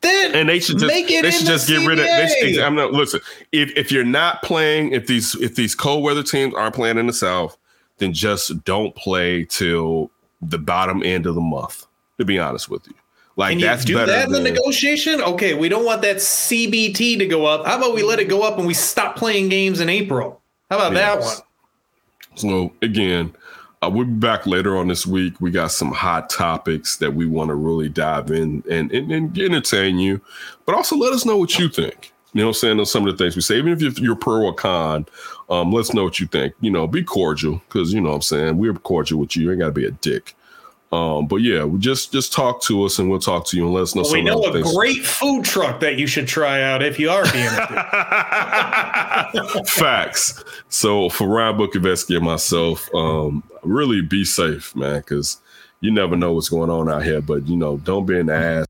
[0.00, 2.06] then and they should just make it they should just the get rid of.
[2.06, 3.20] They should, I'm not listen.
[3.52, 7.06] If if you're not playing, if these if these cold weather teams aren't playing in
[7.06, 7.56] the South,
[7.98, 10.10] then just don't play till
[10.40, 11.86] the bottom end of the month.
[12.18, 12.94] To be honest with you.
[13.36, 15.22] Like Can that's do better that in the negotiation.
[15.22, 17.66] Okay, we don't want that CBT to go up.
[17.66, 20.41] How about we let it go up and we stop playing games in April?
[20.72, 21.36] How about yes.
[21.36, 21.44] that
[22.30, 22.38] one?
[22.38, 23.34] So again,
[23.82, 25.40] Uh, we'll be back later on this week.
[25.40, 29.36] We got some hot topics that we want to really dive in and, and, and
[29.36, 30.20] entertain you,
[30.64, 32.12] but also let us know what you think.
[32.32, 32.78] You know I'm saying?
[32.78, 35.04] On some of the things we say, even if you're, you're pro or con,
[35.50, 36.54] um, let's know what you think.
[36.60, 38.56] You know, be cordial because you know what I'm saying.
[38.56, 39.42] We're cordial with you.
[39.42, 40.36] You ain't got to be a dick.
[40.92, 43.84] Um, but yeah, just just talk to us and we'll talk to you and let
[43.84, 44.02] us know.
[44.02, 44.74] Well, we know a things.
[44.74, 47.48] great food truck that you should try out if you are being
[49.66, 50.44] Facts.
[50.68, 55.38] So for Ryan Bukoveski and myself, um, really be safe, man, because
[55.80, 57.22] you never know what's going on out here.
[57.22, 58.66] But you know, don't be an ass.